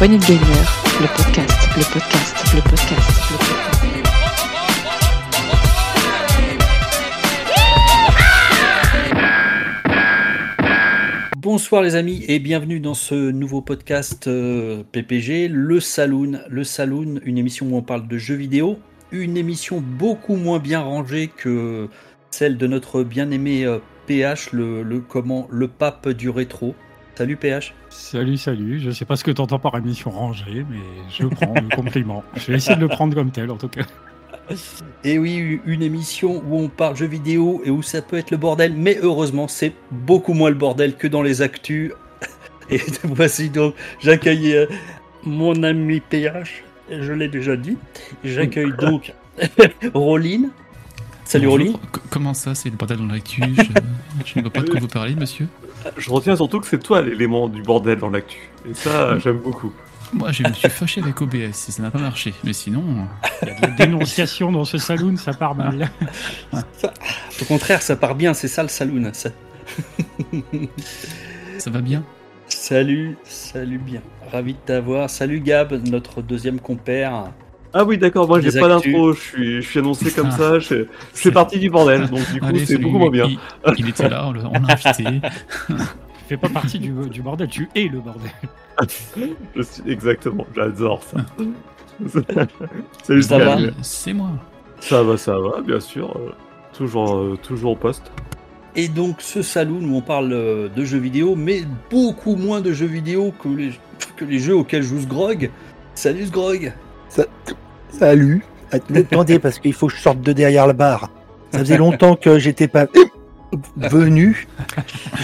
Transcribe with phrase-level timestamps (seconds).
[0.00, 0.16] Gamer,
[1.00, 3.10] le podcast, le podcast, le podcast.
[11.36, 16.42] Bonsoir les amis et bienvenue dans ce nouveau podcast euh, PPG, le Saloon.
[16.48, 18.78] Le Saloon, une émission où on parle de jeux vidéo,
[19.10, 21.88] une émission beaucoup moins bien rangée que
[22.30, 26.76] celle de notre bien-aimé euh, PH, le, le, comment, le pape du rétro.
[27.18, 27.74] Salut PH.
[27.88, 28.78] Salut, salut.
[28.78, 30.78] Je sais pas ce que tu entends par émission rangée, mais
[31.10, 32.22] je prends le compliment.
[32.36, 33.82] Je vais essayer de le prendre comme tel en tout cas.
[35.02, 38.36] Et oui, une émission où on parle jeux vidéo et où ça peut être le
[38.36, 41.90] bordel, mais heureusement, c'est beaucoup moins le bordel que dans les actus.
[42.70, 44.66] Et voici donc, j'accueille euh,
[45.24, 47.78] mon ami PH, je l'ai déjà dit.
[48.22, 49.12] J'accueille donc
[49.92, 50.50] Roline.
[51.28, 51.68] Salut.
[51.72, 51.76] C-
[52.10, 53.62] Comment ça, c'est le bordel dans l'actu je,
[54.24, 55.46] je ne vois pas de quoi vous parlez, monsieur.
[55.96, 58.48] Je retiens surtout que c'est toi l'élément du bordel dans l'actu.
[58.68, 59.72] Et ça, j'aime beaucoup.
[60.14, 62.32] Moi, je me suis fâché avec OBS et ça n'a pas marché.
[62.44, 62.82] Mais sinon,
[63.42, 65.90] Il y a de la dénonciation dans ce saloon, ça part mal.
[66.54, 69.10] Au contraire, ça part bien, c'est ça le saloon.
[69.12, 69.28] ça.
[71.58, 72.02] ça va bien?
[72.46, 74.00] Salut, salut bien.
[74.32, 75.10] Ravi de t'avoir.
[75.10, 77.30] Salut Gab, notre deuxième compère.
[77.74, 80.66] Ah oui, d'accord, moi j'ai pas d'intro, je suis, je suis annoncé comme ça, je-
[80.68, 83.26] C'est- c'est parti du bordel, donc du coup c'est beaucoup moins bien.
[83.26, 83.38] Il,
[83.78, 85.20] il était là, on l'a invité.
[85.68, 88.30] Tu fais pas partie du, du bordel, tu es le bordel.
[89.56, 89.82] Je suis...
[89.86, 91.18] Exactement, j'adore ça.
[93.02, 93.56] Salut Ça va.
[93.82, 94.30] C'est moi.
[94.80, 96.14] Ça va, ça va, bien sûr.
[96.16, 96.30] euh,
[96.76, 98.12] Toujours, euh, toujours au poste.
[98.76, 102.72] Et donc ce saloon où on parle euh, de jeux vidéo, mais beaucoup moins de
[102.72, 103.70] jeux vidéo que les,
[104.16, 105.50] que les jeux auxquels joue Sgrog.
[105.94, 106.26] Salut
[107.08, 107.26] Sgrog.
[107.90, 108.42] Salut.
[108.70, 111.10] Attendez, parce qu'il faut que je sorte de derrière le bar.
[111.52, 112.86] Ça faisait longtemps que j'étais pas
[113.76, 114.46] venu.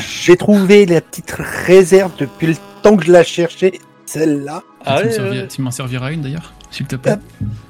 [0.09, 1.31] J'ai trouvé la petite
[1.67, 3.73] réserve depuis le temps que je la cherchais.
[4.07, 4.63] Celle-là.
[4.87, 5.49] Ah tu ouais, ouais.
[5.59, 7.13] m'en serviras une d'ailleurs, s'il te plaît.
[7.13, 7.21] Hop.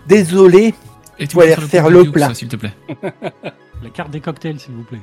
[0.06, 0.74] Désolé.
[1.18, 2.28] Et tu faut aller peux faire refaire pot le plat.
[2.28, 2.72] ça, S'il te plaît.
[3.82, 4.98] La carte des cocktails, s'il vous plaît.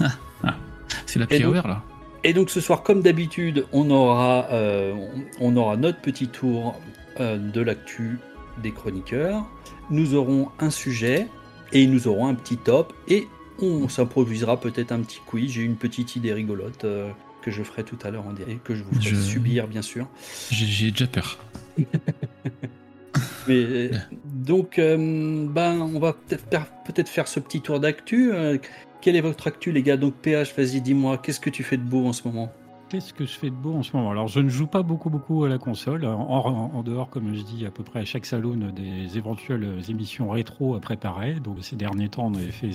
[1.06, 1.82] C'est la donc- POR là.
[2.24, 4.92] Et donc ce soir, comme d'habitude, on aura, euh,
[5.40, 6.80] on on aura notre petit tour
[7.20, 8.18] euh, de l'actu
[8.62, 9.44] des chroniqueurs.
[9.90, 11.28] Nous aurons un sujet
[11.72, 13.28] et nous aurons un petit top et
[13.60, 15.52] on s'improvisera peut-être un petit quiz.
[15.52, 17.10] J'ai une petite idée rigolote euh,
[17.42, 19.82] que je ferai tout à l'heure en direct, que je vous ferai Je- subir bien
[19.82, 20.08] sûr.
[20.50, 21.38] J'ai déjà peur.
[23.48, 23.90] Mais euh,
[24.24, 28.32] donc, euh, ben, on va peut-être faire, peut-être faire ce petit tour d'actu.
[28.32, 28.58] Euh,
[29.00, 29.96] quelle est votre actu, les gars?
[29.96, 32.52] Donc, PH, vas-y, dis-moi, qu'est-ce que tu fais de beau en ce moment?
[32.88, 34.12] Qu'est-ce que je fais de beau en ce moment?
[34.12, 36.04] Alors, je ne joue pas beaucoup, beaucoup à la console.
[36.04, 40.76] En, dehors, comme je dis à peu près à chaque salon, des éventuelles émissions rétro
[40.76, 41.34] à préparer.
[41.34, 42.70] Donc, ces derniers temps, on avait fait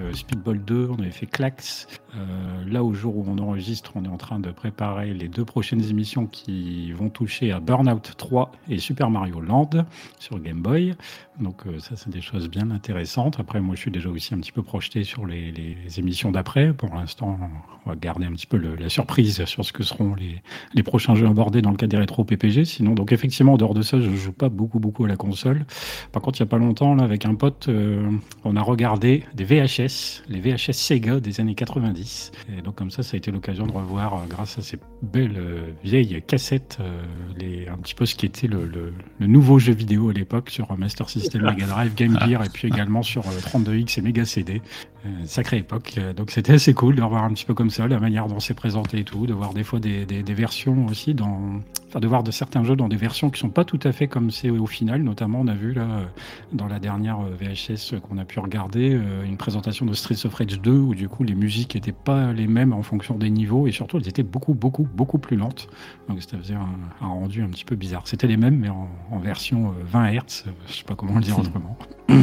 [0.00, 1.86] euh, Speedball 2, on avait fait Clax.
[2.16, 5.44] Euh, là, au jour où on enregistre, on est en train de préparer les deux
[5.44, 9.70] prochaines émissions qui vont toucher à Burnout 3 et Super Mario Land
[10.18, 10.96] sur Game Boy.
[11.40, 13.40] Donc, euh, ça, c'est des choses bien intéressantes.
[13.40, 15.54] Après, moi, je suis déjà aussi un petit peu projeté sur les,
[15.96, 16.72] émissions d'après.
[16.72, 17.38] Pour l'instant,
[17.84, 20.42] on va garder un petit peu la surprise sur ce que seront les,
[20.74, 22.64] les prochains jeux abordés dans le cas des rétro PPG.
[22.64, 25.64] Sinon, donc effectivement, en dehors de ça, je joue pas beaucoup, beaucoup à la console.
[26.12, 28.10] Par contre, il y a pas longtemps, là, avec un pote, euh,
[28.44, 32.32] on a regardé des VHS, les VHS Sega des années 90.
[32.58, 35.40] Et donc, comme ça, ça a été l'occasion de revoir, euh, grâce à ces belles
[35.82, 38.92] vieilles cassettes, un petit peu ce qui était le, le-
[39.26, 43.02] nouveau jeu vidéo à l'époque sur Master System, Mega Drive, Game Gear, et puis également
[43.02, 44.62] sur euh, 32X et Mega CD.
[45.04, 45.94] Euh, sacrée époque.
[45.98, 48.40] Euh, Donc c'était assez cool de revoir un petit peu comme ça la manière dont
[48.40, 51.60] c'est présenté et tout, de voir des fois des, des, des versions aussi dans,
[51.92, 54.08] enfin de voir de certains jeux dans des versions qui sont pas tout à fait
[54.08, 55.02] comme c'est au final.
[55.02, 56.04] Notamment, on a vu là euh,
[56.52, 60.32] dans la dernière euh, VHS qu'on a pu regarder euh, une présentation de Streets of
[60.32, 63.66] Rage 2 où du coup les musiques étaient pas les mêmes en fonction des niveaux
[63.66, 65.68] et surtout elles étaient beaucoup beaucoup beaucoup plus lentes.
[66.08, 66.68] Donc ça faisait un,
[67.02, 68.02] un rendu un petit peu bizarre.
[68.06, 70.44] C'était les mêmes mais en, en version euh, 20 Hz.
[70.66, 71.76] Je sais pas comment le dire autrement.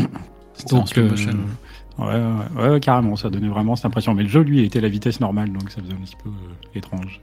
[0.54, 1.16] C'était en Donc, euh.
[2.00, 2.16] Ouais,
[2.56, 4.14] ouais, ouais, carrément, ça donnait vraiment cette impression.
[4.14, 6.30] Mais le jeu, lui, était à la vitesse normale, donc ça faisait un petit peu
[6.30, 7.22] euh, étrange.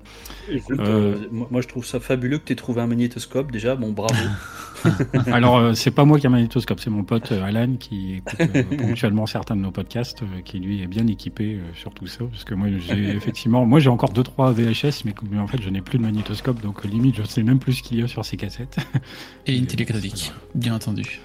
[0.48, 3.50] Euh, Euh, moi, je trouve ça fabuleux que tu aies trouvé un magnétoscope.
[3.50, 4.14] Déjà, bon, bravo.
[5.32, 8.16] Alors, euh, c'est pas moi qui ai un magnétoscope, c'est mon pote euh, Alan qui
[8.16, 11.94] écoute euh, ponctuellement certains de nos podcasts, euh, qui lui est bien équipé euh, sur
[11.94, 12.24] tout ça.
[12.30, 15.70] Parce que moi, j'ai effectivement, moi j'ai encore 2-3 VHS, mais, mais en fait, je
[15.70, 18.24] n'ai plus de magnétoscope, donc limite, je sais même plus ce qu'il y a sur
[18.24, 18.76] ces cassettes.
[19.46, 21.20] Et une télé cathodique, bien entendu.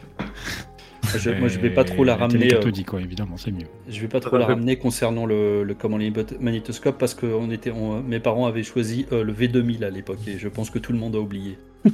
[1.17, 2.45] Je- moi, je vais pas trop la ramener.
[2.53, 3.65] euh, cathodique, quoi, évidemment, c'est mieux.
[3.89, 7.49] je vais pas trop la ramener concernant le, le comment les magnétoscopes parce que on
[7.51, 10.79] était, on- mes parents avaient choisi euh, le V2000 à l'époque et je pense que
[10.79, 11.57] tout le monde a oublié.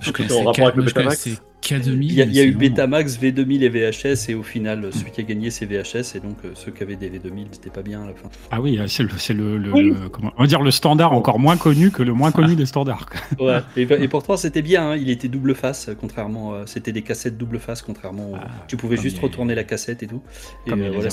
[0.00, 2.02] Je en connaissais, rapport avec le Betamax connaissais K2000.
[2.02, 5.10] Il y a, il y a eu Betamax, V2000 et VHS, et au final, celui
[5.12, 7.80] qui a gagné, c'est VHS, et donc euh, ceux qui avaient des V2000, c'était pas
[7.80, 8.28] bien à la fin.
[8.50, 9.90] Ah oui, c'est le, c'est le, le- Oui.
[9.98, 12.66] le- comment, on va dire le standard encore moins connu que le moins connu des
[12.66, 13.06] standards.
[13.06, 13.46] quoi.
[13.46, 13.60] Ouais.
[13.78, 16.52] Et, et pourtant, c'était bien, hein, il était double face, euh, contrairement.
[16.54, 18.32] à- C'était des cassettes double face, contrairement.
[18.32, 20.20] au- Ah, tu pouvais juste les- retourner la cassette et tout.
[20.66, 21.08] Et euh, voilà,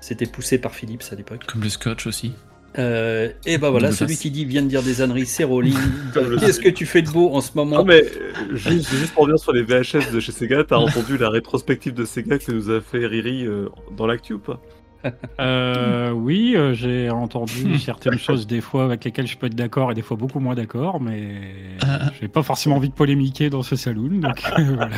[0.00, 1.44] c'était poussé par Philips à l'époque.
[1.46, 2.32] Comme le scotch aussi.
[2.78, 4.22] Euh, et bah voilà, celui face.
[4.22, 7.30] qui dit vient de dire des âneries, c'est le- Qu'est-ce que tu fais de beau
[7.32, 8.04] en ce moment Non mais
[8.52, 12.04] juste, juste pour revenir sur les VHS de chez Sega, t'as entendu la rétrospective de
[12.04, 14.60] Sega que nous a fait Riri euh, dans l'actu ou pas?
[15.38, 19.92] Euh, oui, euh, j'ai entendu certaines choses des fois avec lesquelles je peux être d'accord
[19.92, 21.42] et des fois beaucoup moins d'accord, mais
[21.82, 22.10] Ah.
[22.18, 24.20] j'ai pas forcément envie de polémiquer dans ce saloon.
[24.20, 24.88] Donc voilà.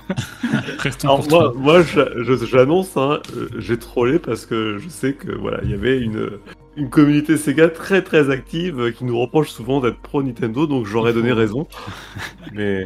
[0.79, 1.83] Restons Alors moi,
[2.49, 3.19] j'annonce, hein,
[3.59, 6.31] j'ai trollé parce que je sais que voilà, il y avait une,
[6.77, 10.87] une communauté Sega très très active euh, qui nous reproche souvent d'être pro Nintendo, donc
[10.87, 11.67] j'aurais donné raison.
[12.53, 12.85] Mais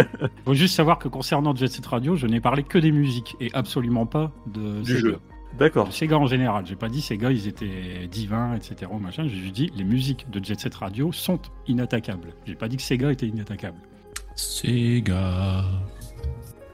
[0.44, 3.50] Faut juste savoir que concernant Jet Set Radio, je n'ai parlé que des musiques et
[3.52, 5.00] absolument pas de Du Sega.
[5.00, 5.18] jeu.
[5.58, 5.92] d'accord.
[5.92, 6.64] Sega en général.
[6.66, 8.90] J'ai pas dit Sega, ils étaient divins, etc.
[9.00, 9.24] Machin.
[9.28, 12.34] J'ai juste dit les musiques de Jet Set Radio sont inattaquables.
[12.46, 13.78] J'ai pas dit que Sega était inattaquable.
[14.36, 15.64] Sega.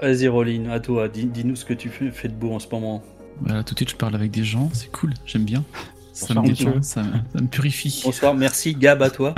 [0.00, 2.66] Vas-y, Rolling, à toi, dis- dis-nous ce que tu fais, fais de beau en ce
[2.70, 3.02] moment.
[3.40, 5.64] Voilà, tout de suite, je parle avec des gens, c'est cool, j'aime bien.
[6.12, 8.02] Ça Bonsoir, me détend, ça me, ça me purifie.
[8.04, 9.34] Bonsoir, merci Gab, à toi.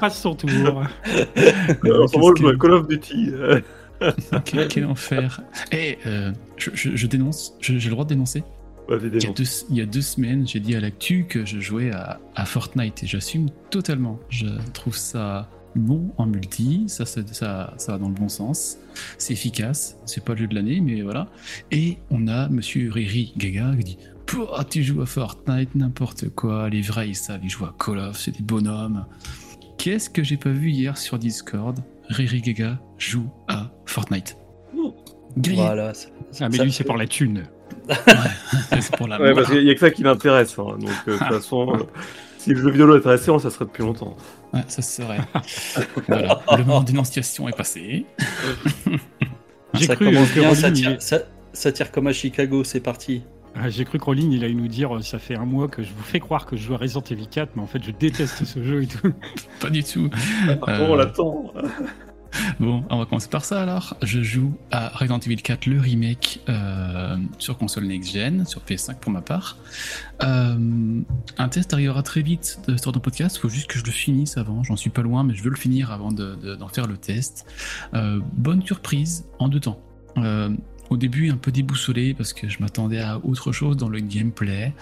[0.00, 0.50] Passe son tour.
[0.50, 0.84] En
[2.06, 3.30] ce moment, je joue à Call of Duty.
[3.32, 3.60] euh,
[4.44, 5.40] quel, quel enfer.
[5.70, 8.42] Eh, euh, je, je- je dénonce, j'ai le droit de dénoncer.
[8.88, 11.44] bah, Il y, a deux, il y a deux semaines, j'ai dit à l'actu que
[11.46, 14.18] je jouais à, à Fortnite et j'assume totalement.
[14.28, 18.78] Je trouve ça bon en multi, ça, ça, ça, ça va dans le bon sens,
[19.18, 21.28] c'est efficace, c'est pas le jeu de l'année, mais voilà.
[21.70, 26.68] Et on a monsieur Riri Gaga qui dit Pouah, tu joues à Fortnite, n'importe quoi,
[26.70, 29.04] les vrais ils savent, ils jouent à Call of, c'est des bonhommes.
[29.78, 31.78] Qu'est-ce que j'ai pas vu hier sur Discord?
[32.08, 34.36] Riri Gaga joue à Fortnite.
[35.36, 35.56] Grillé.
[35.62, 35.94] Voilà.
[35.94, 36.08] ça-
[36.40, 37.44] Ah, mais ça- lui, c'est pour la thune.
[38.80, 40.56] C'est pour la Ouais, parce qu'il y a que ça qui l'intéresse.
[40.58, 41.78] hein, Donc, euh, de toute façon, euh,
[42.38, 44.16] si le jeu vidéo l'intéressait, ça serait depuis longtemps.
[44.52, 45.20] Ouais, ça serait.
[46.08, 48.04] voilà, le moment d'énonciation est passé.
[49.74, 51.18] J'ai ça cru commence que bien, ça Rolling, tire, ça,
[51.52, 53.22] ça tire comme à Chicago, c'est parti.
[53.54, 55.82] Ah, J'ai cru que Rolling, il allait nous dire euh, ça fait un mois que
[55.82, 57.90] je vous fais croire que je joue à Resident Evil 4, mais en fait, je
[57.90, 59.12] déteste ce jeu et tout.
[59.60, 60.10] Pas du tout.
[60.46, 61.52] Bon, Euh, on l'attend.
[62.60, 63.96] Bon, on va commencer par ça alors.
[64.02, 69.12] Je joue à Resident Evil 4, le remake euh, sur console next-gen, sur PS5 pour
[69.12, 69.56] ma part.
[70.22, 71.00] Euh,
[71.38, 73.36] un test arrivera très vite de ce de podcast.
[73.36, 74.62] Il faut juste que je le finisse avant.
[74.64, 76.96] J'en suis pas loin, mais je veux le finir avant de- de- d'en faire le
[76.96, 77.46] test.
[77.94, 79.80] Euh, bonne surprise en deux temps.
[80.90, 84.74] Au début, un peu déboussolé parce que je m'attendais à autre chose dans le gameplay,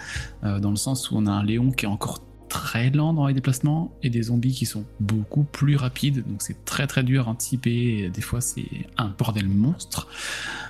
[0.43, 2.19] dans le sens où on a un Léon qui est encore
[2.51, 6.67] très lent dans les déplacements et des zombies qui sont beaucoup plus rapides, donc c'est
[6.67, 8.69] très très dur à anticiper, des fois c'est
[8.99, 10.09] un bordel monstre.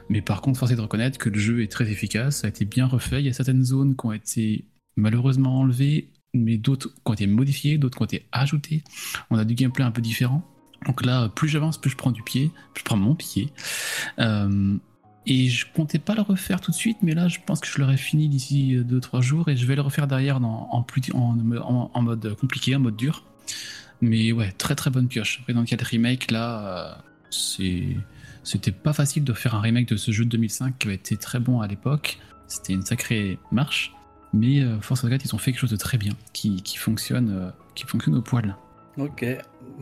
[0.08, 2.50] Mais par contre, force est de reconnaître que le jeu est très efficace, ça a
[2.50, 4.66] été bien refait, il y a certaines zones qui ont été
[4.96, 8.84] malheureusement enlevées, mais d'autres qui ont été modifiées, d'autres qui ont été ajoutées.
[9.30, 10.44] On a du gameplay un peu différent.
[10.86, 13.52] Donc là, plus j'avance, plus je prends du pied, plus je prends mon pied.
[14.18, 14.76] Euh,
[15.30, 17.78] et je comptais pas le refaire tout de suite, mais là, je pense que je
[17.78, 22.74] l'aurai fini d'ici 2-3 jours et je vais le refaire derrière dans- en, mode compliqué,
[22.74, 23.24] en mode dur.
[24.00, 25.42] Mais ouais, très très bonne pioche.
[25.46, 26.98] Resident Evil Remake, là,
[27.30, 27.94] euh.
[28.42, 31.16] C'était pas facile de faire un remake de ce jeu de 2005 qui avait été
[31.16, 32.18] très bon à l'époque.
[32.48, 33.92] C'était une sacrée marche.
[34.32, 37.30] Mais euh, Force of God, ils ont fait quelque chose de très bien, qui, fonctionne,
[37.30, 38.56] euh, qui fonctionne au poil.
[38.96, 39.24] Ok.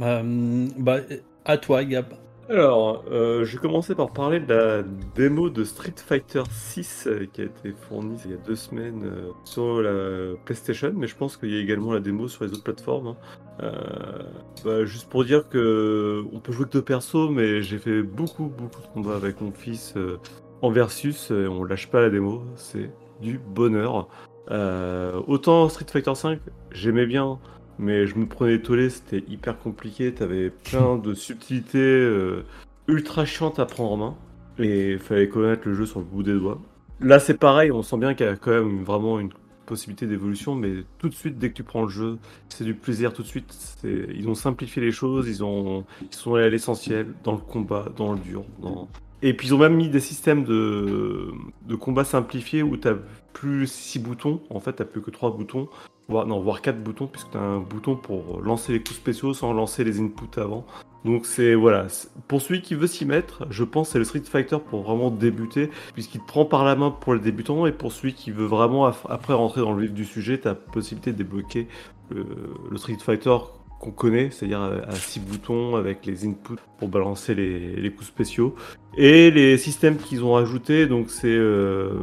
[0.00, 0.98] Euh, bah,
[1.44, 2.06] à toi, Gab.
[2.50, 4.82] Alors, euh, je vais commencer par parler de la
[5.14, 9.32] démo de Street Fighter 6 qui a été fournie il y a deux semaines euh,
[9.44, 12.64] sur la PlayStation, mais je pense qu'il y a également la démo sur les autres
[12.64, 13.08] plateformes.
[13.08, 13.16] hein.
[13.62, 14.22] Euh,
[14.64, 18.46] bah, juste pour dire que on peut jouer que deux persos, mais j'ai fait beaucoup
[18.46, 20.18] beaucoup de combats avec mon fils euh,
[20.62, 22.90] en versus, et on lâche pas la démo, c'est
[23.20, 24.08] du bonheur.
[24.50, 26.40] Euh, autant Street Fighter 5,
[26.70, 27.38] j'aimais bien,
[27.78, 32.44] mais je me prenais tollé, c'était hyper compliqué, t'avais plein de subtilités euh,
[32.86, 34.16] ultra chiantes à prendre en main,
[34.58, 36.60] et il fallait connaître le jeu sur le bout des doigts.
[37.00, 39.30] Là c'est pareil, on sent bien qu'il y a quand même vraiment une
[39.66, 42.18] possibilité d'évolution, mais tout de suite, dès que tu prends le jeu,
[42.48, 43.54] c'est du plaisir tout de suite.
[43.84, 45.84] Ils ont simplifié les choses, ils, ont...
[46.00, 48.44] ils sont allés à l'essentiel, dans le combat, dans le dur.
[48.60, 48.88] Dans...
[49.22, 51.32] Et puis ils ont même mis des systèmes de,
[51.66, 52.94] de combat simplifiés où t'as
[53.32, 55.68] plus 6 boutons, en fait t'as plus que 3 boutons,
[56.08, 59.52] voire, non, voire 4 boutons, puisque t'as un bouton pour lancer les coups spéciaux sans
[59.52, 60.66] lancer les inputs avant.
[61.04, 61.86] Donc c'est voilà,
[62.26, 65.70] pour celui qui veut s'y mettre, je pense c'est le Street Fighter pour vraiment débuter,
[65.94, 68.86] puisqu'il te prend par la main pour les débutants, et pour celui qui veut vraiment
[68.86, 71.66] après rentrer dans le vif du sujet, t'as possibilité de débloquer
[72.10, 73.36] le Street Fighter
[73.78, 78.06] qu'on connaît, c'est-à-dire à, à six boutons avec les inputs pour balancer les, les coups
[78.06, 78.54] spéciaux.
[78.96, 82.02] Et les systèmes qu'ils ont ajoutés, donc c'est euh,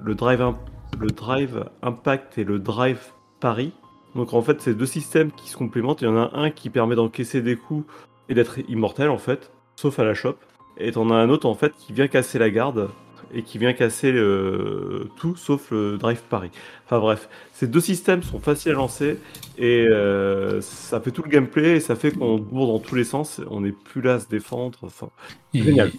[0.00, 0.54] le drive
[0.98, 3.00] le drive impact et le drive
[3.40, 3.72] pari.
[4.14, 6.00] Donc en fait, c'est deux systèmes qui se complémentent.
[6.02, 7.84] Il y en a un qui permet d'encaisser des coups
[8.28, 10.36] et d'être immortel en fait, sauf à la shop.
[10.78, 12.88] Et t'en as un autre en fait qui vient casser la garde
[13.34, 16.50] et qui vient casser le- tout sauf le drive pari.
[16.86, 19.18] Enfin bref, ces deux systèmes sont faciles à lancer
[19.58, 23.04] et euh, ça fait tout le gameplay et ça fait qu'on bourre dans tous les
[23.04, 23.40] sens.
[23.50, 24.78] On n'est plus là à se défendre.
[24.82, 25.08] Enfin,
[25.54, 25.90] Et Génial.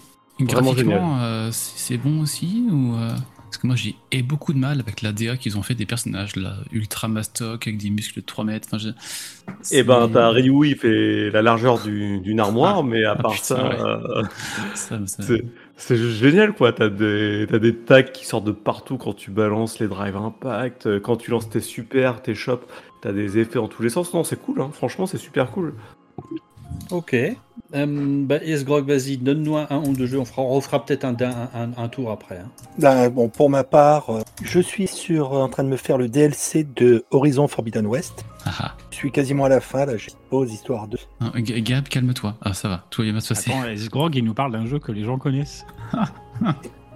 [0.42, 3.12] Graphiquement, euh, c'est bon aussi ou euh,
[3.44, 5.86] Parce que moi j'ai ai beaucoup de mal avec la DA qu'ils ont fait des
[5.88, 8.68] personnages là, ultra mastoc avec des muscles de 3 mètres.
[8.72, 12.84] Enfin, je- Et ben, t'as Ryu, il fait la largeur du- d'une armoire, Ah.
[12.84, 13.76] mais à Ah, part putain, ça, ouais.
[13.82, 14.24] euh,
[14.76, 15.24] ça- ça-
[15.80, 16.72] c'est juste génial, quoi.
[16.74, 20.86] T'as des, t'as des tags qui sortent de partout quand tu balances les drive impact,
[20.86, 22.66] euh, quand tu lances tes super, tes shops,
[23.02, 24.14] t'as des effets en tous les sens.
[24.14, 24.70] Non, c'est cool, hein.
[24.72, 25.74] franchement, c'est super cool.
[26.92, 27.16] Ok.
[27.76, 27.86] Euh,
[28.26, 30.20] bah, Esgrog, vas-y, donne-nous un, un ou deux jeux.
[30.20, 32.38] On, fera, on refera peut-être un, un, un- un tour après.
[32.38, 32.50] hein.
[32.78, 36.08] Ben, bon, pour ma part, euh, je suis sur, en train de me faire le
[36.08, 38.26] DLC de Horizon Forbidden West.
[38.46, 38.76] Ah, ah.
[38.92, 40.98] Je suis quasiment à la fin, là, je pose histoire de.
[41.22, 42.36] Non, G- Gab, calme-toi.
[42.42, 43.52] Ah, ça va, tout va bien se passer.
[43.52, 45.66] Attends, S-Grog, il nous parle d'un jeu que les gens connaissent.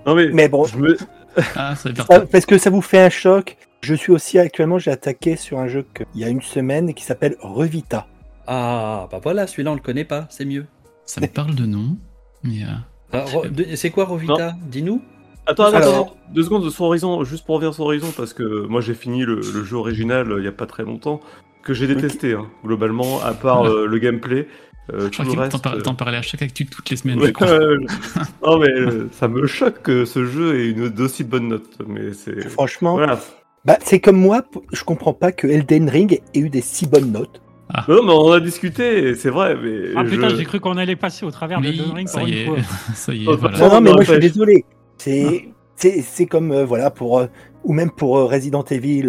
[0.05, 0.97] Non, mais, Mais bon, je me,
[1.55, 3.57] Ah, ça va ça- parce que ça vous fait un choc.
[3.81, 6.93] Je suis aussi actuellement, j'ai attaqué sur un jeu que- il y a une semaine
[6.93, 8.07] qui s'appelle Revita.
[8.47, 10.65] Ah, bah voilà, celui-là, on le connaît pas, c'est mieux.
[11.05, 11.97] Ça me parle de nom,
[12.43, 12.63] mais.
[12.63, 12.67] euh,
[13.13, 15.01] Ah, de- c'est quoi Rovita Dis-nous.
[15.45, 18.33] Attends, attends, Alors- attends, deux secondes de son horizon, juste pour revenir sur horizon, parce
[18.33, 21.19] que moi j'ai fini le, le jeu original euh, il y a pas très longtemps,
[21.63, 24.47] que j'ai détesté, hein, globalement, à part euh, le gameplay.
[24.93, 27.19] euh, Je tout crois le que t'en euh, parlais à chaque actu toutes les semaines.
[27.19, 27.47] Ouais, je crois.
[27.47, 27.77] euh,
[28.45, 32.13] non mais euh, ça me choque que ce jeu ait une d'aussi bonne note, mais
[32.13, 33.19] c'est Franchement, voilà.
[33.65, 37.12] bah, c'est comme moi, je comprends pas que Elden Ring ait eu des si bonnes
[37.12, 37.41] notes.
[37.88, 41.25] Non mais on a discuté, c'est vrai, mais Ah putain, j'ai cru qu'on allait passer
[41.25, 42.57] au travers de Elden Ring ça pour y une est, fois.
[42.93, 43.57] ça y est, voilà.
[43.57, 44.63] Non, non, mais moi je suis désolé.
[44.97, 47.27] C'est c'est c'est comme euh, voilà pour euh,
[47.63, 49.03] ou même pour euh, Resident Evil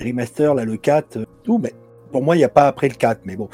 [0.00, 1.72] remaster là le 4 euh, tout mais
[2.12, 3.48] pour moi il n'y a pas après le 4 mais bon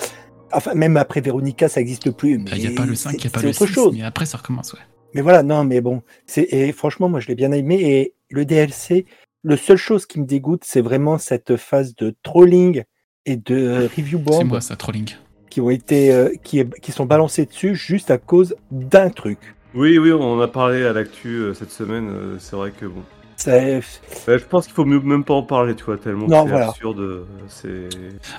[0.52, 3.16] enfin même après Veronica ça existe plus mais Il n'y a pas le 5, il
[3.16, 4.78] n'y a c'est- pas c'est le autre 6, chose mais après ça recommence, ouais.
[5.14, 8.44] mais voilà non mais bon c'est et franchement moi je l'ai bien aimé et le
[8.44, 9.04] DLC
[9.42, 12.82] le seule chose qui me dégoûte c'est vraiment cette phase de trolling
[13.26, 15.10] et de review C'est bomb moi ça, trolling.
[15.50, 19.38] qui ont été qui, est- qui sont balancés dessus juste à cause d'un truc
[19.74, 22.08] Oui, oui, on en a parlé à l'actu euh, cette semaine.
[22.10, 23.02] euh, c'est vrai que bon.
[23.46, 23.80] Ouais,
[24.26, 26.68] je pense qu'il faut mieux- même pas en parler, tu vois, tellement Non, c'est voilà.
[26.70, 27.00] absurde.
[27.00, 27.88] euh, C'est.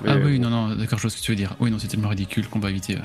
[0.04, 0.48] Ah oui, bon.
[0.48, 1.54] non, non, d'accord, je vois ce que tu veux dire.
[1.60, 2.96] Oui, non, c'est tellement ridicule qu'on va éviter.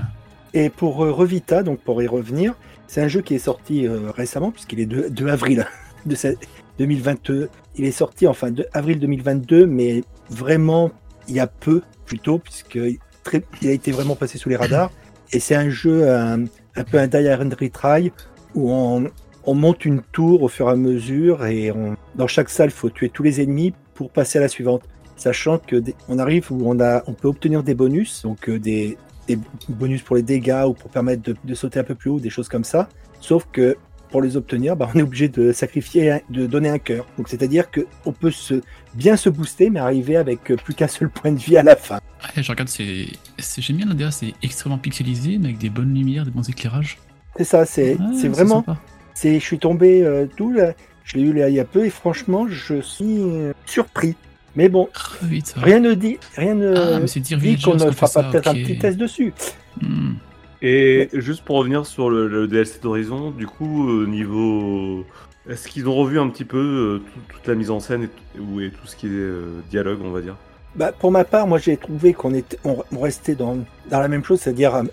[0.55, 2.55] Et pour euh, Revita, donc pour y revenir,
[2.87, 5.67] c'est un jeu qui est sorti euh, récemment, puisqu'il est de, de avril
[6.07, 6.39] de cette-
[6.79, 7.49] 2022.
[7.75, 10.91] Il est sorti enfin de avril 2022, mais vraiment
[11.27, 12.79] il y a peu plutôt, puisque
[13.23, 14.89] très, il a été vraiment passé sous les radars.
[15.31, 18.11] Et c'est un jeu un, un peu un die and retry
[18.55, 19.09] où on,
[19.45, 22.73] on monte une tour au fur et à mesure et on, dans chaque salle, il
[22.73, 24.83] faut tuer tous les ennemis pour passer à la suivante.
[25.15, 28.57] Sachant que des- on arrive où on, a, on peut obtenir des bonus, donc euh,
[28.59, 29.37] des, des
[29.69, 32.31] bonus pour les dégâts ou pour permettre de, de sauter un peu plus haut, des
[32.31, 32.89] choses comme ça.
[33.19, 33.77] Sauf que
[34.13, 37.07] pour les obtenir, bah, on est obligé de sacrifier, de donner un cœur.
[37.17, 38.61] Donc c'est-à-dire que on peut se,
[38.93, 41.75] bien se booster, mais arriver avec euh, plus qu'un seul point de vie à la
[41.75, 41.95] fin.
[41.95, 43.07] Ouais, je regarde, c'est.
[43.57, 46.99] J'aime bien c'est extrêmement pixelisé, mais avec des bonnes lumières, des bons éclairages.
[47.37, 48.63] C'est ça, c'est Ouais, vraiment.
[49.15, 51.85] C'est, je suis tombé euh, tout là, je l'ai eu là il y a peu
[51.85, 54.15] et franchement je suis euh, surpris.
[54.55, 55.59] Mais bon, ça.
[55.59, 58.77] rien ne dit, rien ne Ah, dit qu'on ne qu'on fera pas peut-être un petit
[58.77, 59.33] test dessus.
[59.81, 60.13] Hmm.
[60.65, 65.05] Et juste pour revenir sur le, le DLC d'Horizon, du coup, euh, niveau.
[65.49, 68.07] Est-ce qu'ils ont revu un petit peu euh, tout- toute la mise en scène et,
[68.07, 70.37] tout- ou- et tout ce qui est euh, dialogue, on va dire?
[70.75, 73.57] Bah, pour ma part, moi j'ai trouvé qu'on était, on, restait dans,
[73.91, 74.83] dans la même chose, c'est-à-dire euh,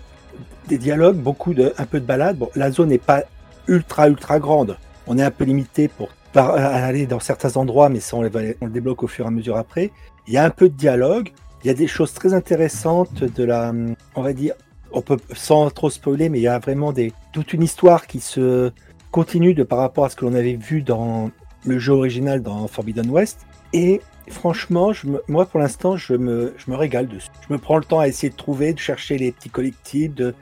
[0.67, 2.37] des dialogues, beaucoup de, un peu de balade.
[2.37, 3.23] Bon, la zone n'est pas
[3.67, 4.77] ultra ultra grande.
[5.07, 8.23] On est un peu limité pour par- aller dans certains endroits, mais ça on,
[8.61, 9.89] on le débloque au fur et à mesure après.
[10.27, 11.31] Il y a un peu de dialogue.
[11.63, 13.71] Il y a des choses très intéressantes de la,
[14.15, 14.53] on va dire,
[14.93, 18.19] on peut sans trop spoiler, mais il y a vraiment des toute une histoire qui
[18.19, 18.71] se
[19.11, 21.31] continue de par rapport à ce que l'on avait vu dans
[21.65, 23.45] le jeu original dans Forbidden West.
[23.73, 24.91] Et franchement,
[25.27, 27.29] moi pour l'instant, je me, je me régale dessus.
[27.47, 30.33] Je me prends le temps à essayer de trouver, de chercher les petits collectifs, de,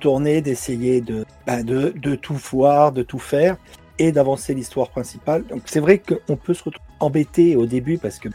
[0.00, 3.56] tourner, d'essayer de, bah, de, tout voir, de tout faire
[3.98, 5.44] et d'avancer l'histoire principale.
[5.46, 8.28] Donc c'est vrai qu'on peut se retrouver embêté au début parce que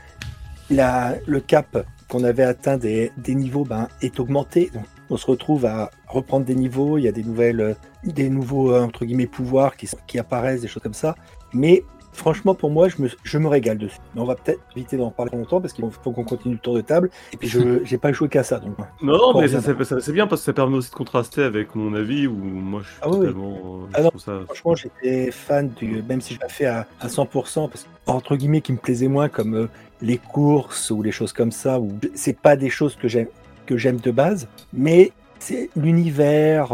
[0.70, 4.72] le cap qu'on avait atteint des, des niveaux ben, est augmenté.
[4.74, 8.30] Donc on se retrouve à reprendre des niveaux, il y a des nouvelles, euh, des
[8.30, 11.16] nouveaux euh, entre guillemets pouvoirs qui, qui apparaissent, des choses comme ça.
[11.54, 13.98] Mais franchement, pour moi, je me, je me régale dessus.
[14.16, 16.76] Mais on va peut-être éviter d'en parler longtemps parce qu'il faut qu'on continue le tour
[16.76, 17.10] de table.
[17.32, 18.60] Et puis, je j'ai pas joué qu'à ça.
[18.60, 22.26] Donc, Non, mais c'est bien parce que ça permet aussi de contraster avec mon avis
[22.28, 23.26] où moi je suis Ah oui, oui.
[23.28, 23.56] totalement.
[23.56, 27.08] euh, Ah non, ça- franchement, j'étais fan du, même si je l'ai fait à, à
[27.08, 29.68] 100%, parce que, entre guillemets, qui me plaisait moins, comme euh,
[30.02, 33.28] les courses ou les choses comme ça, où c'est pas des choses que j'aime,
[33.66, 36.74] que j'aime de base, mais c'est l'univers,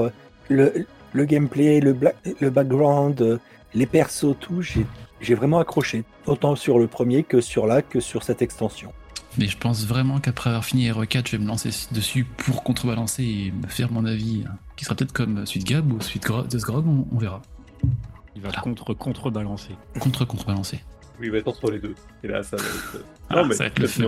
[0.49, 3.39] le, le gameplay, le, bla- le background,
[3.73, 4.85] les persos, tout, j'ai,
[5.21, 6.03] j'ai vraiment accroché.
[6.25, 8.91] Autant sur le premier que sur là, que sur cette extension.
[9.37, 12.63] Mais je pense vraiment qu'après avoir fini Hero 4, je vais me lancer dessus pour
[12.63, 16.23] contrebalancer et me faire mon avis, hein, qui sera peut-être comme Suite Gab ou Suite
[16.23, 17.41] Gro- Death Grog, on, on verra.
[18.35, 19.75] Il va contre contrebalancer.
[19.99, 20.79] Contre-contrebalancer.
[21.19, 21.93] Oui, il va être entre les deux.
[22.23, 23.03] Et là, ça va être.
[23.29, 24.07] Ah, non, mais ça va être le feu.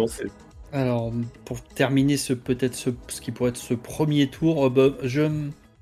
[0.74, 1.12] Alors,
[1.46, 5.24] pour terminer ce peut-être ce, ce qui pourrait être ce premier tour, euh, bah, je,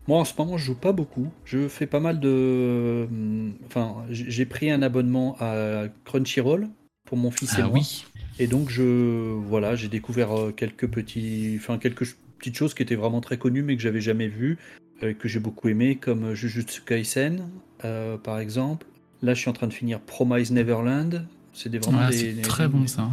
[0.08, 1.28] moi en ce moment je joue pas beaucoup.
[1.46, 6.68] Je fais pas mal de, euh, enfin, j'ai pris un abonnement à Crunchyroll
[7.06, 7.78] pour mon fils et Ah moi.
[7.80, 8.06] oui.
[8.40, 12.96] Et donc je, voilà, j'ai découvert euh, quelques petits, enfin quelques petites choses qui étaient
[12.96, 14.58] vraiment très connues mais que j'avais jamais vues,
[15.04, 17.48] euh, que j'ai beaucoup aimé, comme Jujutsu Kaisen,
[17.86, 18.88] euh, par exemple.
[19.22, 21.26] Là, je suis en train de finir Promise Neverland.
[21.54, 23.10] C'est des vraiment Ah, des, c'est des- très bon ça.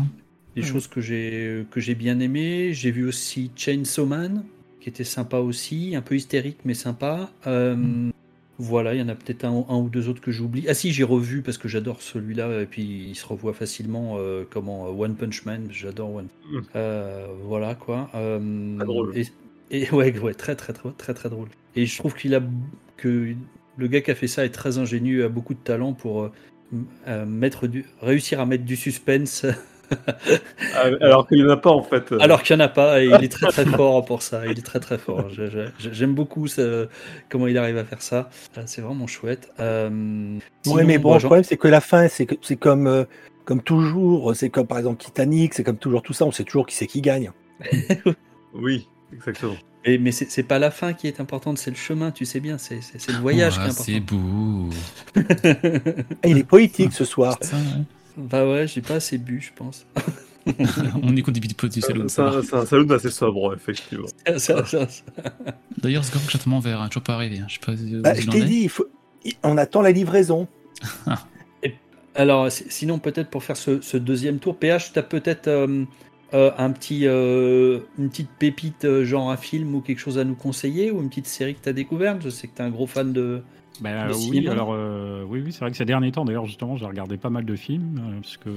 [0.57, 0.65] Des Mm.
[0.65, 2.73] choses que j'ai que j'ai bien aimé.
[2.75, 4.45] J'ai vu aussi Chainsaw Man,
[4.81, 7.31] qui était sympa aussi, un peu hystérique mais sympa.
[7.47, 8.11] Euh,
[8.59, 10.65] Voilà, il y en a peut-être un, un ou deux autres que j'oublie.
[10.69, 14.17] Ah si, j'ai revu parce que j'adore celui-là et puis il se revoit facilement.
[14.19, 16.29] euh, comment euh, One Punch Man, j'adore One.
[16.51, 16.61] Mm.
[16.75, 18.11] Euh, voilà quoi.
[18.15, 19.13] Euh, drôle.
[19.15, 19.27] Et,
[19.71, 21.49] et ouais, ouais, très très très très très drôle.
[21.75, 22.43] Et je trouve qu'il a
[22.97, 23.35] que
[23.77, 26.31] le gars qui a fait ça est très ingénieux, a beaucoup de talent pour
[27.07, 29.45] euh, mettre du, réussir à mettre du suspense
[31.01, 32.13] alors qu'il n'y en a pas en fait.
[32.21, 34.47] alors qu'il n'y en a pas, et il est très très fort pour ça.
[34.47, 35.29] Il est très très fort.
[35.79, 36.89] J'aime beaucoup ce-
[37.29, 38.31] comment il arrive à faire ça.
[38.59, 39.51] Euh, C'est vraiment chouette.
[39.61, 43.05] Euh, Ouais, sinon, mais bon, le problème, c'est que la fin, c'est c'est comme, euh,
[43.45, 46.67] comme toujours, c'est comme par exemple Titanic, c'est comme toujours tout ça, on sait toujours
[46.67, 47.31] qui c'est qui gagne.
[48.55, 49.57] Oui, exactement.
[49.87, 52.41] mais, mais c'est c'est pas la fin qui est importante, c'est le chemin, tu sais
[52.41, 52.57] bien.
[52.59, 54.17] C'est c'est- c'est le voyage qui c'est est beau.
[54.17, 54.77] important.
[56.25, 57.37] Ah, il est poétique ce soir.
[57.43, 57.57] Ça.
[58.17, 59.87] Bah ouais, j'ai pas assez bu, je pense.
[61.03, 62.09] on écoute des vidéos du salon.
[62.09, 64.07] C'est un, un saloon assez sobre, effectivement.
[65.83, 67.39] D'ailleurs, ce chatement vert, hein, toujours pas arrivé.
[67.41, 67.47] hein.
[67.49, 68.45] Je sais pas où Bah, je t'ai est.
[68.45, 68.87] dit, il faut...
[69.43, 70.47] on attend la livraison.
[72.15, 75.85] Alors, si- sinon, peut-être pour faire ce, ce deuxième tour, PH, tu as peut-être euh,
[76.33, 80.25] euh, un petit, euh, une petite pépite, euh, genre un film ou quelque chose à
[80.25, 82.23] nous conseiller, ou une petite série que tu as découverte?
[82.23, 83.43] Je sais que tu es un gros fan de.
[83.79, 86.87] Bah, oui, alors euh, oui, oui, c'est vrai que ces derniers temps, d'ailleurs, justement, j'ai
[86.87, 88.49] regardé pas mal de films, euh, parce que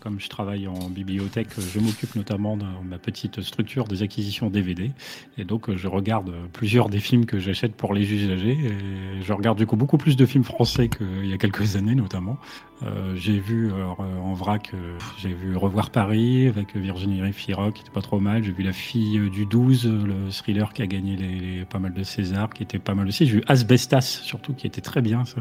[0.00, 4.50] comme je travaille en bibliothèque, euh, je m'occupe notamment de ma petite structure des acquisitions
[4.50, 4.92] DVD,
[5.36, 9.58] et donc je regarde plusieurs des films que j'achète pour les usagers, et je regarde
[9.58, 12.38] du coup beaucoup plus de films français qu'il y a quelques années, notamment.
[12.84, 14.70] Euh, j'ai vu alors, en vrac,
[15.18, 18.44] j'ai vu Revoir Paris avec Virginie Fira, qui était pas trop mal.
[18.44, 21.80] J'ai vu La fille du 12, euh, le thriller qui a gagné les, les- pas
[21.80, 23.26] mal de César, qui était pas mal aussi.
[23.26, 25.24] J'ai vu Asbestas, surtout, qui était très bien.
[25.24, 25.36] Ça.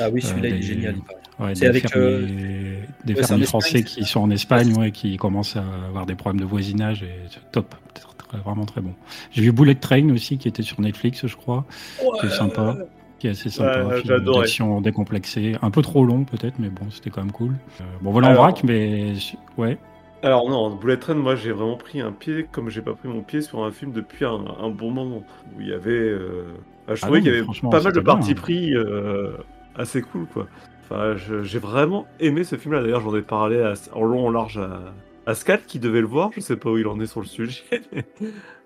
[0.00, 0.94] Ah oui, celui-là, Euh, il est des- génial.
[0.96, 1.44] il.
[1.44, 2.26] Ouais, C'est des avec, fermiers,
[3.06, 6.04] des ouais, c'est fermiers français c'est qui sont en Espagne, Ouais, qui commencent à avoir
[6.04, 7.74] des problèmes de voisinage et c'est top,
[8.44, 8.92] vraiment très bon.
[9.32, 11.64] J'ai vu Bullet Train aussi, qui était sur Netflix, je crois,
[12.20, 12.76] qui est sympa,
[13.18, 14.40] qui est assez sympa, Ouais, film j'adorais.
[14.40, 17.54] d'action décomplexé, un peu trop long peut-être, mais bon, c'était quand même cool.
[17.80, 19.14] Euh, bon voilà Alors- en vrac, mais
[19.56, 19.78] ouais.
[20.22, 23.22] Alors non, Bullet Train, moi j'ai vraiment pris un pied comme j'ai pas pris mon
[23.22, 25.22] pied sur un film depuis un, un bon moment.
[25.56, 25.90] Où il y avait...
[25.90, 26.52] euh,
[26.88, 28.34] ah, je Ah trouvais qu'il y avait pas mal de parties hein.
[28.34, 29.32] pris euh,
[29.76, 30.46] assez cool quoi.
[30.82, 32.82] Enfin, j'ai vraiment aimé ce film-là.
[32.82, 34.80] D'ailleurs, j'en ai parlé à- en long, en large à,
[35.26, 36.30] à Scal qui devait le voir.
[36.34, 37.62] Je sais pas où il en est sur le sujet.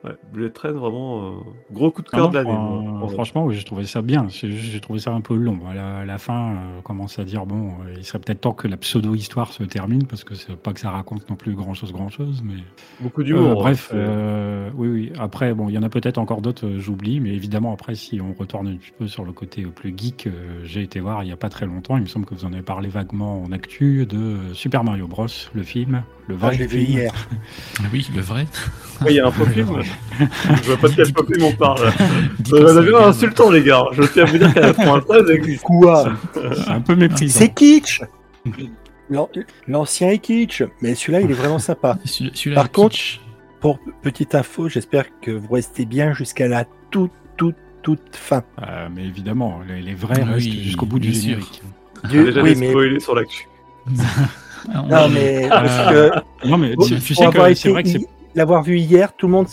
[0.04, 1.30] ouais, Bullet Train, vraiment euh,
[1.72, 3.08] gros coup de Ah cœur de l'année.
[3.12, 4.26] franchement, oui, j'ai trouvé ça bien.
[4.28, 5.58] J'ai trouvé ça un peu long.
[5.70, 8.40] À la, à la fin, euh, on commence à dire bon, euh, il serait peut-être
[8.42, 11.54] temps que la pseudo-histoire se termine parce que c'est pas que ça raconte non plus
[11.54, 12.54] grand-chose, grand-chose, mais
[13.00, 13.54] Beaucoup Euh, d'humour.
[13.54, 15.12] bref, hein, euh, oui, oui.
[15.18, 18.20] Après, bon, il y en a peut-être encore d'autres, euh, j'oublie, mais évidemment, après, si
[18.20, 21.26] on retourne un petit peu sur le côté plus geek, euh, j'ai été voir il
[21.26, 23.52] n'y a pas très longtemps, il me semble que vous en avez parlé vaguement en
[23.52, 27.12] actu, de Super Mario Bros, le film, le Ah, vrai je l'ai vu hier.
[27.80, 28.46] Ah Oui, le vrai.
[29.02, 29.68] Ouais, Il y a un faux film.
[30.18, 31.78] je vois pas de quel faux film on parle.
[31.78, 31.92] Ça,
[32.44, 33.08] devient regarde.
[33.08, 33.84] insultant, les gars.
[33.92, 35.62] Je tiens à vous dire qu'à la 93 existe.
[35.64, 37.38] Quoi C'est un peu méprisant.
[37.40, 38.00] C'est kitsch
[39.10, 39.28] L'an-
[39.68, 41.98] L'ancien est kitsch, mais celui-là, il est vraiment sympa.
[42.04, 43.20] Celui- Par contre- kitsch.
[43.60, 48.42] Pour petite info, j'espère que vous restez bien jusqu'à la toute, toute, toute fin.
[48.62, 51.62] Euh, mais évidemment, les, les vrais Oui, restent jusqu'au bout du bien générique.
[52.10, 53.48] Du- déjà oui, mais sur l'actu.
[54.68, 56.10] On- non, mais parce Euh,
[56.42, 59.26] que Non, mais tu, tu sais que c'est vrai que c'est l'avoir vu hier, tout
[59.28, 59.48] le monde,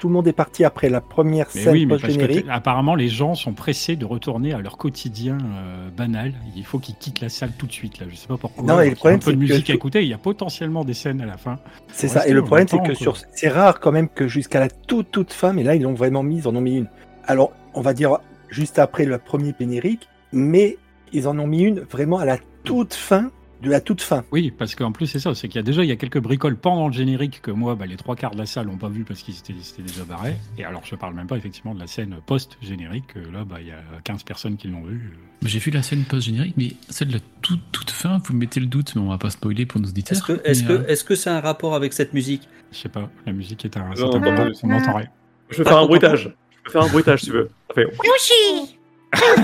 [0.00, 2.94] tout le monde est parti après la première Mais scène oui, mais parce que apparemment,
[2.94, 6.32] les gens sont pressés de retourner à leur quotidien euh, banal.
[6.56, 8.00] Il faut qu'ils quittent la salle tout de suite.
[8.00, 8.06] Là.
[8.08, 8.64] Je sais pas pourquoi.
[8.64, 10.02] Non, et le problème, un peu de que musique à écouter.
[10.02, 11.58] Il y a potentiellement des scènes à la fin.
[11.92, 12.26] C'est ça.
[12.26, 15.34] Et le problème, c'est que sur, c'est rare quand même que jusqu'à la toute toute
[15.34, 16.88] fin, mais là ils l'ont vraiment mis, ils en ont mis une.
[17.26, 20.78] Alors, on va dire juste après le premier pénérique, mais
[21.12, 23.30] ils en ont mis une vraiment à la toute fin
[23.62, 24.24] de la toute fin.
[24.32, 25.34] Oui, parce qu'en plus, c'est ça.
[25.34, 27.74] C'est qu'il y a déjà il y a quelques bricoles pendant le générique que moi,
[27.74, 30.04] bah, les trois quarts de la salle n'ont pas vu parce qu'ils étaient, c'était déjà
[30.04, 30.36] barrés.
[30.58, 33.16] Et alors, je parle même pas effectivement de la scène post-générique.
[33.16, 35.16] euh, Là, bah, il y a 15 personnes qui l'ont vu.
[35.44, 38.66] J'ai vu la scène post-générique, mais celle de la toute, toute fin, vous mettez le
[38.66, 40.16] doute, mais on va pas spoiler pour nos auditeurs.
[40.16, 42.48] Est-ce que est-ce que euh, est-ce que c'est un rapport avec cette musique?
[42.72, 43.88] Je sais pas, la musique est un.
[43.88, 44.52] Non, c'est un non, non.
[44.64, 45.08] n'entend rien.
[45.50, 46.24] Je vais faire un bruitage.
[46.50, 47.50] Je peux faire un bruitage si tu veux.
[47.74, 47.86] Fait-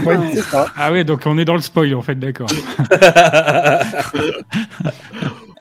[0.05, 0.67] Ouais, c'est ça.
[0.77, 2.49] Ah ouais, donc on est dans le spoil en fait, d'accord.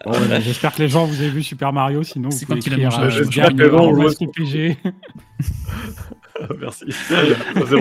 [0.05, 2.59] Bon, voilà, J'espère que les gens vous avez vu Super Mario, sinon vous C'est pouvez
[2.59, 3.25] quand il a écrire à un jeu.
[3.25, 4.77] Diane J'espère que les gens PG.
[6.59, 6.85] Merci.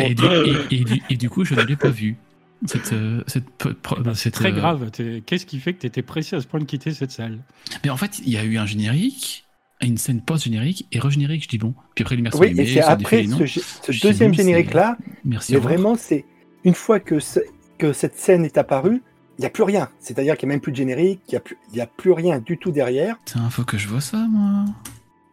[0.09, 2.17] Et du, et- et du- et du coup, je ne l'ai pas vu.
[2.67, 4.91] Cette, euh, cette, pro- C'est cette, très euh, grave.
[5.27, 7.41] Qu'est-ce qui fait que tu étais pressé à ce point de quitter cette salle?
[7.85, 9.44] Mais en fait, il y a eu un générique,
[9.87, 11.45] une scène post-générique et re-générique.
[11.45, 11.75] Je dis bon.
[11.95, 15.53] Puis après, les merci Oui, et c'est après ce, deuxième bon, générique-là, Merci.
[15.55, 16.25] mais vraiment, c'est
[16.65, 17.41] une fois que, ce-
[17.79, 19.03] que cette scène est apparue,
[19.39, 19.89] il n'y a plus rien.
[20.01, 21.87] C'est-à-dire qu'il n'y a même plus de générique, il n'y a, plus- il y a
[21.87, 23.17] plus rien du tout derrière.
[23.27, 24.65] Putain, faut que je vois ça, moi.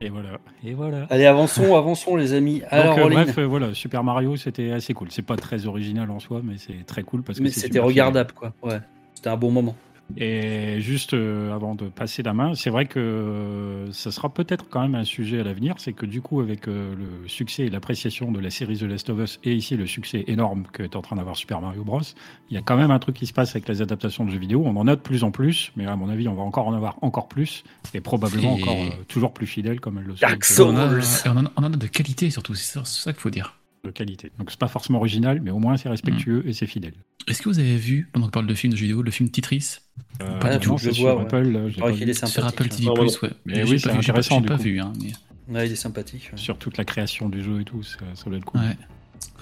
[0.04, 0.40] Et voilà.
[0.64, 1.06] Et voilà.
[1.12, 2.64] Allez, avançons, avançons, les amis.
[2.72, 5.10] Alors, Donc, euh, bref, euh, voilà, Super Mario, c'était assez cool.
[5.12, 8.32] C'est pas très original en soi, mais c'est très cool parce que mais c'était regardable,
[8.34, 8.54] quoi.
[8.64, 8.80] Ouais,
[9.14, 9.76] c'était un bon moment.
[10.18, 14.66] Et juste euh, avant de passer la main, c'est vrai que euh, ça sera peut-être
[14.70, 15.76] quand même un sujet à l'avenir.
[15.78, 19.10] C'est que du coup, avec euh, le succès et l'appréciation de la série The Last
[19.10, 22.02] of Us et ici le succès énorme que est en train d'avoir Super Mario Bros,
[22.50, 24.40] il y a quand même un truc qui se passe avec les adaptations de jeux
[24.40, 24.64] vidéo.
[24.66, 26.74] On en a de plus en plus, mais à mon avis, on va encore en
[26.74, 30.22] avoir encore plus et probablement Et- encore euh, toujours plus fidèles comme elles le sont.
[30.28, 30.68] Dark Souls.
[30.70, 33.30] On, a, et on, en- a de qualité surtout, c'est ça, c'est ça qu'il faut
[33.30, 33.56] dire.
[33.84, 34.32] De qualité.
[34.38, 35.92] Donc c'est pas forcément original, mais au moins c'est Mm.
[35.92, 36.94] respectueux et c'est fidèle.
[37.28, 39.30] Est-ce que vous avez vu, pendant qu'on parle de films de jeux vidéo, le film
[39.30, 39.78] Tetris?
[40.22, 41.22] Euh, Pas du tout, c'est je sur vois, ouais.
[41.24, 41.56] Apple.
[41.56, 42.46] euh, j'ai Il est Sur.
[42.46, 43.00] Apple TV+, ouais.
[43.00, 43.30] ouais.
[43.46, 44.64] Mais oui, c'est intéressant, j'ai du pas coup.
[44.64, 45.12] vu, hein, mais...
[45.54, 46.30] Ouais, il est sympathique.
[46.32, 46.38] ouais.
[46.38, 48.62] Sur toute la création du jeu et tout, ça, ça doit être cool.
[48.62, 48.78] Ouais.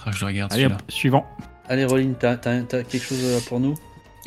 [0.04, 1.26] Ah, je le regarde Allez, hop, suivant.
[1.68, 3.74] Allez, Roline, t'as quelque chose euh, pour nous?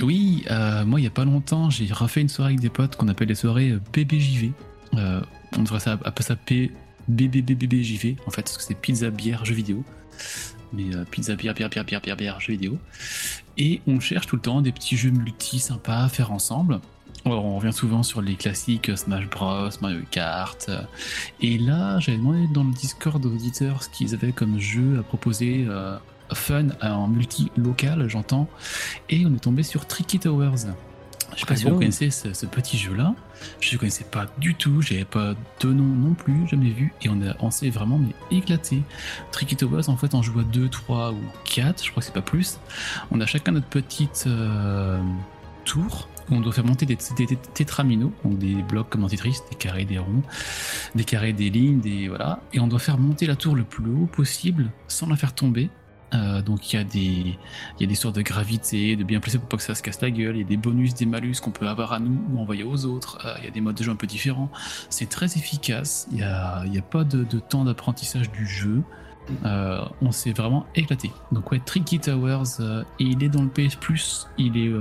[0.02, 2.96] Oui, euh, moi il y a pas longtemps, j'ai refait une soirée avec des potes
[2.96, 4.52] qu'on appelle les soirées euh, PBJV.
[4.96, 5.22] Euh,
[5.58, 6.72] on devrait ça, appeler ça P,
[7.08, 9.84] BBBBJV en fait, parce que c'est pizza, bière, jeux vidéo.
[10.74, 12.78] Mais euh, pizza, bière, bière, bière, bière, bière, bière, jeux vidéo.
[13.58, 16.80] Et on cherche tout le temps des petits jeux multi sympas à faire ensemble.
[17.26, 20.66] Alors, on revient souvent sur les classiques euh, Smash Bros, Mario Kart.
[20.70, 20.82] euh,
[21.42, 25.04] Et là, j'avais demandé dans le Discord aux auditeurs ce qu'ils avaient comme jeu à
[25.04, 25.68] proposer
[26.34, 28.50] fun en multi local, j'entends.
[29.10, 30.74] Et on est tombé sur Tricky Towers.
[31.36, 33.14] Je sais pas si vous connaissez ce, ce petit jeu-là.
[33.60, 36.94] Je ne connaissais pas du tout, j'avais pas de nom non plus, jamais vu.
[37.02, 38.82] Et on, a, on s'est vraiment mais éclaté.
[39.32, 42.22] Tricky en fait, on joue à 2, 3 ou 4, je crois que c'est pas
[42.22, 42.60] plus.
[43.12, 45.02] On a chacun notre petite euh,
[45.66, 49.10] tour où on doit faire monter des, des, des tétraminos, donc des blocs comme dans
[49.10, 50.24] Tetris, des carrés, des ronds,
[50.96, 52.40] des carrés, des lignes, des voilà.
[52.54, 55.70] Et on doit faire monter la tour le plus haut possible sans la faire tomber.
[56.14, 59.64] Euh, donc il y a des sortes de gravité, de bien placer pour pas que
[59.64, 60.36] ça se casse la gueule.
[60.36, 62.86] Il y a des bonus, des malus qu'on peut avoir à nous ou envoyer aux
[62.86, 63.20] autres.
[63.26, 64.50] Euh, il y a des modes de jeu un peu différents.
[64.90, 66.08] C'est très efficace.
[66.12, 68.84] Il y a, pas de, temps d'apprentissage du jeu.
[69.46, 71.12] Euh, on s'est vraiment éclaté.
[71.32, 72.62] Donc ouais, Tricky Towers,
[73.00, 74.28] et il est dans le PS.
[74.38, 74.72] Il est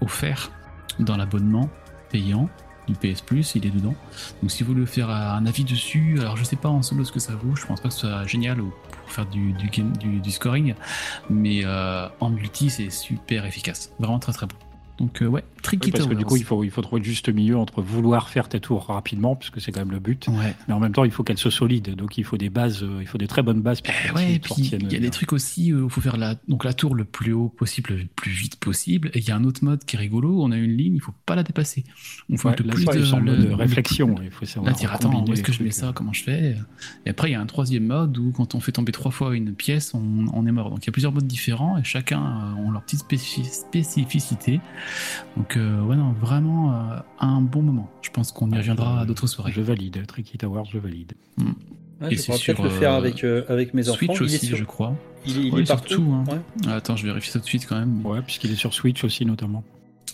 [0.00, 0.50] offert
[0.98, 1.68] dans l'abonnement
[2.10, 2.48] payant
[2.86, 3.54] du PS.
[3.54, 3.94] Il est dedans.
[4.42, 7.12] Donc si vous voulez faire un avis dessus, alors je sais pas en solo ce
[7.12, 7.56] que ça vaut.
[7.56, 8.72] Je pense pas que ce soit génial ou
[9.12, 10.74] faire du, du, game, du, du scoring,
[11.30, 14.56] mais euh, en multi c'est super efficace, vraiment très très bon.
[14.98, 17.06] Donc euh, ouais, Tricky Oui, parce que du coup, il faut, il faut trouver le
[17.06, 20.54] juste milieu entre vouloir faire tes tours rapidement, puisque c'est quand même le but, Ouais,
[20.68, 21.94] mais en même temps, il faut qu'elles soient solides.
[21.94, 23.80] Donc, il faut des bases, euh, il faut des très bonnes bases.
[23.80, 25.00] pour Eh ouais, et puis il y a bien.
[25.00, 27.90] des trucs aussi où il faut faire la, donc la tour le plus haut possible,
[27.94, 29.10] le plus vite possible.
[29.14, 31.00] Et il y a un autre mode qui est rigolo, on a une ligne, il
[31.00, 31.84] faut pas la dépasser.
[32.30, 34.14] On fait Ouais, là, plus ça, de, le- mode le- réflexion.
[34.22, 35.92] Il faut Là, savoir dire attends, où est-ce que je mets ça?
[35.94, 36.56] Comment je fais?
[37.06, 39.34] Et après, il y a un troisième mode où quand on fait tomber trois fois
[39.36, 40.70] une pièce, on, on est mort.
[40.70, 44.60] Donc il y a plusieurs modes différents et chacun ont leur petite spécifi- spécificité.
[45.36, 47.90] Donc euh, ouais, non, vraiment euh, un bon moment.
[48.02, 49.52] Je pense qu'on y Ouais, reviendra à d'autres soirées.
[49.52, 50.04] Je valide.
[50.06, 51.12] Tricky Tower, je valide.
[51.38, 53.98] Ouais, Et je pourrais peut-être le faire euh, avec, euh, avec mes enfants.
[53.98, 54.94] Switch il est, aussi, sur- je crois.
[55.26, 55.94] il est, il Ouais, est sur partout.
[55.96, 56.24] tout, hein.
[56.66, 56.72] Ouais.
[56.72, 58.04] Attends, je vérifie ça tout de suite quand même.
[58.04, 59.62] Ouais, puisqu'il est sur Switch aussi, notamment.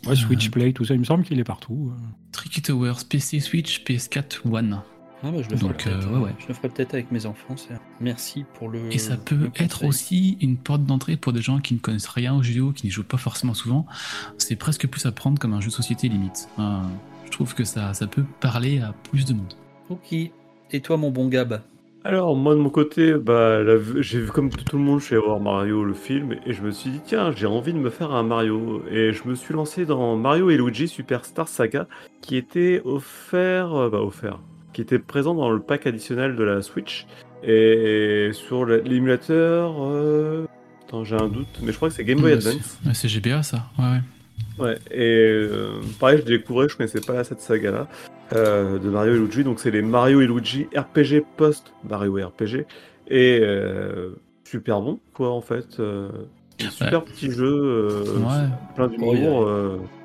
[0.07, 0.51] Ouais, Switch Euh.
[0.51, 1.93] Play, tout ça, il me semble qu'il est partout.
[2.33, 4.81] Tricky Towers, PC, Switch, PS4, One.
[5.23, 6.35] Ah, bah, je le ferai Donc, euh, ouais, ouais.
[6.39, 7.57] Je le ferai peut-être avec mes enfants.
[8.01, 8.93] Merci pour le.
[8.93, 9.89] Et ça peut être conseil.
[9.89, 12.87] aussi une porte d'entrée pour des gens qui ne connaissent rien aux jeux vidéo, qui
[12.87, 13.87] n'y jouent pas forcément souvent.
[14.39, 16.49] C'est presque plus à prendre comme un jeu de société limite.
[16.59, 19.55] Je trouve que ça, ça peut parler à plus de monde.
[19.91, 20.13] Ok.
[20.71, 21.61] Et toi, mon bon Gab?
[22.05, 23.61] Alors, moi de mon côté, bah,
[23.99, 26.63] j'ai vu comme tout le monde, je suis allé voir Mario le film et je
[26.63, 28.83] me suis dit, tiens, j'ai envie de me faire un Mario.
[28.91, 31.87] Et je me suis lancé dans Mario et Luigi Superstar Saga
[32.23, 34.39] qui était offert, euh, bah, offert,
[34.79, 37.05] qui était présent dans le pack additionnel de la Switch.
[37.43, 40.47] Et sur la- l'émulateur, euh,
[40.87, 42.79] attends, j'ai un doute, mais je crois que c'est Game Boy Ouais, Advance.
[42.93, 43.65] c'est- GBA ça.
[43.77, 44.65] Ouais, ouais.
[44.65, 47.89] Ouais, et euh, pareil, je découvrais, je connaissais pas cette saga-là
[48.37, 49.43] euh, de Mario et Luigi.
[49.43, 52.65] Donc, c'est les Mario et Luigi RPG post Mario RPG.
[53.09, 54.11] Et euh,
[54.45, 55.81] super bon, quoi, en fait.
[55.81, 56.09] Euh,
[56.71, 58.47] super petit jeu, euh, Ouais.
[58.77, 59.49] plein d'humour.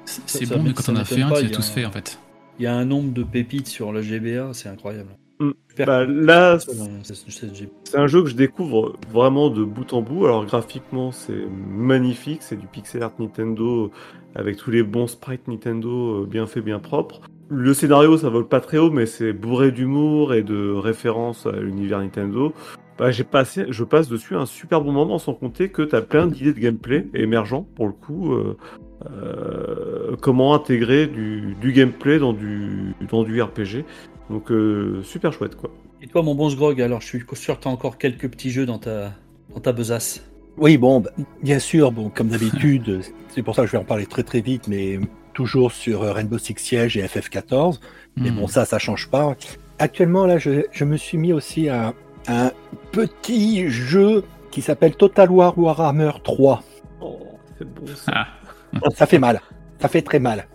[0.05, 1.53] C'est Ça- c'est ça bon, mais quand on a fait un, tu il y as
[1.53, 2.17] a tous fait en fait.
[2.59, 5.09] Il y a un nombre de pépites sur le GBA, c'est incroyable.
[5.39, 5.51] Mm.
[5.85, 10.25] Bah, là, C'est- un jeu que je découvre vraiment de bout en bout.
[10.25, 12.43] Alors, graphiquement, c'est magnifique.
[12.43, 13.91] C'est du pixel art Nintendo
[14.35, 17.21] avec tous les bons sprites Nintendo euh, bien faits, bien propres.
[17.49, 21.51] Le scénario, ça vole pas très haut, mais c'est bourré d'humour et de références à
[21.51, 22.53] l'univers Nintendo.
[22.97, 26.01] Bah, j'ai passé, je passe dessus un super bon moment, sans compter que tu as
[26.01, 28.33] plein d'idées de gameplay émergents pour le coup.
[28.33, 28.55] euh,
[29.11, 33.85] euh, comment intégrer du, du gameplay dans du, dans du RPG.
[34.29, 35.69] Donc euh, super chouette quoi.
[36.01, 38.49] Et toi, mon bon Sgrog, alors je suis sûr que tu as encore quelques petits
[38.51, 39.13] jeux dans ta,
[39.53, 40.21] dans ta besace.
[40.57, 43.85] Oui, bon, bah, bien sûr, bon, comme d'habitude, c'est pour ça que je vais en
[43.85, 44.99] parler très très vite, mais
[45.33, 47.79] toujours sur euh, Rainbow Six Siege et FF14.
[48.17, 48.35] Mais Hmm.
[48.35, 49.35] bon, ça, ça change pas.
[49.79, 51.93] Actuellement, là, je, je me suis mis aussi à
[52.27, 52.51] un
[52.91, 56.61] petit jeu qui s'appelle Total War Warhammer 3.
[57.01, 57.17] Oh,
[57.57, 58.11] c'est bon ça.
[58.13, 58.27] Ah,
[58.95, 59.41] Ça fait mal.
[59.79, 60.47] Ça fait très mal.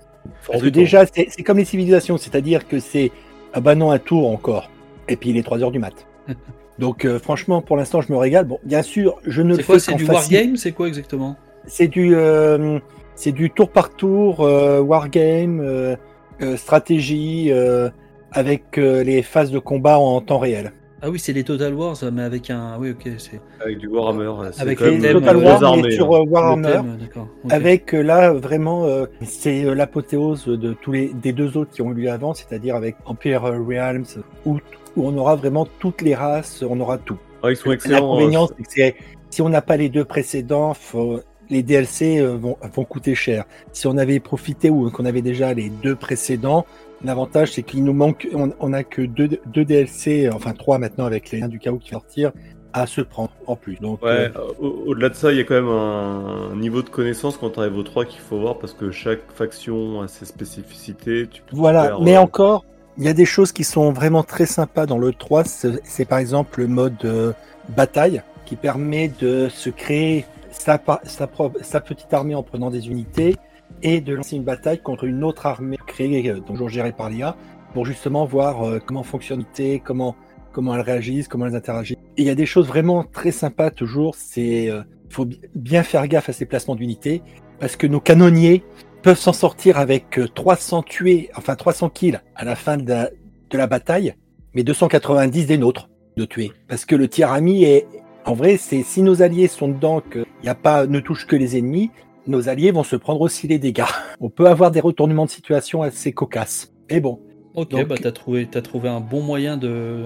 [0.47, 3.11] Parce que déjà, c'est comme les civilisations, c'est-à-dire que c'est
[3.53, 4.71] ah bah non, un tour encore.
[5.09, 6.07] Et puis il est 3 heures du mat.
[6.79, 8.45] Donc euh, franchement, pour l'instant, je me régale.
[8.45, 11.37] Bon, bien sûr, je ne C'est quoi C'est du wargame C'est quoi exactement?
[11.67, 12.79] C'est du, euh,
[13.15, 15.97] c'est du tour par tour, euh, wargame, euh,
[16.41, 17.91] euh, stratégie, euh,
[18.31, 20.73] avec les phases de combat en temps réel.
[21.01, 22.77] Ah oui, c'est les Total Wars, mais avec un.
[22.79, 23.41] Oui, ok, c'est.
[23.61, 24.51] Avec du Warhammer.
[24.53, 25.97] c'est Avec quand les thèmes, Total euh, War, armées, mais hein.
[25.97, 27.29] sur euh, Warhammer, thème, d'accord.
[27.45, 27.53] ok.
[27.53, 31.83] avec euh, là vraiment, euh, c'est euh, l'apothéose de tous les des deux autres qui
[31.83, 34.07] ont eu lieu avant, c'est-à-dire avec Empire Realms,
[34.45, 34.57] où,
[34.97, 37.19] où on aura vraiment toutes les races, on aura tout.
[37.45, 38.01] Ah, ils sont excellents.
[38.01, 38.97] L'inconvénient, euh, c'est que c'est-
[39.31, 43.45] si on n'a pas les deux précédents, faut- les DLC euh, vont, vont coûter cher.
[43.73, 46.67] Si on avait profité ou qu'on avait déjà les deux précédents,
[47.03, 51.05] l'avantage c'est qu'il nous manque, on, on a que deux, deux DLC, enfin trois maintenant
[51.07, 52.33] avec les liens du chaos qui sortir,
[52.73, 53.77] à se prendre en plus.
[53.81, 56.89] Donc, Ouais, euh, au- au-delà de ça, il y a quand même un, niveau de
[56.91, 60.27] connaissance quand tu arrives au 3 qu'il faut voir parce que chaque faction a ses
[60.27, 61.27] spécificités.
[61.31, 62.65] Tu peux Voilà, faire, mais euh, encore,
[62.99, 65.45] il y a des choses qui sont vraiment très sympas dans le 3.
[65.45, 67.33] C'est par exemple le mode euh,
[67.71, 73.37] bataille qui permet de se créer sa petite armée en prenant des unités
[73.83, 77.37] et de lancer une bataille contre une autre armée créée, euh, donc gérée par l'IA,
[77.75, 79.45] pour justement voir euh, comment fonctionne
[79.85, 80.17] comment,
[80.53, 81.97] comment elles réagissent, comment elles interagissent.
[82.17, 84.15] Et il y a des choses vraiment très sympas toujours.
[84.17, 87.23] C'est euh, faut bi- bien faire gaffe à ces placements d'unités
[87.61, 88.63] parce que nos canonniers
[89.03, 93.11] peuvent s'en sortir avec euh, 300 tués, enfin 300 kills à la fin de la,
[93.51, 94.15] de la bataille,
[94.55, 96.53] mais 290 des nôtres de tués.
[96.67, 97.87] Parce que le tir ami est,
[98.25, 101.37] en vrai, c'est si nos alliés sont dedans, qu'il y a pas, ne touche que
[101.37, 101.91] les ennemis,
[102.29, 103.85] nos alliés vont se prendre aussi les dégâts.
[104.21, 106.73] On peut avoir des retournements de situation assez cocasses.
[106.91, 107.21] Mais bon,
[107.55, 110.05] Ok, Donc- bah t'as trouvé, t'as trouvé un bon moyen de,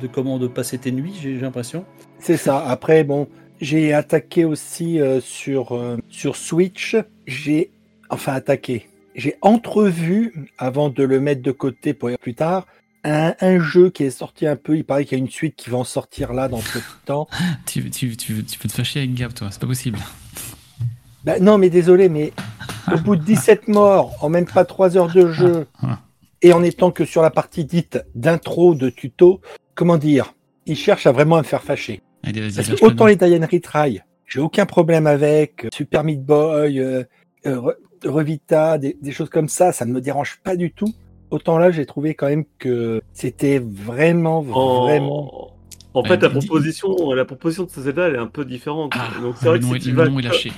[0.00, 1.84] de comment de passer tes nuits, j'ai j'ai l'impression.
[2.18, 2.64] c'est ça.
[2.66, 3.28] Après, bon,
[3.60, 6.96] j'ai attaqué aussi euh, sur, euh, sur Switch.
[7.26, 7.70] J'ai,
[8.08, 8.88] enfin attaqué.
[9.16, 12.66] J'ai entrevu, avant de le mettre de côté pour y aller plus tard,
[13.04, 14.76] un, un jeu qui est sorti un peu.
[14.76, 16.84] Il paraît qu'il y a une suite qui va en sortir là dans peu de
[17.04, 17.26] temps.
[17.66, 19.98] tu, tu, tu, tu peux te fâcher avec Gab, toi, c'est pas possible.
[21.28, 22.32] Bah, non, mais désolé, mais
[22.90, 25.66] au bout de 17 morts, en même pas 3 heures de jeu,
[26.40, 29.42] et en étant que sur la partie dite d'intro, de tuto,
[29.74, 30.32] comment dire
[30.64, 32.00] Il cherche à vraiment à me faire fâcher.
[32.22, 35.66] Allez, vas-y, Parce que autant le les Diane Retry, j'ai aucun problème avec.
[35.66, 37.04] euh, Super Meat Boy, euh,
[37.44, 40.94] euh, Re- Revita, des, des choses comme ça, ça ne me dérange pas du tout.
[41.30, 45.50] Autant là, j'ai trouvé quand même que c'était vraiment, en- vraiment.
[45.92, 48.92] En Ouais, fait, la proposition, la proposition de ce Zelda, elle est un peu différente.
[48.94, 50.52] Ah, Donc c'est le vrai que nom, si est, tu le vas, nom est lâché.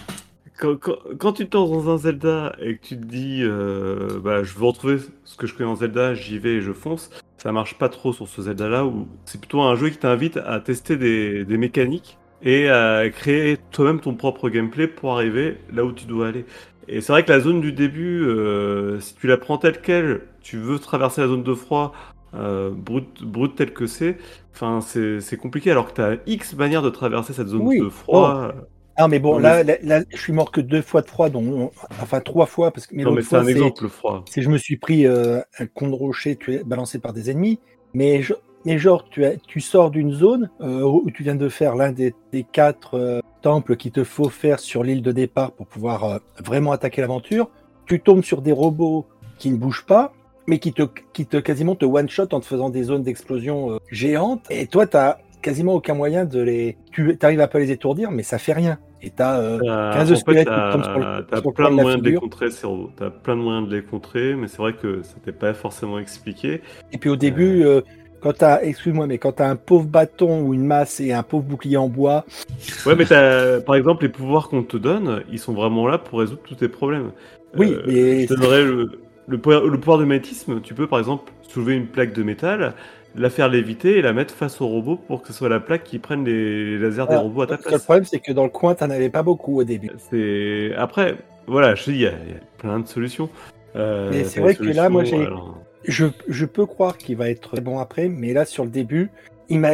[0.60, 4.20] Quand, quand- quand tu te lances dans un Zelda et que tu te dis, euh,
[4.22, 7.10] bah, je veux retrouver ce que je connais en Zelda, j'y vais et je fonce,
[7.38, 10.60] ça marche pas trop sur ce Zelda-là où c'est plutôt un jeu qui t'invite à
[10.60, 15.92] tester des, des mécaniques et à créer toi-même ton propre gameplay pour arriver là où
[15.92, 16.44] tu dois aller.
[16.88, 20.22] Et c'est vrai que la zone du début, euh, si tu la prends telle quelle,
[20.42, 21.92] tu veux traverser la zone de froid,
[22.34, 24.16] euh, brute, brute telle que c'est,
[24.54, 27.78] enfin c'est compliqué alors que tu as X manières de traverser cette zone Oui.
[27.80, 28.52] de froid.
[29.02, 31.30] Ah, mais bon, Non, là, là, là, je suis mort que deux fois de froid,
[31.30, 31.70] dont,
[32.02, 34.24] enfin trois fois, parce que mais non mais c'est un exemple le froid.
[34.28, 37.58] c'est je me suis pris euh, un con de rocher tué, balancé par des ennemis.
[37.94, 38.34] Mais je-
[38.66, 41.92] mais genre, tu, as, tu sors d'une zone euh, où tu viens de faire l'un
[41.92, 46.20] des, des quatre euh, temples qu'il te faut faire sur l'île de départ pour pouvoir
[46.44, 47.48] vraiment attaquer l'aventure.
[47.86, 49.06] Tu tombes sur des robots
[49.38, 50.12] qui ne bougent pas,
[50.46, 50.82] mais qui te,
[51.14, 54.44] qui te quasiment te one-shot en te faisant des zones d'explosion géantes.
[54.50, 54.98] Et toi, tu
[55.42, 56.76] quasiment aucun moyen de les.
[56.92, 58.78] Tu arrives à pas les étourdir, mais ça fait rien.
[59.02, 61.48] Et t'as euh, T'as- 15 en fait, squelettes qui t'as- tombent sur le- t'as sur
[61.50, 62.90] le plein de moyens de les contrer, robots.
[62.96, 65.98] T'as plein de moyens de les contrer, mais c'est vrai que ça t'est pas forcément
[65.98, 66.60] expliqué.
[66.92, 67.80] Et puis au début, euh,
[68.20, 71.44] quand t'as, excuse-moi, mais quand t'as un pauvre bâton ou une masse et un pauvre
[71.44, 72.26] bouclier en bois,
[72.84, 76.18] Ouais, mais t'as, par exemple, les pouvoirs qu'on te donne, ils sont vraiment là pour
[76.20, 77.12] résoudre tous tes problèmes.
[77.56, 78.90] Oui, mais- Je te donnerais le,
[79.26, 80.60] le, pouvoir, le pouvoir de magnétisme.
[80.60, 82.74] Tu peux, par exemple, soulever une plaque de métal,
[83.14, 85.84] la faire léviter et la mettre face au robot pour que ce soit la plaque
[85.84, 87.82] qui prenne les lasers des robots à ta le place.
[87.82, 89.90] problème, c'est que dans le coin, t'en avais pas beaucoup au début.
[90.10, 93.28] C'est après, voilà, je te dis, il y, a il y a plein de solutions.
[93.76, 97.16] Euh, Mais c'est vrai que là, moi, solutions, j'ai- alors, Je, je peux croire qu'il
[97.16, 99.10] va être bon après, mais là, sur le début,
[99.48, 99.70] il m'a,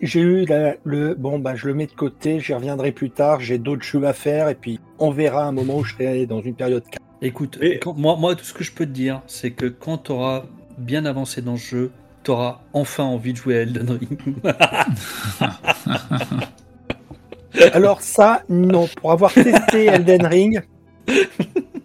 [0.00, 3.40] j'ai eu la- le, bon, bah, je le mets de côté, j'y reviendrai plus tard,
[3.40, 6.40] j'ai d'autres jeux à faire, et puis on verra un moment où je serai dans
[6.40, 7.04] une période calme.
[7.20, 10.12] Écoute, quand- moi, moi, tout ce que je peux te dire, c'est que quand tu
[10.12, 10.44] auras
[10.78, 11.90] bien avancé dans le jeu,
[12.28, 14.18] tu auras enfin envie de jouer à Elden Ring.
[17.72, 20.60] Alors ça, non, pour avoir testé Elden Ring,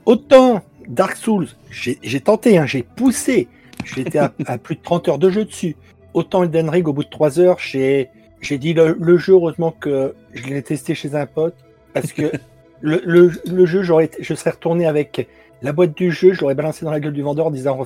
[0.06, 3.48] autant Dark Souls, j'ai tenté, hein, j'ai poussé,
[3.86, 5.78] j'étais à, à plus de 30 heures de jeu dessus.
[6.14, 8.10] Autant Elden Ring, au bout de 3 heures, j'ai
[8.42, 11.56] dit le, le jeu, heureusement que je l'ai testé chez un pote,
[11.94, 12.34] parce que
[12.82, 15.26] le, le, le jeu, je serais retourné avec
[15.64, 17.80] la boîte du jeu, je l'aurais balancé dans la gueule du vendeur en disant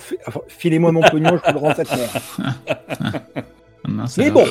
[0.48, 1.90] filez-moi mon pognon, je vous le rends cette.
[3.88, 4.46] Mince, Mais bon,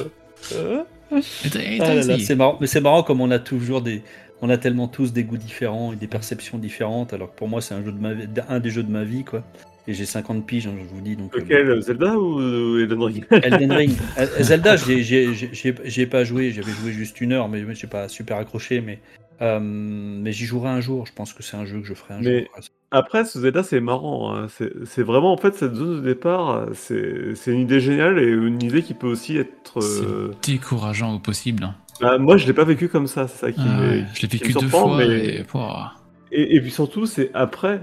[0.52, 4.02] et Ah c'est marrant, mais c'est marrant comme on a toujours des,
[4.42, 7.12] on a tellement tous des goûts différents et des perceptions différentes.
[7.12, 9.04] Alors que pour moi, c'est un jeu de ma vie, un des jeux de ma
[9.04, 9.42] vie, quoi.
[9.88, 11.14] Et j'ai 50 piges, hein, je vous dis.
[11.16, 13.24] Donc, euh, Lequel, Zelda ou ou Elden Ring?
[13.30, 13.92] Elden Ring.
[14.18, 18.36] Euh, Zelda, j'ai- pas joué, j'avais joué juste une heure, mais mais j'ai pas super
[18.38, 18.80] accroché.
[18.80, 18.98] Mais,
[19.42, 21.06] euh, mais j'y jouerai un jour.
[21.06, 22.48] Je pense que c'est un jeu que je ferai un Mais- jour.
[22.92, 24.34] Après, ce Zelda, c'est marrant.
[24.34, 24.46] hein.
[24.48, 28.26] C'est c'est vraiment, en fait, cette zone de départ, c'est c'est une idée géniale et
[28.28, 29.78] une idée qui peut aussi être.
[29.80, 31.64] euh, C'est décourageant au possible.
[31.64, 31.74] hein.
[32.00, 34.26] bah, moi, je l'ai pas vécu comme ça, c'est ça qui Ah je l'ai qui
[34.26, 34.98] me vécu deux surprend, fois.
[34.98, 35.42] mais- Et...
[35.44, 35.92] pouah.
[36.32, 37.80] Et, et puis surtout, c'est après.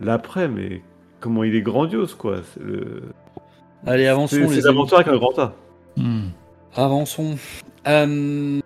[0.00, 0.82] L'après, mais
[1.20, 2.40] comment il est grandiose, quoi.
[2.54, 3.02] C'est le-
[3.86, 4.36] Allez, c'est- avançons.
[4.36, 4.62] c'est les amis.
[4.64, 5.54] l'aventure avec un grand A.
[5.96, 6.28] Hmm.
[6.74, 7.36] Avançons.
[7.86, 8.60] Euh,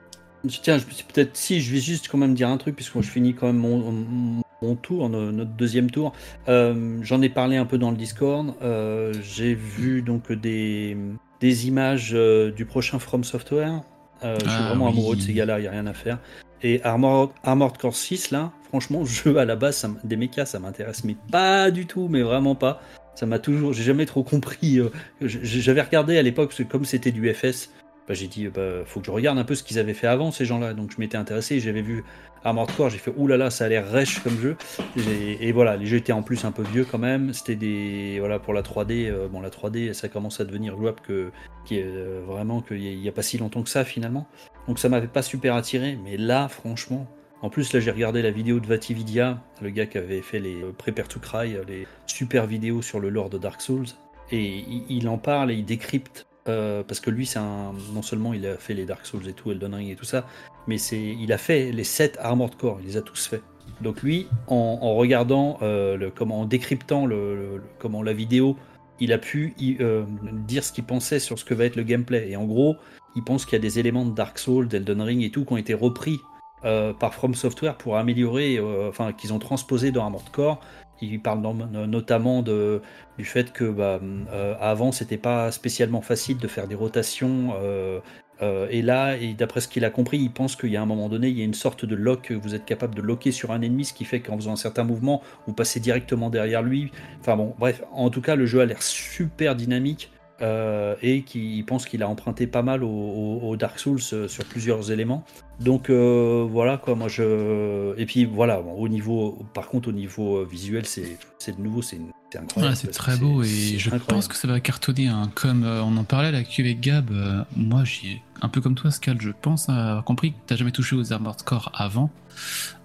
[0.48, 3.34] tiens, je peut-être si je vais juste quand même dire un truc puisque je finis
[3.34, 6.12] quand même mon, mon- mon tour, no- notre deuxième tour.
[6.48, 8.54] Euh, J'en ai parlé un peu dans le Discord.
[8.62, 10.96] Euh, J'ai vu donc des,
[11.40, 13.82] des images euh, du prochain From Software.
[14.22, 14.92] Je suis Ah, vraiment oui.
[14.92, 16.18] amoureux de ces gars-là, il n'y a rien à faire.
[16.62, 20.60] Et Armored, Armored Core 6, là, franchement, jeu à la base, ça des mechas, ça
[20.60, 22.80] m'intéresse, mais pas du tout, mais vraiment pas.
[23.16, 24.78] Ça m'a toujours, j'ai jamais trop compris.
[25.20, 27.70] J'avais regardé à l'époque, comme c'était du FS,
[28.08, 30.30] bah, j'ai dit, bah, faut que je regarde un peu ce qu'ils avaient fait avant,
[30.30, 30.74] ces gens-là.
[30.74, 32.04] Donc je m'étais intéressé, j'avais vu
[32.44, 34.56] Armored Core, j'ai fait, oulala, ça a l'air rêche comme jeu.
[34.96, 37.32] Et, voilà, les jeux étaient en plus un peu vieux quand même.
[37.32, 41.00] C'était des, voilà, pour la 3D, euh, bon, la 3D, ça commence à devenir jouable
[41.06, 41.30] que,
[41.64, 44.26] qui est euh, vraiment qu'il n'y a, pas si longtemps que ça finalement.
[44.66, 47.06] Donc ça m'avait pas super attiré, mais là, franchement.
[47.42, 50.62] En plus, là, j'ai regardé la vidéo de Vatividia, le gars qui avait fait les
[50.62, 53.86] euh, Prepare to Cry, les super vidéos sur le lore de Dark Souls.
[54.30, 56.26] Et il en parle et il décrypte.
[56.48, 57.72] Euh, parce que lui, c'est un.
[57.92, 60.26] Non seulement il a fait les Dark Souls et tout, Elden Ring et tout ça,
[60.66, 63.42] mais c'est, il a fait les 7 Armored Core, il les a tous faits.
[63.80, 68.56] Donc lui, en, regardant, euh, le, comment, en décryptant le, comment, la vidéo,
[69.00, 70.04] il a pu euh,
[70.46, 72.30] dire ce qu'il pensait sur ce que va être le gameplay.
[72.30, 72.76] Et en gros,
[73.16, 75.52] il pense qu'il y a des éléments de Dark Souls, d'Elden Ring et tout qui
[75.52, 76.18] ont été repris
[76.62, 80.60] par From Software pour améliorer, enfin qu'ils ont transposé dans Armored Core.
[81.02, 84.00] Il parle no- notamment du fait que bah,
[84.32, 87.54] euh, avant c'était pas spécialement facile de faire des rotations.
[87.60, 88.00] euh,
[88.40, 91.08] euh, et là, d'après ce qu'il a compris, il pense qu'il y a un moment
[91.08, 93.60] donné, il y a une sorte de lock vous êtes capable de locker sur un
[93.62, 96.90] ennemi, ce qui fait qu'en faisant un certain mouvement, vous passez directement derrière lui.
[97.20, 100.10] Enfin bon, bref, en tout cas, le jeu a l'air super dynamique
[100.42, 104.28] euh, et qui pense qu'il a emprunté pas mal au, au- au Dark Souls euh,
[104.28, 105.24] sur plusieurs éléments.
[105.60, 107.96] Donc euh, voilà quoi, moi je.
[107.98, 111.82] Et puis voilà, bon, au niveau, par contre, au niveau visuel, c'est c'est de nouveau,
[111.82, 111.98] c'est
[112.36, 112.72] incroyable.
[112.72, 114.04] Ouais, c'est très beau et je incroyable.
[114.06, 115.06] pense que ça va cartonner.
[115.08, 115.30] hein.
[115.34, 117.10] Comme euh, on en parlait là avec Gab,
[117.56, 120.96] moi j'ai un peu comme toi, Scal, je pense avoir compris que t'as jamais touché
[120.96, 122.10] aux Armored Core avant.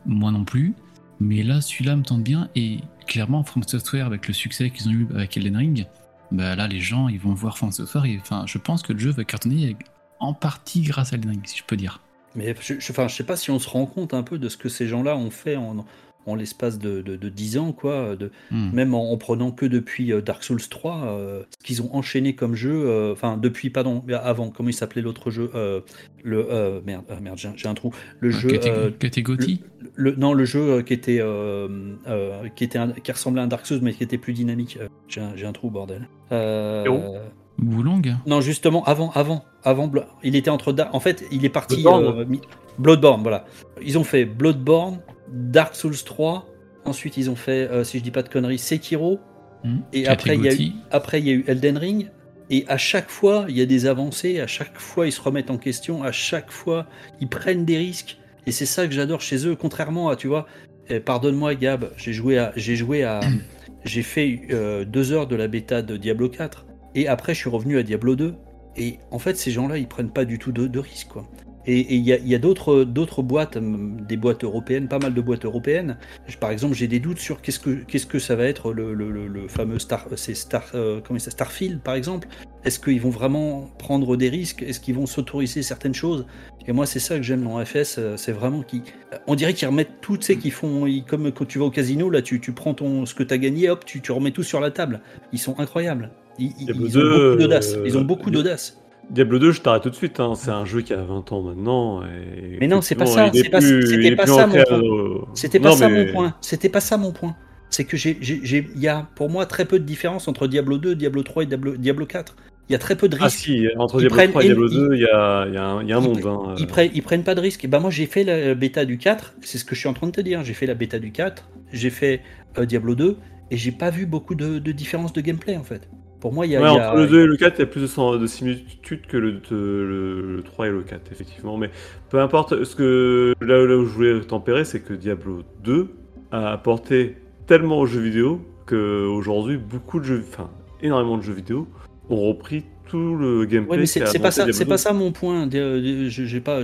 [0.06, 0.74] Moi non plus.
[1.20, 2.78] Mais là, celui-là me tente bien et
[3.08, 5.86] clairement, From Software, avec le succès qu'ils ont eu avec Elden Ring,
[6.32, 8.06] bah là, les gens ils vont voir Software.
[8.06, 9.76] Et, enfin, je pense que le jeu va cartonner
[10.20, 12.02] en partie grâce à Elden si je peux dire.
[12.36, 14.50] Mais je, je, enfin, je sais pas si on se rend compte un peu de
[14.50, 15.86] ce que ces gens-là ont fait en,
[16.28, 18.16] en l'espace de, de, de 10 ans, quoi.
[18.16, 18.70] De, Hmm.
[18.74, 22.36] même en, en prenant que depuis euh, Dark Souls 3, euh, ce qu'ils ont enchaîné
[22.36, 25.82] comme jeu, euh, enfin depuis, pardon, avant, comment il s'appelait l'autre jeu euh,
[26.24, 27.92] Le euh, merde, ah, merde, j'ai un trou.
[28.20, 29.62] Le jeu, euh, Catégorie
[29.96, 31.68] le, non, le jeu qui était, euh,
[32.08, 34.78] euh, qui était, un- qui ressemblait à un Dark Souls mais qui était plus dynamique.
[35.08, 36.08] J'ai un, trou, bordel.
[36.32, 37.16] Euh, Héros
[37.60, 39.92] Wulong non, justement, avant, avant, avant,
[40.24, 40.74] il était entre.
[40.74, 41.82] Da- En fait, il est parti.
[41.82, 42.20] Bloodborne.
[42.20, 42.38] euh,
[42.78, 43.46] Bloodborne, voilà.
[43.82, 45.00] Ils ont fait Bloodborne,
[45.32, 46.48] Dark Souls 3.
[46.86, 49.20] Ensuite, ils ont fait, euh, si je dis pas de conneries, Sekiro.
[49.64, 49.80] Hmm.
[49.94, 52.12] Et après, il y a eu, après, il y a eu Elden Ring.
[52.50, 54.40] Et à chaque fois, il y a des avancées.
[54.40, 56.04] À chaque fois, ils se remettent en question.
[56.04, 56.88] À chaque fois,
[57.20, 58.18] ils prennent des risques.
[58.46, 59.56] Et c'est ça que j'adore chez eux.
[59.56, 60.48] Contrairement à, tu vois,
[60.90, 63.20] eh, pardonne-moi, Gab, j'ai joué à, j'ai joué à,
[63.84, 66.66] j'ai fait euh, deux heures de la bêta de Diablo 4.
[66.96, 68.36] Et après, je suis revenu à Diablo 2.
[68.78, 71.28] Et en fait, ces gens-là, ils prennent pas du tout de, de risques, quoi.
[71.70, 75.98] Et il y a, d'autres boîtes, hum, des boîtes européennes, pas mal de boîtes européennes.
[76.28, 78.94] Je- Par exemple, j'ai des doutes sur qu'est-ce que qu'est-ce que ça va être le,
[78.94, 82.28] le, le- le fameux Star, c'est Star, euh, comment ça, Starfield, par exemple.
[82.64, 84.62] Est-ce qu'ils vont vraiment prendre des risques?
[84.64, 86.26] Est-ce qu'ils vont s'autoriser certaines choses?
[86.68, 88.82] Et moi, c'est ça que j'aime dans FS, euh, c'est vraiment qu'ils,
[89.28, 91.70] on dirait qu'ils remettent tout, tu sais, qu'ils font, ils- comme quand tu vas au
[91.72, 94.32] casino, là, tu, tu prends ton ce que tu as gagné, hop, tu, tu remets
[94.32, 95.02] tout sur la table.
[95.34, 96.12] Ils sont incroyables.
[96.40, 97.74] Ils, ils- Diablo ils ont 2, beaucoup d'audace.
[97.76, 98.78] euh, Ils ont beaucoup Di- d'audace.
[99.10, 100.20] Diablo 2, je t'arrête tout de suite.
[100.20, 100.34] Hein.
[100.36, 102.04] C'est un jeu qui a 20 ans maintenant.
[102.04, 105.28] Et Mais non, c'est pas ça, pas- c'était pas plus ça, mon point.
[105.34, 106.36] C'était pas Non, ça mais- mon point.
[106.42, 107.36] C'était pas ça mon point.
[107.70, 110.96] C'est que j'ai, il y a pour moi très peu de différence entre Diablo 2,
[110.96, 112.36] Diablo 3 et Diablo, Diablo 4.
[112.70, 113.40] Il y a très peu de Ah risques.
[113.40, 115.58] si, entre Ils Diablo prennent 3 et Diablo éno- 2, il y a, il y
[115.58, 116.26] a un, il y a un ils monde.
[116.50, 116.56] hein.
[116.60, 117.64] Ils, prennent, ils prennent pas de risques.
[117.64, 119.94] Et ben moi j'ai fait la bêta du 4, c'est ce que je suis en
[119.94, 120.44] train de te dire.
[120.44, 122.22] J'ai fait la bêta du 4, j'ai fait
[122.58, 123.18] euh, Diablo 2
[123.52, 125.90] et j'ai pas vu beaucoup de, de différences de gameplay en fait.
[126.20, 127.56] Pour moi, il y a, Ouais, il y a- entre le 2 et le 4,
[127.58, 131.12] il y a plus de, de similitudes que le, le, le 3 et le 4,
[131.12, 131.58] effectivement.
[131.58, 131.70] Mais
[132.10, 135.90] peu importe, ce que, là, là où je voulais tempérer, c'est que Diablo 2
[136.32, 137.16] a apporté
[137.46, 140.50] tellement aux jeux vidéo qu'aujourd'hui, beaucoup de jeux, enfin,
[140.82, 141.68] énormément de jeux vidéo
[142.10, 143.72] ont repris tout le gameplay.
[143.74, 144.70] Ouais, mais c'est pas ça, c'est 2.
[144.70, 145.50] pas ça mon point.
[145.52, 146.62] Je- j'ai pas,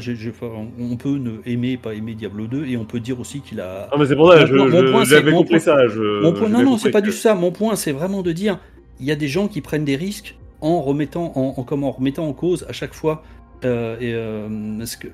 [0.79, 3.89] on peut ne aimer, pas aimer Diablo 2 et on peut dire aussi qu'il a.
[3.91, 5.59] Ah, mais c'est pour ça, Mon je, mon je- point, c'est- j'avais mon compris point-
[5.59, 5.87] ça.
[5.87, 7.35] Je, Mon point, non, non, compris c'est pas que- du ça.
[7.35, 8.57] Mon point, c'est vraiment de dire,
[8.99, 12.33] il y a des gens qui prennent des risques en remettant, en, en- remettant en
[12.33, 13.23] cause à chaque fois,
[13.65, 14.47] euh, et, euh,
[14.99, 15.07] que,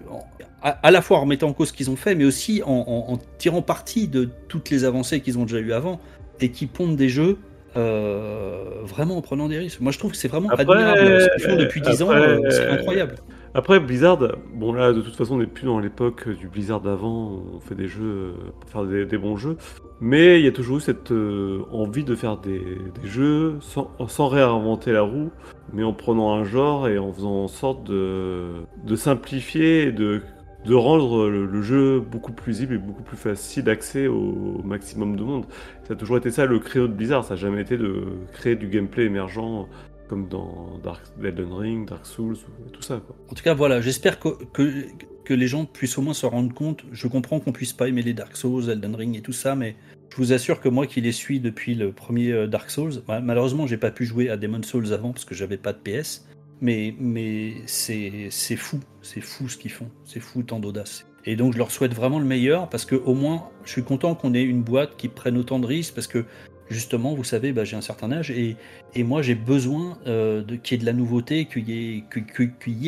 [0.62, 2.72] à, à la fois en remettant en cause ce qu'ils ont fait, mais aussi en,
[2.88, 6.00] en- en tirant parti de toutes les avancées qu'ils ont déjà eues avant,
[6.42, 7.38] et qui pondent des jeux
[7.78, 9.80] euh, vraiment en prenant des risques.
[9.82, 11.22] Moi, je trouve que c'est vraiment Après- admirable.
[11.22, 13.16] Ce qu'ils font depuis 10 ans, après- c'est incroyable.
[13.56, 14.20] Après, Blizzard,
[14.54, 17.74] bon là, de toute façon, on n'est plus dans l'époque du Blizzard d'avant, on fait
[17.74, 19.58] des jeux euh, pour faire des, bons jeux,
[20.00, 22.62] mais il y a toujours eu cette euh, envie de faire des,
[23.04, 25.32] jeux sans, réinventer la roue,
[25.74, 30.22] mais en prenant un genre et en faisant en sorte de, simplifier et de,
[30.70, 35.24] rendre le, jeu beaucoup plus lisible et beaucoup plus facile d'accès au, au maximum de
[35.24, 35.46] monde.
[35.88, 38.56] Ça a toujours été ça le créneau de Blizzard, ça n'a jamais été de créer
[38.56, 39.68] du gameplay émergent
[40.10, 42.36] comme dans Dark Elden Ring, Dark Souls,
[42.66, 43.02] ou tout ça.
[43.30, 46.84] En tout cas, voilà, j'espère que, que, les gens puissent au moins se rendre compte.
[46.92, 49.76] Je comprends qu'on puisse pas aimer les Dark Souls, Elden Ring et tout ça, mais
[50.12, 53.68] je vous assure que moi qui les suis depuis le premier euh, Dark Souls, malheureusement,
[53.68, 56.26] j'ai pas pu jouer à Demon Souls avant parce que j'avais pas de PS,
[56.62, 61.06] mais, mais c'est c'est fou, c'est fou ce qu'ils font, c'est fou tant d'audace.
[61.26, 64.16] Et donc, je leur souhaite vraiment le meilleur parce que au moins, je suis content
[64.16, 66.26] qu'on ait une boîte qui prenne autant de risques parce que
[66.70, 68.56] justement, vous savez, bah, j'ai un certain âge et,
[68.98, 71.98] moi j'ai besoin euh, qu'il y ait de la nouveauté, qu'il y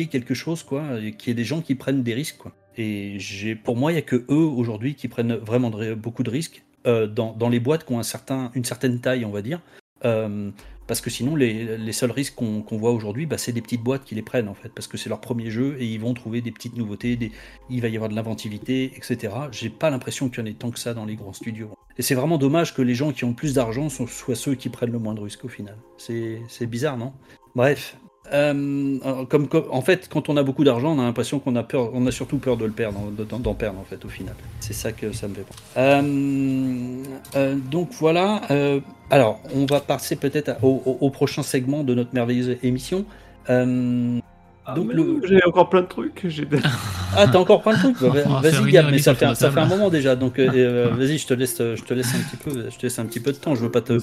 [0.00, 0.82] ait quelque chose, quoi,
[1.18, 2.42] qu'il y ait des gens qui prennent des risques.
[2.78, 3.18] Et
[3.64, 7.06] pour moi, il y a que eux aujourd'hui qui prennent vraiment beaucoup de risques euh,
[7.06, 9.60] dans, les boîtes qui ont une certaine taille, on va dire.
[10.04, 10.50] Euh,
[10.92, 14.14] parce que sinon, les, seuls risques qu'on voit aujourd'hui, bah, c'est des petites boîtes qui
[14.14, 16.52] les prennent en fait, parce que c'est leur premier jeu et ils vont trouver des
[16.52, 17.32] petites nouveautés, des,
[17.70, 19.32] il va y avoir de l'inventivité, etc.
[19.52, 21.70] J'ai pas l'impression qu'il y en ait tant que ça dans les grands studios.
[21.96, 24.68] Et c'est vraiment dommage que les gens qui ont le plus d'argent soient ceux qui
[24.68, 25.78] prennent le moins de risques au final.
[25.96, 27.14] C'est bizarre, non?
[27.54, 27.96] Bref.
[28.32, 28.96] Euh,
[29.28, 31.90] comme, comme- en fait, quand on a beaucoup d'argent, on a l'impression qu'on a peur,
[31.92, 34.34] on a surtout peur de le perdre, de- d'en perdre en fait au final.
[34.60, 35.42] C'est ça que ça me fait.
[35.42, 35.58] penser.
[35.76, 37.02] Euh,
[37.36, 38.42] euh, donc voilà.
[38.50, 38.80] euh,
[39.10, 43.04] alors, on va passer peut-être au, au- au prochain segment de notre merveilleuse émission.
[43.50, 44.18] Euh,
[44.64, 46.24] Ah, Donc le- J'ai encore plein de trucs.
[47.16, 48.00] Ah, t'as encore plein de trucs.
[48.00, 50.14] Bah, Vas-y, Gab, mais ça fait, le ça fait un moment déjà.
[50.16, 52.98] Donc, euh, vas-y, je te laisse, je te laisse un petit peu, je te laisse
[53.00, 53.54] un petit peu de temps.
[53.56, 53.98] Je veux pas te.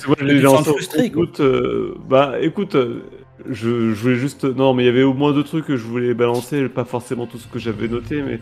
[0.74, 1.10] Frustré,
[1.40, 3.04] euh, bah, écoute, euh,
[3.48, 4.44] je, je voulais juste.
[4.44, 7.26] Non, mais il y avait au moins deux trucs que je voulais balancer, pas forcément
[7.28, 8.40] tout ce que j'avais noté, mais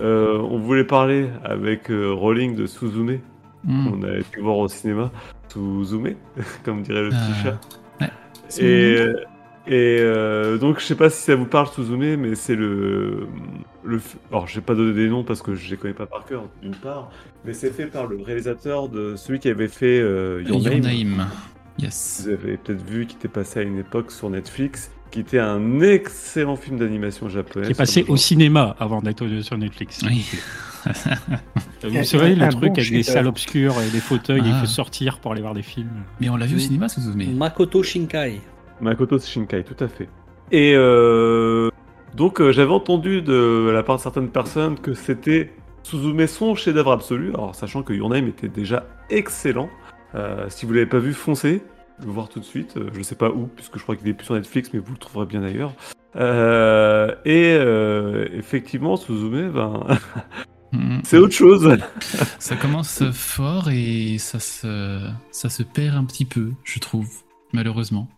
[0.00, 3.18] euh, on voulait parler avec euh, Rolling de Suzume,
[3.62, 3.90] Hmm.
[3.90, 5.10] qu'on a été voir au cinéma.
[5.52, 6.14] Suzume,
[6.64, 7.60] comme dirait le Euh, petit chat.
[8.00, 8.10] ouais.
[8.58, 9.14] Et, euh,
[9.66, 13.26] Et euh, donc, je sais pas si ça vous parle, Suzume, mais c'est le,
[13.84, 14.00] le.
[14.30, 16.44] Alors, je vais pas donner des noms parce que je les connais pas par cœur,
[16.62, 17.10] d'une part,
[17.44, 20.80] mais c'est fait par le réalisateur de celui qui avait fait euh, Your Your Name.
[20.80, 21.26] Name.
[21.78, 22.22] Yes.
[22.24, 25.80] Vous avez peut-être vu, qui était passé à une époque sur Netflix, qui était un
[25.80, 27.66] excellent film d'animation japonais.
[27.66, 30.00] Qui est passé au cinéma avant d'être sur Netflix.
[30.04, 30.26] Oui.
[31.82, 34.60] Vous savez, le truc bon avec des salles obscures et des fauteuils, il Ah.
[34.60, 35.88] faut sortir pour aller voir des films.
[36.20, 37.34] Mais on l'a vu au cinéma, Suzume.
[37.36, 38.40] Makoto Shinkai.
[38.80, 40.08] Makoto Shinkai, tout à fait.
[40.52, 41.70] Et euh,
[42.16, 45.52] donc euh, j'avais entendu de la part de certaines personnes que c'était
[45.82, 49.68] Suzume son chef-d'œuvre absolu, alors sachant que Your Name était déjà excellent.
[50.14, 51.62] Euh, si vous l'avez pas vu, foncez,
[52.04, 52.76] le voir tout de suite.
[52.76, 54.92] Euh, je sais pas où, puisque je crois qu'il est plus sur Netflix, mais vous
[54.92, 55.72] le trouverez bien ailleurs.
[56.16, 59.80] Euh, et euh, effectivement, Suzume, ben,
[60.72, 61.00] Mm.
[61.02, 61.68] c'est autre chose.
[62.38, 65.00] Ça commence fort et ça se,
[65.32, 67.08] ça se perd un petit peu, je trouve,
[67.52, 68.08] malheureusement.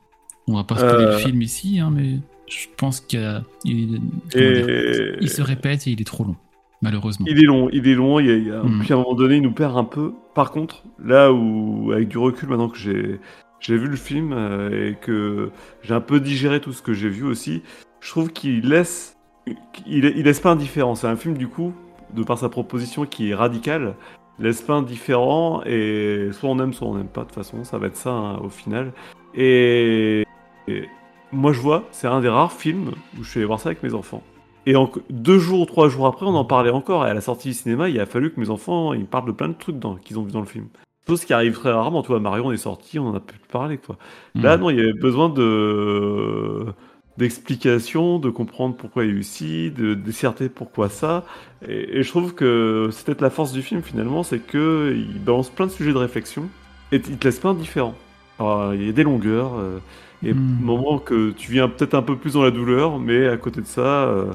[0.48, 1.12] On va pas spoiler Euh.
[1.12, 2.18] le film ici, hein, mais
[2.48, 4.02] je pense qu'il il,
[4.34, 5.14] Et...
[5.22, 6.36] il se répète et il est trop long,
[6.82, 7.26] malheureusement.
[7.28, 8.80] Il est long, il est long, il y a, il y a- Mm.
[8.80, 10.12] puis à un moment donné, il nous perd un peu.
[10.34, 13.20] Par contre, là où, avec du recul, maintenant que j'ai,
[13.60, 15.50] j'ai vu le film euh, et que
[15.82, 17.62] j'ai un peu digéré tout ce que j'ai vu aussi,
[18.00, 19.16] je trouve qu'il laisse,
[19.86, 20.94] il, il laisse pas indifférent.
[20.94, 21.72] C'est un film, du coup,
[22.14, 23.94] de par sa proposition qui est radicale,
[24.38, 27.20] laisse pas indifférent et soit on aime, soit on n'aime pas.
[27.22, 28.92] De toute façon, ça va être ça hein, au final.
[29.34, 30.24] Et,
[30.68, 30.84] et
[31.30, 33.82] moi, je vois, c'est un des rares films où je suis allé voir ça avec
[33.82, 34.22] mes enfants.
[34.66, 37.06] Et en, deux jours ou trois jours après, on en parlait encore.
[37.06, 39.26] Et à la sortie du cinéma, il a fallu que mes enfants ils me parlent
[39.26, 40.68] de plein de trucs qu'ils ont vu dans le film.
[41.08, 42.02] Chose qui arrive très rarement.
[42.02, 43.78] Toi, Marion, on est sorti, on en a pu parler.
[43.78, 43.96] Quoi.
[44.36, 44.60] Là, Mm.
[44.60, 46.66] non, il y avait besoin de
[47.18, 51.24] d'explications, de comprendre pourquoi il y a eu ci, de disserter pourquoi ça.
[51.68, 55.18] Et, et je trouve que c'est peut-être la force du film finalement, c'est que il
[55.22, 56.48] balance plein de sujets de réflexion
[56.90, 57.94] et il te laisse pas indifférent.
[58.38, 59.78] Alors, il y a des longueurs, euh,
[60.22, 60.58] et Mm.
[60.60, 63.66] moments que tu viens peut-être un peu plus dans la douleur, mais à côté de
[63.66, 64.32] ça, euh,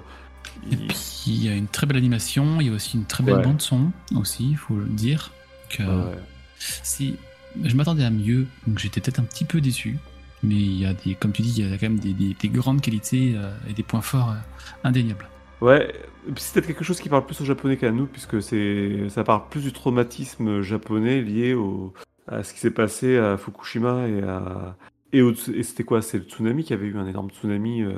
[0.72, 0.96] Et il- puis
[1.28, 3.44] il y a une très belle animation, il y a aussi une très belle Ouais.
[3.44, 5.32] bande son aussi, il faut le dire.
[5.70, 6.16] Que Ouais.
[6.60, 7.16] si
[7.64, 9.98] je m'attendais à mieux, donc j'étais peut-être un petit peu déçu.
[10.44, 12.36] Mais il y a des, comme tu dis, il y a quand même des, des-
[12.40, 14.36] des grandes qualités euh, et des points forts euh,
[14.84, 15.28] indéniables.
[15.62, 15.92] Ouais,
[16.36, 19.42] c'est peut-être quelque chose qui parle plus aux japonais qu'à nous, puisque c'est ça parle
[19.50, 21.94] plus du traumatisme japonais lié au,
[22.28, 24.76] à ce qui s'est passé à Fukushima et à.
[25.14, 25.24] Et,
[25.64, 26.02] c'était quoi?
[26.02, 27.94] C'est le tsunami qui avait eu un énorme tsunami euh,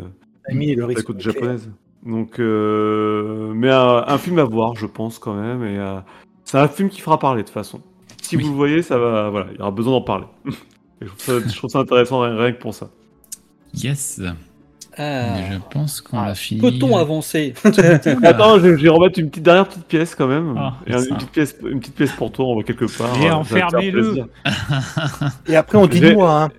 [0.48, 1.70] Ami le sur la côte japonaise.
[2.06, 5.64] Donc, euh, mais un, un film à voir, je pense quand même.
[5.64, 6.00] Et euh,
[6.46, 7.82] c'est un film qui fera parler de toute façon.
[8.22, 8.44] Si Oui.
[8.44, 9.30] vous le voyez, ça va.
[9.30, 10.28] Voilà, il y aura besoin d'en parler.
[11.02, 12.90] Et je, trouve ça, je trouve ça intéressant rien, rien que pour ça.
[13.74, 14.22] Yes.
[15.00, 16.60] Mais je pense qu'on Ah, a fini.
[16.62, 17.54] Peut-on avancer
[18.24, 20.56] Attends, je je vais remettre une petite dernière petite pièce quand même.
[20.58, 23.16] Ah, Et une, petite pièce, une petite pièce pour toi, on voit quelque part.
[23.22, 24.02] Et euh, va enfermez-le.
[24.04, 24.26] plaisir.
[25.48, 26.50] Et après, on dit moi, hein.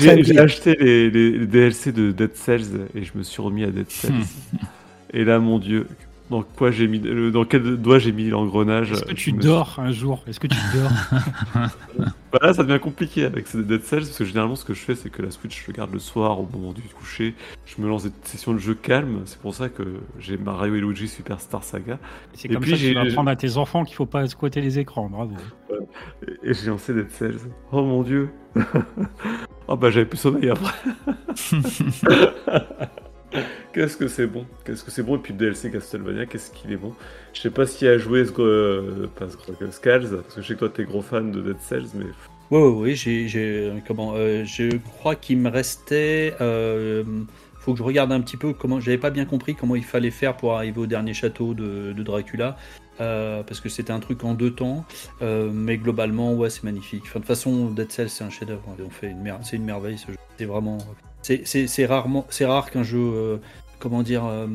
[0.00, 3.64] J'ai le acheté les, les- les DLC de Dead Cells et je me suis remis
[3.64, 4.12] à Dead Cells.
[5.12, 5.86] Et là, mon dieu,
[6.30, 9.40] dans quoi j'ai mis, le- dans quel doigt j'ai mis l'engrenage Est-ce que tu me-
[9.40, 10.22] dors un jour?
[10.26, 10.90] Est-ce que tu dors?
[12.32, 14.80] Bah là, ça devient compliqué avec ces Dead Cells parce que généralement, ce que je
[14.80, 17.34] fais, c'est que la Switch, je le garde le soir au moment du coucher.
[17.64, 19.22] Je me lance des sessions de jeu calmes.
[19.24, 21.98] C'est pour ça que j'ai Mario et Luigi Superstar Saga.
[22.34, 24.04] C'est Et comme puis, ça que tu j'ai- vas apprendre à tes enfants qu'il faut
[24.06, 25.08] pas squatter les écrans.
[25.08, 25.34] Bravo.
[26.26, 27.38] Et, et j'ai lancé Dead Cells.
[27.72, 28.28] Oh mon dieu.
[29.68, 30.74] oh bah j'avais plus sommeil après.
[33.72, 36.72] Qu'est-ce que c'est bon, qu'est-ce que c'est bon, et puis le DLC Castlevania, qu'est-ce qu'il
[36.72, 36.94] est bon?
[37.34, 40.46] Je sais pas s'il a joué ce, euh, pas ce, euh, Scales, parce que je
[40.46, 42.06] sais que toi t'es gros fan de Dead Cells, mais
[42.50, 46.32] Ouais, ouais, ouais, j'ai, j'ai, comment, euh, je crois qu'il me restait.
[46.40, 47.02] Euh,
[47.58, 48.78] faut que je regarde un petit peu comment.
[48.80, 52.56] J'avais pas bien compris comment il fallait faire pour arriver au dernier château de, Dracula,
[53.00, 54.84] euh, parce que c'était un truc en deux temps.
[55.22, 57.04] euh, mais globalement, ouais, c'est magnifique.
[57.06, 58.62] De toute façon, Dead Cells, c'est un chef-d'œuvre.
[58.70, 60.16] hein, On fait une mer- c'est une merveille ce jeu.
[60.38, 60.78] C'est vraiment.
[61.44, 63.36] C'est, rare qu'un jeu, euh,
[63.78, 64.24] comment dire.
[64.24, 64.46] euh,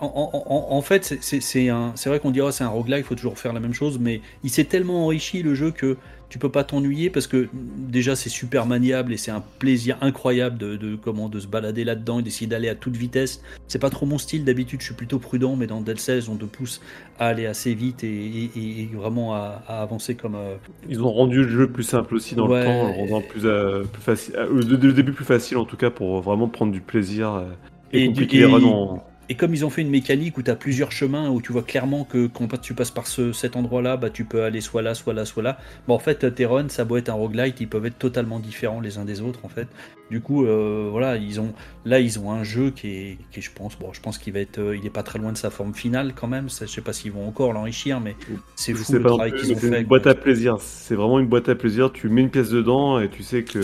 [0.00, 1.68] en, fait, c'est
[2.06, 4.20] vrai qu'on dit oh, c'est un roguelike, il faut toujours faire la même chose, mais
[4.44, 5.96] il s'est tellement enrichi le jeu que
[6.28, 10.58] tu peux pas t'ennuyer parce que déjà c'est super maniable et c'est un plaisir incroyable
[10.58, 13.42] de, de- comment de se balader là-dedans et d'essayer d'aller à toute vitesse.
[13.68, 16.34] C'est pas trop mon style d'habitude, je suis plutôt prudent, mais dans Dead Cells on
[16.36, 16.80] te pousse
[17.18, 20.56] à aller assez vite et, et- et- et vraiment à, à avancer comme euh,
[20.88, 22.58] ils ont rendu le jeu plus simple aussi dans Ouais.
[22.60, 25.56] le temps, en le rendant plus, euh, plus facile, euh, le, le début plus facile
[25.58, 27.42] en tout cas pour vraiment prendre du plaisir
[27.92, 30.42] et, Et compliquer du- les runs en- Et comme ils ont fait une mécanique où
[30.42, 33.56] tu as plusieurs chemins, où tu vois clairement que quand tu passes par ce, cet
[33.56, 35.58] endroit-là, bah, tu peux aller soit là, soit là, soit là.
[35.88, 38.80] Bon, en fait, tes runs, ça doit être un roguelite, ils peuvent être totalement différents
[38.80, 39.66] les uns des autres, en fait.
[40.10, 41.52] Du coup, euh, voilà, ils ont,
[41.84, 44.32] là, ils ont un jeu qui est, qui est, je pense, bon, je pense qu'il
[44.32, 46.48] va être, euh, il est pas très loin de sa forme finale quand même.
[46.48, 48.14] Ça, je sais pas s'ils vont encore l'enrichir, mais
[48.54, 49.80] c'est fou le travail qu'ils ont c'est fait.
[49.80, 50.58] une boîte à plaisir.
[50.60, 51.92] C'est vraiment une boîte à plaisir.
[51.92, 53.58] Tu mets une pièce dedans et tu sais que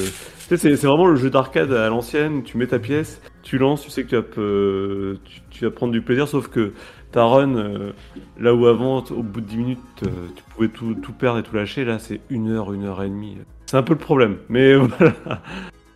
[0.57, 2.43] sais, c'est c'est vraiment le jeu d'arcade à l'ancienne.
[2.43, 5.71] Tu mets ta pièce, tu lances, tu sais que tu vas, peu- tu, tu vas
[5.71, 6.73] prendre du plaisir, sauf que
[7.11, 7.93] ta run, euh,
[8.39, 11.43] là où avant, au bout de 10 minutes, euh, tu pouvais tout, tout perdre et
[11.43, 13.37] tout lâcher, là c'est une heure, une heure et demie.
[13.67, 15.43] C'est un peu le problème, mais voilà.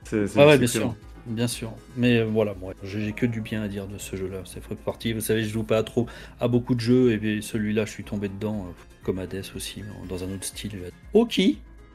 [0.05, 0.95] C'est- c'est- Ah ouais, bien sûr.
[1.27, 1.73] Bien sûr.
[1.97, 4.43] Mais euh, voilà, moi, j'ai j'ai que du bien à dire de ce jeu-là.
[4.45, 5.13] C'est fait partie.
[5.13, 6.07] Vous savez, je joue pas trop
[6.39, 8.73] à beaucoup de jeux, et puis celui-là, je suis tombé dedans, euh,
[9.05, 10.71] comme Hades aussi, dans un autre style.
[11.15, 11.41] Ok.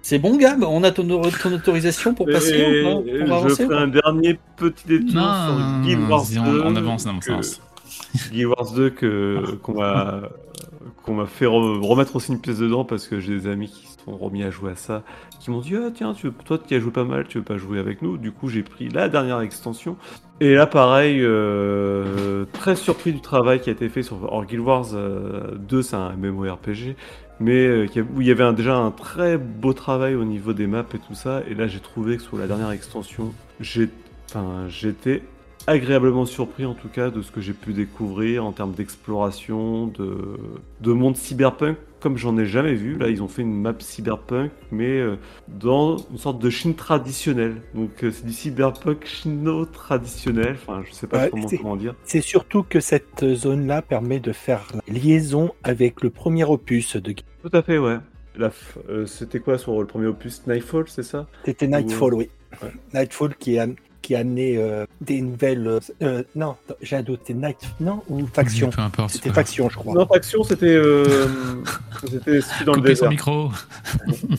[0.01, 3.75] C'est bon, Gab On a ton, ton autorisation pour passer Et- On va je ferai
[3.77, 6.61] un dernier petit détour sur Guild Wars vas-y, on, 2.
[6.65, 7.61] on avance, on avance, que- on avance.
[8.31, 10.21] Guild Wars 2 que qu'on m'a
[11.03, 13.87] qu'on m'a fait re- remettre aussi une pièce dedans parce que j'ai des amis qui
[13.87, 15.03] se sont remis à jouer à ça,
[15.39, 17.43] qui m'ont dit ah tiens tu veux, toi tu as joué pas mal, tu veux
[17.43, 18.17] pas jouer avec nous?
[18.17, 19.97] Du coup j'ai pris la dernière extension
[20.39, 24.61] et là pareil euh, très surpris du travail qui a été fait sur alors, Guild
[24.61, 26.95] Wars euh, 2 c'est un MMORPG
[27.41, 30.85] mais euh, où il y avait déjà un très beau travail au niveau des maps
[30.93, 35.23] et tout ça et là j'ai trouvé que sur la dernière extension j'étais
[35.67, 40.37] agréablement surpris en tout cas de ce que j'ai pu découvrir en termes d'exploration, de,
[40.79, 42.97] de monde cyberpunk comme j'en ai jamais vu.
[42.97, 45.15] Là, ils ont fait une map cyberpunk, mais euh,
[45.47, 47.61] dans une sorte de Chine traditionnelle.
[47.73, 50.55] Donc, euh, c'est du cyberpunk chino-traditionnel.
[50.61, 51.95] Enfin, je sais pas Ouais, comment, comment dire.
[52.03, 57.13] C'est surtout que cette zone-là permet de faire la liaison avec le premier opus de
[57.13, 57.97] Tout à fait, ouais.
[58.37, 58.51] F-
[58.89, 61.27] euh, C'était quoi sur le premier opus Nightfall, c'est ça?
[61.45, 62.29] C'était Nightfall, oui.
[62.63, 62.71] Ouais.
[62.93, 63.67] Nightfall qui a,
[64.01, 65.67] qui a amené euh, des nouvelles.
[65.67, 67.57] euh, euh, non, j'ai un doute, c'est Night.
[67.79, 68.69] Non, ou Faction?
[68.69, 69.11] Peu importe.
[69.11, 69.93] C'était Faction, je crois.
[69.93, 71.27] Non, Faction, c'était euh,
[72.09, 73.09] c'était celui dans le désert.
[73.09, 73.49] micro.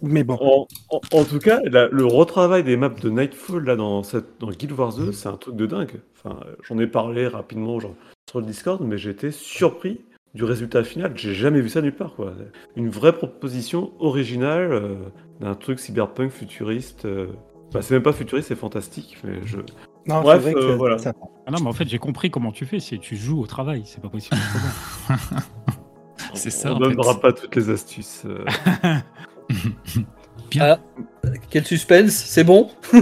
[0.00, 3.76] Mais bon, En, en- en tout cas, la- le retravail des maps de Nightfall là
[3.76, 6.00] dans, cette, dans Guild Wars 2, c'est un truc de dingue.
[6.16, 7.94] Enfin, j'en ai parlé rapidement genre,
[8.30, 10.00] sur le Discord, mais j'ai été surpris
[10.34, 11.12] du résultat final.
[11.16, 12.14] J'ai jamais vu ça nulle part.
[12.14, 12.32] Quoi.
[12.76, 14.94] Une vraie proposition originale euh,
[15.40, 17.04] d'un truc cyberpunk futuriste.
[17.04, 17.26] euh,
[17.72, 19.18] bah, c'est même pas futuriste, c'est fantastique.
[19.24, 19.58] Mais je...
[20.06, 20.98] non, bref, c'est vrai que euh, voilà.
[20.98, 21.12] ça-
[21.46, 22.80] Ah non, mais en fait, j'ai compris comment tu fais.
[22.80, 23.82] C'est tu joues au travail.
[23.84, 24.36] C'est pas possible.
[26.34, 27.20] C'est ça, On en donnera fait.
[27.20, 28.22] pas toutes les astuces.
[28.26, 28.44] euh.
[31.50, 33.00] Quel suspense C'est bon ouais,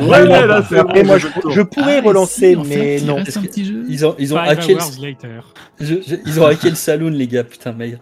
[0.00, 3.16] ouais, là, bon, moi, je, pourrais Ah, relancer, si, mais non.
[3.56, 4.80] Ils ont, ils ont hacké le...
[4.80, 5.40] hours later.
[5.80, 7.42] je- je- ils ont hacké le saloon, les gars.
[7.42, 7.98] Putain, merde.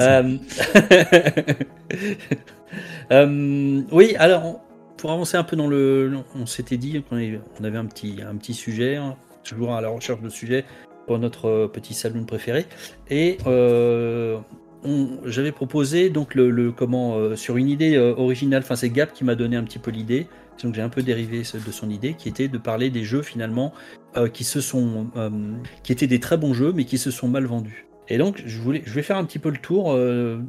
[0.00, 0.36] Euh,
[3.10, 4.60] euh, oui, alors on-
[5.00, 9.16] pour avancer un peu dans le, on s'était dit qu'on avait un petit, sujet, hein,
[9.42, 10.64] toujours à la recherche de sujets
[11.06, 12.66] pour notre euh, petit saloon préféré,
[13.08, 14.38] et euh,
[15.24, 19.34] j'avais proposé donc le, comment euh, sur une idée originale, enfin c'est Gap qui m'a
[19.34, 20.26] donné un petit peu l'idée,
[20.62, 23.72] donc j'ai un peu dérivé de son idée, qui était de parler des jeux finalement
[24.34, 25.06] qui se sont,
[25.82, 27.89] qui étaient des très bons jeux, mais qui se sont mal vendus.
[28.10, 30.40] Et donc, je, voulais, je vais faire un petit peu le tour euh,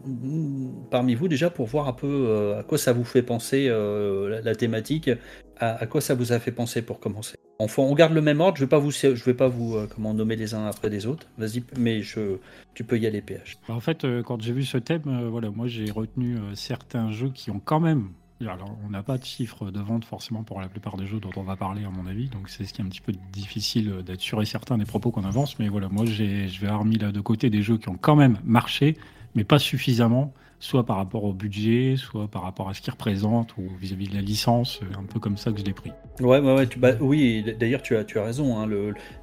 [0.90, 4.42] parmi vous déjà pour voir un peu euh, à quoi ça vous fait penser euh,
[4.44, 5.12] la, thématique,
[5.58, 7.36] à, quoi ça vous a fait penser pour commencer.
[7.60, 8.58] Enfin, on garde le même ordre.
[8.58, 11.28] Je vais pas vous, je vais pas vous comment nommer les uns après les autres.
[11.38, 12.38] Vas-y, mais je,
[12.74, 13.60] tu peux y aller, PH.
[13.68, 17.52] Bah, En fait, quand j'ai vu ce thème, voilà, moi j'ai retenu certains jeux qui
[17.52, 18.10] ont quand même.
[18.48, 21.32] Alors, on n'a pas de chiffre de vente forcément pour la plupart des jeux dont
[21.36, 23.90] on va parler, à mon avis, donc c'est ce qui est un petit peu difficile
[23.90, 25.60] euh, d'être sûr et certain des propos qu'on avance.
[25.60, 27.98] Mais voilà, moi j'ai, je vais avoir mis là de côté des jeux qui ont
[28.00, 28.98] quand même marché,
[29.36, 33.58] mais pas suffisamment, soit par rapport au budget, soit par rapport à ce qu'ils représentent
[33.58, 35.92] ou vis-à-vis de la licence, euh, un peu comme ça que je l'ai pris.
[36.20, 36.70] Ouais, ouais, ouais.
[36.78, 38.60] Bah, oui, d'ailleurs, tu as, raison.
[38.60, 38.70] hein,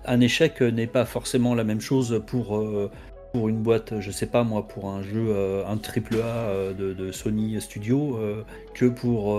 [0.05, 2.91] un échec n'est pas forcément la même chose pour, euh,
[3.39, 6.73] pour une boîte, je sais pas moi, pour un jeu, euh, un triple A euh,
[6.73, 8.43] de, Sony Studio, euh,
[8.75, 9.37] que pour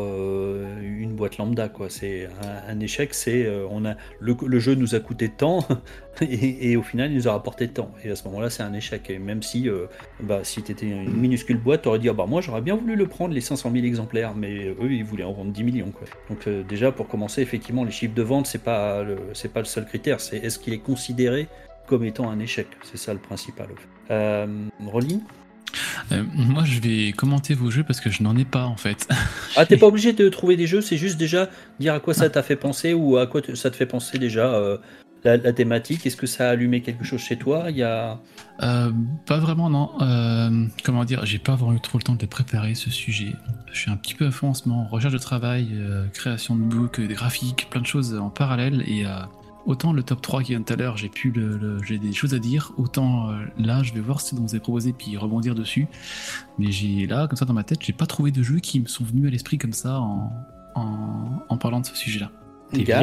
[0.82, 1.68] une boîte lambda.
[1.68, 1.90] Quoi.
[1.90, 2.30] C'est
[2.70, 5.68] un, échec, c'est on a le, jeu nous a coûté tant
[6.22, 7.92] et, au final il nous a rapporté tant.
[8.06, 9.10] Et à ce moment-là, c'est un échec.
[9.10, 9.70] Et même si,
[10.22, 12.76] bah, si tu étais une minuscule boîte, tu aurais dit ah, bah moi j'aurais bien
[12.76, 15.92] voulu le prendre les 500 000 exemplaires, mais eux ils voulaient en vendre 10 millions.
[15.92, 16.08] Quoi.
[16.30, 19.86] Donc déjà pour commencer, effectivement, les chiffres de vente c'est pas c'est pas le seul
[19.86, 20.22] critère.
[20.22, 21.50] C'est est-ce qu'il est considéré
[21.90, 22.68] comme étant un échec.
[22.84, 23.68] C'est ça le principal.
[24.12, 24.46] Euh,
[24.86, 25.22] Rolling
[26.12, 29.08] Euh, moi, je vais commenter vos jeux parce que je n'en ai pas en fait.
[29.58, 32.30] Ah, t'es pas obligé de trouver des jeux, c'est juste déjà dire à quoi ça
[32.30, 34.78] t'a fait penser ou à quoi ça te fait penser déjà euh,
[35.24, 36.06] la, la thématique.
[36.06, 37.66] Est-ce que ça a allumé quelque chose chez toi?
[37.70, 38.20] Il y a.
[38.62, 38.92] Euh,
[39.26, 39.92] pas vraiment, non.
[40.02, 43.34] Euh, comment dire, j'ai pas vraiment eu trop le temps de préparer ce sujet.
[43.74, 45.68] Je suis un petit peu à fond en ce moment, recherche de travail,
[46.14, 48.84] création de books, des graphiques, plein de choses en parallèle.
[48.88, 49.06] Et
[49.70, 52.12] autant le top 3 qui vient tout à l'heure, j'ai pu le, le- j'ai des
[52.12, 55.16] choses à dire, autant euh, là, je vais voir ce dont vous avez proposé puis
[55.16, 55.88] rebondir dessus.
[56.58, 58.88] Mais j'ai là, comme ça dans ma tête, j'ai pas trouvé de jeux qui me
[58.88, 60.34] sont venus à l'esprit comme ça en,
[60.76, 62.32] en, en parlant de ce sujet-là.
[62.84, 63.02] Gab.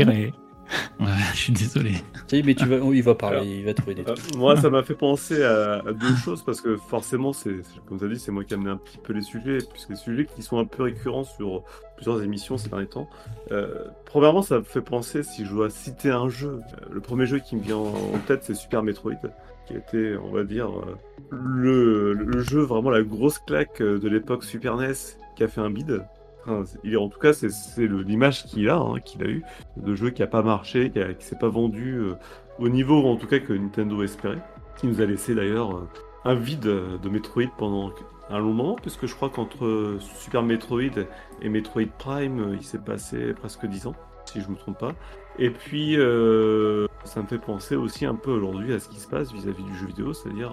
[1.00, 1.92] Ouais, je suis désolé.
[2.26, 4.36] Si, mais tu vas, il va parler, Alors, il va trouver des Euh, trucs.
[4.36, 7.56] moi, ça m'a fait penser à, à deux choses parce que forcément, c'est
[7.86, 9.90] comme tu as dit, c'est moi qui ai amené un petit peu les sujets, puisque
[9.90, 11.62] les sujets qui sont un peu récurrents sur
[11.96, 13.08] plusieurs émissions ces derniers temps.
[13.52, 17.26] Euh, premièrement, ça me fait penser, si je dois citer un jeu, euh, le premier
[17.26, 19.12] jeu qui me vient en en tête, c'est Super Metroid,
[19.66, 20.96] qui a été, on va dire, euh,
[21.30, 24.92] le, le jeu vraiment la grosse claque euh, de l'époque Super NES
[25.36, 26.02] qui a fait un bid.
[26.48, 29.42] En tout cas, c'est l'image qu'il a, hein, qu'il a eu,
[29.76, 32.14] de jeu qui a pas marché, qui, qui s'est pas vendu euh,
[32.58, 34.42] au niveau en tout cas que Nintendo espérait,
[34.76, 35.88] qui nous a laissé d'ailleurs euh,
[36.24, 37.92] un vide euh, de Metroid pendant
[38.30, 40.98] un long moment, puisque je crois qu'entre Super Metroid
[41.42, 43.94] et Metroid Prime, il s'est passé presque 10 ans,
[44.24, 44.94] si je me trompe pas.
[45.38, 45.92] Et puis,
[47.04, 49.76] ça me fait penser aussi un peu aujourd'hui à ce qui se passe vis-à-vis du
[49.76, 50.50] jeu vidéo, c'est-à-dire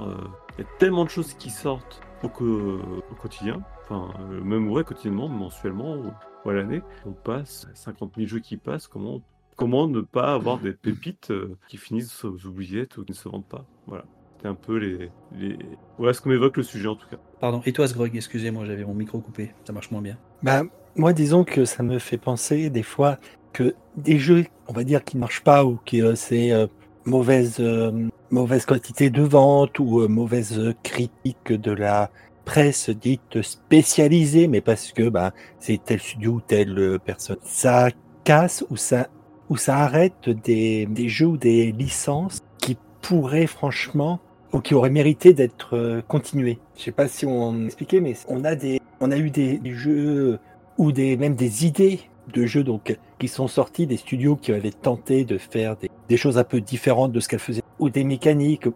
[0.59, 5.27] il y a tellement de choses qui sortent au quotidien, enfin euh, même ouais quotidiennement,
[5.27, 6.11] mensuellement ou,
[6.45, 6.81] ou à l'année.
[7.05, 9.21] On passe 50 000 jeux qui passent, comment
[9.55, 13.29] comment ne pas avoir des pépites euh, qui finissent aux oubliettes ou qui ne se
[13.29, 13.65] vendent pas?
[13.87, 14.05] Voilà.
[14.41, 15.57] C'est un peu les, les...
[15.97, 17.17] Voilà ce que m'évoque le sujet en tout cas.
[17.39, 17.61] Pardon.
[17.65, 19.53] Et toi, Sgrog, excusez-moi, j'avais mon micro coupé.
[19.65, 20.17] Ça marche moins bien.
[20.41, 20.63] Bah,
[20.95, 23.19] moi, disons que ça me fait penser des fois
[23.53, 26.67] que des jeux, on va dire, qui ne marchent pas ou qui euh, c'est euh,
[27.05, 32.09] mauvaise, euh, mauvaise quantité de vente ou euh, mauvaise critique de la
[32.45, 37.37] presse dite spécialisée, mais parce que bah, c'est tel studio ou telle euh, personne.
[37.43, 37.89] Ça
[38.23, 39.07] casse ou ça,
[39.49, 44.19] ou ça arrête des, des jeux ou des licences qui pourraient franchement
[44.53, 46.59] ou qui auraient mérité d'être euh, continués.
[46.77, 49.73] Je sais pas si on expliquait, mais on a des, on a eu des, des
[49.73, 50.39] jeux
[50.77, 51.99] ou des même des idées
[52.33, 56.17] de jeux donc qui sont sortis des studios qui avaient tenté de faire des, des
[56.17, 58.67] choses un peu différentes de ce qu'elles faisaient ou des mécaniques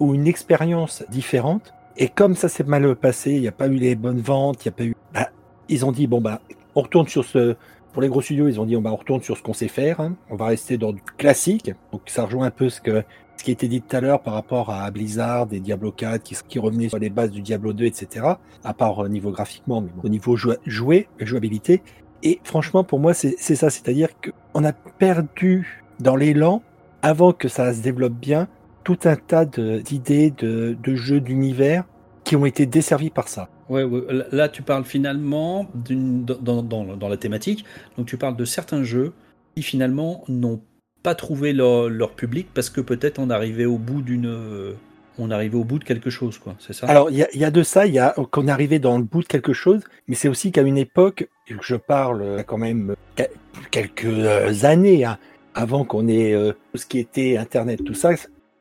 [0.00, 3.74] ou une expérience différente et comme ça s'est mal passé il n'y a pas eu
[3.74, 5.30] les bonnes ventes il y a pas eu bah,
[5.68, 6.40] ils ont dit bon bah
[6.74, 7.56] on retourne sur ce
[7.92, 10.00] pour les gros studios ils ont dit on, bah, on sur ce qu'on sait faire
[10.00, 10.14] hein.
[10.30, 13.02] on va rester dans du classique donc ça rejoint un peu ce que
[13.38, 16.22] ce qui a été dit tout à l'heure par rapport à Blizzard et Diablo 4
[16.22, 18.26] qui, revenaient sur les bases du Diablo 2 etc
[18.64, 21.82] à part au niveau graphiquement mais au niveau jou jouer jouabilité
[22.22, 23.70] et franchement, pour moi, c'est ça.
[23.70, 26.62] C'est-à-dire qu'on a perdu dans l'élan,
[27.02, 28.48] avant que ça se développe bien,
[28.86, 31.82] tout un tas d'idées, de, de, jeux d'univers
[32.22, 33.48] qui ont été desservis par ça.
[33.68, 37.64] Ouais, ouais, là tu parles finalement dans, dans, dans, la thématique,
[37.98, 39.12] donc tu parles de certains jeux
[39.56, 40.62] qui finalement n'ont
[41.02, 44.76] pas trouvé leur, leur, public parce que peut-être on arrivait au bout d'une
[45.18, 46.54] on arrivait au bout de quelque chose, quoi.
[46.60, 46.86] C'est ça?
[46.86, 49.22] Alors, il y, y, a de ça, il y a qu'on arrivé dans le bout
[49.22, 52.94] de quelque chose, mais c'est aussi qu'à une époque, je parle quand même
[53.72, 55.18] quelques années hein,
[55.54, 58.10] avant qu'on ait euh, tout ce qui était Internet, tout ça,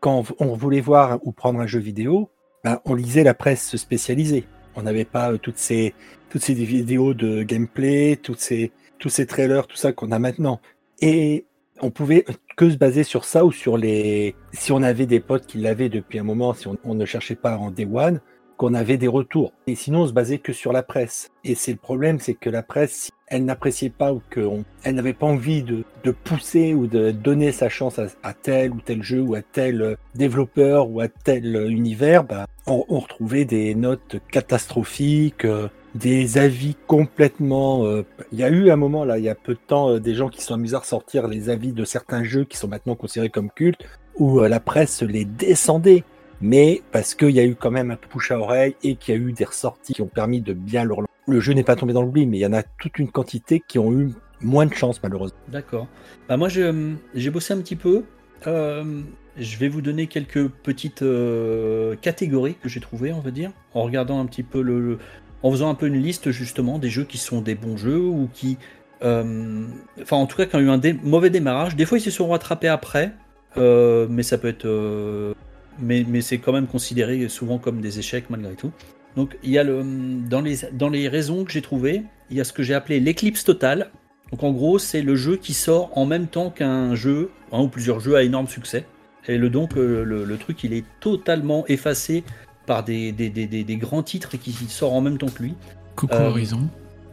[0.05, 2.29] quand on voulait voir ou prendre un jeu vidéo,
[2.63, 4.43] ben, on lisait la presse spécialisée.
[4.75, 5.95] On n'avait pas euh, toutes ces
[6.29, 10.61] toutes ces vidéos de gameplay, toutes ces tous ces trailers, tout ça qu'on a maintenant.
[11.01, 11.45] Et
[11.81, 12.23] on pouvait
[12.55, 14.35] que se baser sur ça ou sur les.
[14.53, 17.33] Si on avait des potes qui l'avaient depuis un moment, si on, on, ne cherchait
[17.33, 18.21] pas en day one,
[18.57, 19.53] qu'on avait des retours.
[19.67, 21.31] Et sinon, on se basait que sur la presse.
[21.43, 25.25] Et c'est le problème, c'est que la presse, elle n'appréciait pas ou qu'elle n'avait pas
[25.25, 29.35] envie de, de, pousser ou de donner sa chance à, tel ou tel jeu ou
[29.35, 35.45] à tel développeur ou à tel univers, bah, on, on retrouvait des notes catastrophiques.
[35.45, 37.85] Euh, des avis complètement.
[37.85, 38.05] Euh...
[38.31, 40.13] Il y a eu un moment là, il y a peu de temps, euh, des
[40.13, 43.29] gens qui sont amusés à ressortir les avis de certains jeux qui sont maintenant considérés
[43.29, 43.83] comme cultes,
[44.17, 46.03] où euh, la presse les descendait.
[46.41, 49.17] Mais parce qu'il y a eu quand même un push à oreille et qu'il y
[49.17, 50.99] a eu des ressorties qui ont permis de bien leur.
[51.27, 53.63] Le jeu n'est pas tombé dans l'oubli, mais il y en a toute une quantité
[53.65, 54.11] qui ont eu
[54.41, 55.39] moins de chance malheureusement.
[55.47, 55.87] D'accord.
[56.27, 58.03] Bah moi j'ai bossé un petit peu.
[58.47, 59.01] Euh,
[59.37, 63.83] je vais vous donner quelques petites euh, catégories que j'ai trouvées, on va dire, en
[63.83, 64.99] regardant un petit peu le, le
[65.45, 68.27] en faisant un peu une liste justement des jeux qui sont des bons jeux ou
[68.33, 68.57] qui,
[69.03, 69.67] euh,
[70.01, 71.75] enfin en tout cas qui ont eu un mauvais démarrage.
[71.75, 73.13] Des fois ils se sont rattrapés après,
[73.57, 75.33] euh, mais ça peut être, euh,
[75.79, 78.71] mais, mais c'est quand même considéré souvent comme des échecs malgré tout.
[79.15, 79.83] Donc il y a le,
[80.27, 82.99] dans les dans les raisons que j'ai trouvées, il y a ce que j'ai appelé
[82.99, 83.91] l'éclipse totale.
[84.31, 87.67] Donc en gros c'est le jeu qui sort en même temps qu'un jeu, un ou
[87.67, 88.85] plusieurs jeux à énorme succès.
[89.27, 92.23] Et le donc le, le truc il est totalement effacé
[92.65, 95.53] par des, des, des, des, grands titres et qui sortent en même temps que lui.
[95.95, 96.67] Coucou euh, Horizon.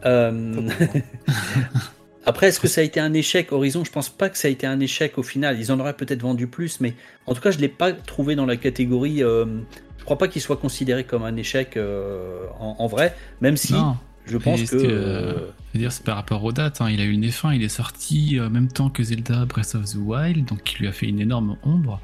[0.05, 0.69] Euh...
[2.25, 3.83] Après, est-ce que ça a été un échec Horizon?
[3.83, 5.59] Je pense pas que ça a été un échec au final.
[5.59, 6.93] Ils en auraient peut-être vendu plus, mais
[7.25, 9.23] en tout cas, je l'ai pas trouvé dans la catégorie.
[9.23, 9.45] Euh...
[9.97, 13.71] Je crois pas qu'il soit considéré comme un échec euh, en, en, vrai, même si
[13.71, 13.95] non.
[14.25, 14.75] je pense que.
[14.75, 15.75] que euh...
[15.75, 16.81] Je veux dire, c'est par rapport aux dates.
[16.81, 16.89] Hein.
[16.91, 19.85] Il a eu une F1, il est sorti en même temps que Zelda Breath of
[19.91, 21.99] the Wild, donc qui lui a fait une énorme ombre.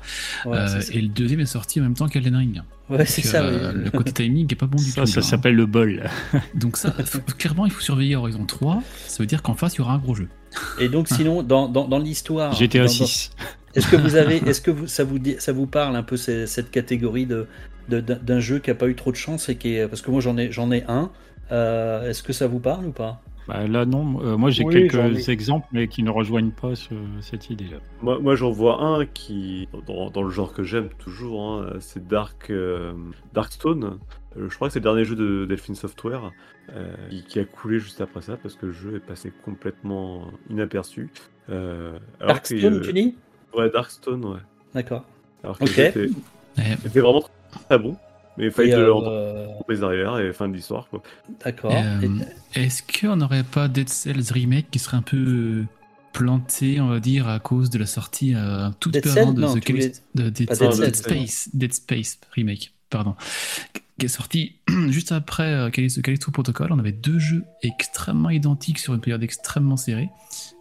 [0.46, 2.62] Ouais, euh, et le deuxième est sorti en même temps qu'Elden Ring.
[2.90, 3.44] Ouais, c'est ça.
[3.44, 3.82] Euh, oui.
[3.86, 5.08] Le côté timing est pas bon du Ça, tout.
[5.08, 5.30] ça là, hein.
[5.30, 6.10] s'appelle le bol.
[6.56, 8.82] Donc ça, faut- clairement, il faut surveiller Horizon 3.
[9.06, 10.28] Ça veut dire qu'en face, il y aura un gros jeu.
[10.80, 12.54] Et donc, sinon, dans, dans, dans l'histoire.
[12.54, 13.32] GTA dans- dans- 6.
[13.76, 16.72] Est-ce que vous avez, est-ce que vous, ça vous ça vous parle un peu cette
[16.72, 17.46] catégorie de
[17.90, 20.02] de- d'un d'un jeu qui a pas eu trop de chance et qui est, parce
[20.02, 21.12] que moi j'en ai j'en ai un.
[21.52, 23.22] Euh, est-ce que ça vous parle ou pas?
[23.50, 24.22] Bah, là, non.
[24.24, 25.32] Euh, moi, j'ai Oui, quelques ai.
[25.32, 27.78] exemples, mais qui ne rejoignent pas ce- cette idée-là.
[28.04, 32.08] Moi, moi j'en vois un qui, dans, dans le genre que j'aime toujours, hein, c'est
[32.08, 32.93] Dark, euh,
[33.34, 33.97] Darkstone.
[34.38, 36.32] Euh, je crois que c'est le dernier jeu de Delphine Software
[36.74, 40.28] euh, qui, qui a coulé juste après ça parce que le jeu est passé complètement
[40.52, 41.10] inaperçu.
[41.50, 43.16] Euh, alors Darkstone, que, euh, tu dis?
[43.56, 44.39] Ouais, Darkstone, ouais.
[44.76, 45.06] D'accord.
[45.43, 45.70] Alors que Ok.
[45.72, 46.10] le jeu était,
[46.60, 46.74] Ouais.
[46.86, 47.24] était vraiment
[47.68, 47.97] très bon,
[48.38, 50.88] mais il fallait Et, de euh, leur les arrières et fin de l'histoire.
[50.90, 51.02] quoi.
[51.44, 51.72] D'accord.
[51.74, 52.08] Euh,
[52.56, 55.66] Est-ce qu'on n'aurait pas Dead Cells Remake qui serait un peu euh,
[56.14, 59.20] planté, on va dire, à cause de la sortie euh, un tout Dead peu Cells
[59.24, 60.96] avant de, Non, The tu voulais- Callisto- de Dead.
[60.96, 63.16] Space, Dead Space Remake, pardon,
[64.00, 64.56] qui est sorti
[64.90, 66.72] juste après euh, Callisto, Protocol.
[66.72, 70.10] On avait deux jeux extrêmement identiques sur une période extrêmement serrée.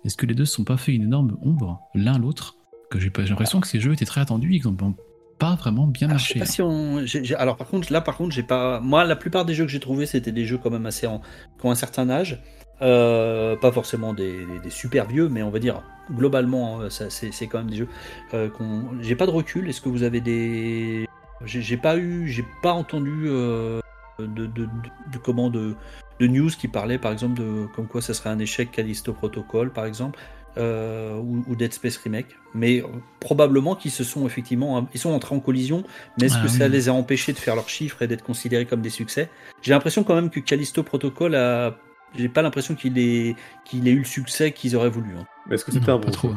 [0.05, 2.57] Est-ce que les deux ne sont pas fait une énorme ombre l'un l'autre?
[2.91, 4.95] Que j'ai l'impression que ces jeux étaient très attendus et qu'ils n'ont
[5.39, 6.39] pas vraiment bien Ah, je sais marché.
[6.41, 7.05] pas si on.
[7.07, 8.81] j'ai- j'ai- Alors par contre, là par contre, j'ai pas.
[8.81, 11.21] Moi, la plupart des jeux que j'ai trouvés, c'était des jeux quand même assez en...
[11.59, 12.41] qui ont un certain âge.
[12.81, 15.83] Euh, pas forcément des, des- des super vieux, mais on va dire
[16.13, 17.89] globalement, hein, c'est quand même des jeux.
[18.35, 19.69] Euh, qu'on- j'ai pas de recul.
[19.69, 21.07] Est-ce que vous avez des.
[21.45, 23.81] J'ai pas eu, j'ai pas entendu euh,
[24.19, 24.65] de, de, de,
[25.13, 25.75] de- comment de,
[26.21, 29.71] de news qui parlaient par exemple de comme quoi ça serait un échec Callisto Protocol
[29.73, 30.19] par exemple.
[30.57, 32.87] Euh, ou, ou Dead Space Remake, mais euh,
[33.21, 35.85] probablement qu'ils se sont effectivement, ils sont entrés en collision,
[36.19, 38.65] mais est-ce Ah que ça les a empêchés de faire leurs chiffres et d'être considérés
[38.67, 39.29] comme des succès?
[39.63, 41.77] J'ai l'impression quand même que Callisto Protocol a,
[42.17, 45.15] j'ai pas l'impression qu'il ait, qu'il ait eu le succès qu'ils auraient voulu.
[45.19, 45.27] hein.
[45.47, 46.33] Mais est-ce que c'était un bon trop.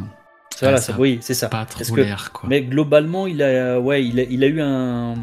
[0.60, 1.48] Voilà, ça, ça oui, c'est ça.
[1.50, 2.48] Pas trop que- quoi.
[2.50, 5.16] Mais globalement, il a, ouais, il a, il a eu un,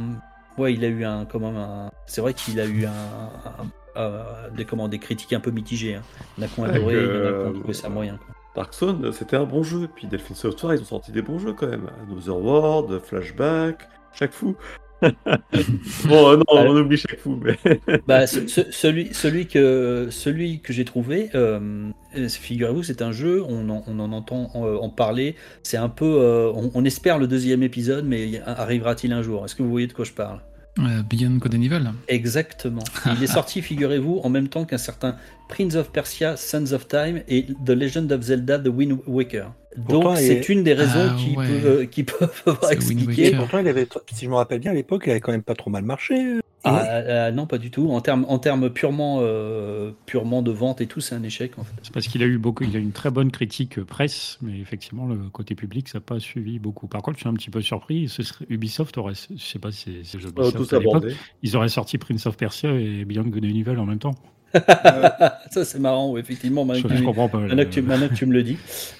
[0.56, 4.50] ouais, il a eu un, comment un, c'est vrai qu'il a eu un, un- un-
[4.56, 5.94] des, comment, des critiques un peu mitigées.
[5.96, 6.02] hein.
[6.36, 7.74] Il y en a qui ont adoré, il y en a que- qui ont trouvé
[7.74, 8.16] ça moyen.
[8.16, 8.34] quoi.
[8.56, 9.88] Darkstone, c'était un bon jeu.
[9.94, 11.88] Puis Delphine Software, ils ont sorti des bons jeux quand même.
[12.10, 14.56] Another World, Flashback, chaque fou.
[15.02, 17.56] bon, euh, non, on oublie chaque fou, mais.
[18.08, 23.12] Bah, ce- ce- celui, celui que, celui que j'ai trouvé, euh, euh, figurez-vous, c'est un
[23.12, 25.36] jeu, on en, on en entend euh, en parler.
[25.62, 29.44] C'est un peu, euh, on, on espère le deuxième épisode, mais arrivera-t-il un jour?
[29.44, 30.40] Est-ce que vous voyez de quoi je parle?
[30.80, 31.90] Euh, Beyond and Evil.
[32.08, 32.82] Exactement.
[33.16, 35.16] Il est sorti, figurez-vous, en même temps qu'un certain
[35.48, 39.52] Prince of Persia, Sons of Time et The Legend of Zelda, The Wind Waker.
[39.86, 41.46] Pourtant, Donc c'est est- une des raisons Ah, qui, ouais.
[41.60, 43.32] peuvent, qui peuvent avoir expliqué.
[43.36, 45.54] Pourtant, il avait, si je me rappelle bien, à l'époque, il avait quand même pas
[45.54, 46.38] trop mal marché.
[46.64, 47.88] Ah, euh, non, pas du tout.
[47.92, 51.62] En termes en termes purement, euh, purement de vente et tout, c'est un échec en
[51.62, 51.72] fait.
[51.82, 54.38] C'est parce qu'il a eu beaucoup, il a eu une très bonne critique euh, presse,
[54.42, 56.88] mais effectivement, le côté public, ça n'a pas suivi beaucoup.
[56.88, 58.08] Par contre, je suis un petit peu surpris.
[58.08, 61.14] Ce serait, Ubisoft aurait, je sais pas si c'est Ubisoft à l'époque, abordé.
[61.44, 64.16] ils auraient sorti Prince of Persia et Beyond Good and Evil en même temps.
[64.54, 66.62] Ça c'est marrant, oui, effectivement.
[66.62, 67.38] Je, Maintenant que je tu- comprends pas.
[67.38, 68.56] maintenant que tu, maintenant que tu me le dis.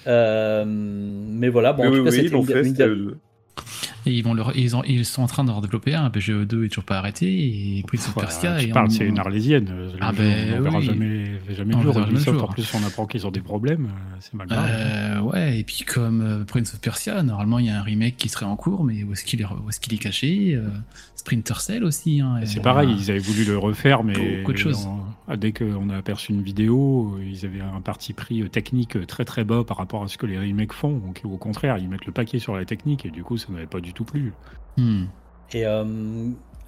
[0.07, 2.45] Euh, mais voilà, bon, Mais en oui, tout cas, oui, ils une-
[2.75, 2.85] fait.
[2.87, 3.15] une-
[4.05, 6.07] Et ils, vont leur, ils, ont, ils sont en train d'en développer un.
[6.09, 7.27] BGE2 est toujours pas arrêté.
[7.27, 8.55] Et Prince of Voilà, Persia.
[8.57, 9.65] tu parles, on- c'est une arlésienne.
[9.69, 10.85] Le Ah jeu, ben on verra oui.
[10.85, 11.93] jamais, jamais On le jour.
[11.93, 12.43] verra jamais jour.
[12.43, 13.85] en plus, on apprend qu'ils ont des problèmes.
[13.87, 14.69] euh, C'est mal grave.
[14.71, 18.15] Euh, ouais, et puis comme euh, Prince of Persia, normalement il y a un remake
[18.15, 20.67] qui serait en cours, mais où est-ce qu'il est, où est, qu'il est caché euh,
[21.17, 22.21] Sprinter Cell aussi.
[22.21, 24.87] Hein, C'est pareil, euh, ils avaient voulu le refaire, mais Beaucoup de choses.
[24.87, 25.01] on-
[25.37, 29.05] dès qu'on a aperçu une vidéo, euh, ils avaient un parti pris euh, technique euh,
[29.05, 30.97] très très bas par rapport à ce que les remakes font.
[30.97, 33.67] Donc au contraire, ils mettent le paquet sur la technique et du coup, ça n'avait
[33.67, 34.33] pas du tout plu.
[34.77, 35.05] hmm.
[35.53, 35.83] Et euh,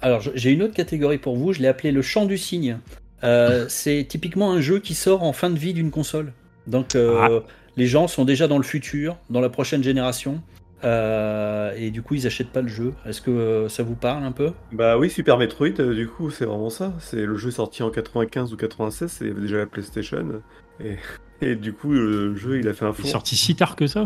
[0.00, 1.52] alors, j'ai une autre catégorie pour vous.
[1.52, 2.78] Je l'ai appelé le chant du cygne.
[3.24, 6.32] Euh, c'est typiquement un jeu qui sort en fin de vie d'une console.
[6.66, 7.40] Donc, euh,
[7.76, 10.42] les gens sont déjà dans le futur, dans la prochaine génération.
[10.84, 12.94] Euh, et du coup, ils achètent pas le jeu.
[13.06, 14.52] Est-ce que euh, ça vous parle un peu?
[14.72, 16.92] Bah oui, Super Metroid, euh, du coup, c'est vraiment ça.
[16.98, 20.42] C'est le jeu sorti en 95 ou 96, c'est déjà la PlayStation.
[20.82, 20.96] Et,
[21.40, 23.86] et du coup, le jeu, il a fait un Il est sorti si tard que
[23.86, 24.04] ça?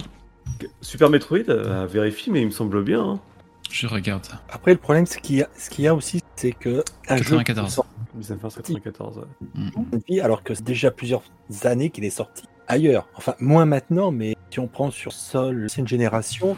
[0.81, 3.03] Super Metroid, euh, à vérifier, mais il me semble bien.
[3.03, 3.20] hein.
[3.70, 4.27] Je regarde.
[4.49, 7.16] Après, le problème, c'est qu'il y a, ce qu'il y a aussi, c'est que un
[7.16, 7.66] jeu 94.
[7.68, 9.18] qui sort 1994.
[9.18, 9.99] ouais.
[10.09, 11.22] vie, alors que c'est déjà plusieurs
[11.64, 13.08] années qu'il est sorti ailleurs.
[13.16, 16.56] Enfin, moins maintenant, mais si on prend sur sol l'ancienne génération,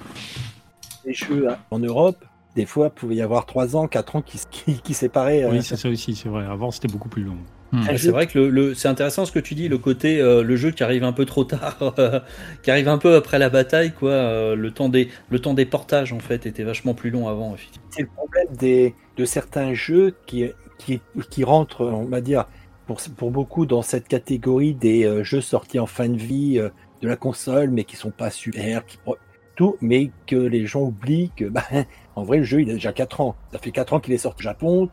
[1.04, 2.24] les jeux hein, en Europe,
[2.56, 5.44] des fois, pouvait y avoir 3 ans, 4 ans qui, qui, qui séparaient.
[5.44, 6.44] euh, Oui, c'est ça aussi, c'est vrai.
[6.44, 7.36] Avant, c'était beaucoup plus long.
[7.70, 7.82] Hmm.
[7.82, 10.42] Jeu C'est vrai que le, le- c'est intéressant ce que tu dis, le côté euh,
[10.42, 12.18] le jeu qui arrive un peu trop tard, euh,
[12.62, 14.10] qui arrive un peu après la bataille, quoi.
[14.10, 17.54] euh, le temps des le temps des portages en fait était vachement plus long avant.
[17.90, 20.46] c'est le problème des, de certains jeux qui,
[20.78, 21.00] qui,
[21.30, 22.46] qui rentrent, on va dire,
[22.88, 26.70] pour, pour beaucoup dans cette catégorie des euh, jeux sortis en fin de vie euh,
[27.02, 28.82] de la console, mais qui sont pas super,
[29.54, 31.64] tout, mais que les gens oublient que, bah,
[32.16, 33.36] en vrai, le jeu, il a déjà 4 ans.
[33.52, 34.88] Ça fait 4 ans qu'il est sorti au Japon,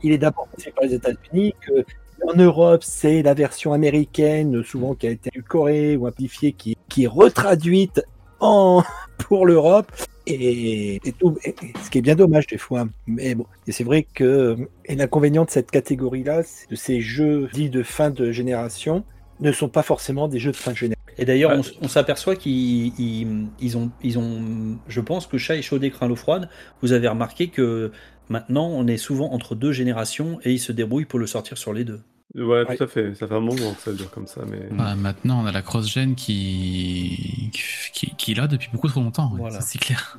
[0.00, 1.84] qu'il est d'abord passé par les États-Unis, que
[2.26, 7.04] en Europe, c'est la version américaine, souvent qui a été édulcorée ou amplifiée, qui, qui
[7.04, 8.02] est retraduite
[8.40, 8.82] en
[9.18, 9.92] pour l'Europe.
[10.26, 11.54] Et, et tout, et-
[11.84, 12.88] ce qui est bien dommage des fois.
[13.06, 14.56] Mais bon, et c'est vrai que
[14.88, 19.04] l'inconvénient de cette catégorie-là, c'est de ces jeux dits de fin de génération,
[19.40, 20.96] ne sont pas forcément des jeux de fin de génération.
[21.18, 21.64] Et d'ailleurs, Ouais.
[21.80, 26.08] on, s'aperçoit qu'ils ils, ils ont, ils ont, je pense que chat et chaud craint
[26.08, 26.48] l'eau froide.
[26.82, 27.92] Vous avez remarqué que
[28.28, 31.72] maintenant, on est souvent entre deux générations et ils se débrouillent pour le sortir sur
[31.72, 32.00] les deux.
[32.34, 32.76] Ouais, Ouais.
[32.76, 33.14] tout à fait.
[33.14, 34.68] Ça fait un moment que ça dure comme ça, mais.
[34.72, 37.50] Bah, maintenant, on a la cross-gen qui...
[37.92, 39.32] qui, qui est là depuis beaucoup trop longtemps.
[39.38, 39.60] Voilà.
[39.60, 40.18] C'est clair.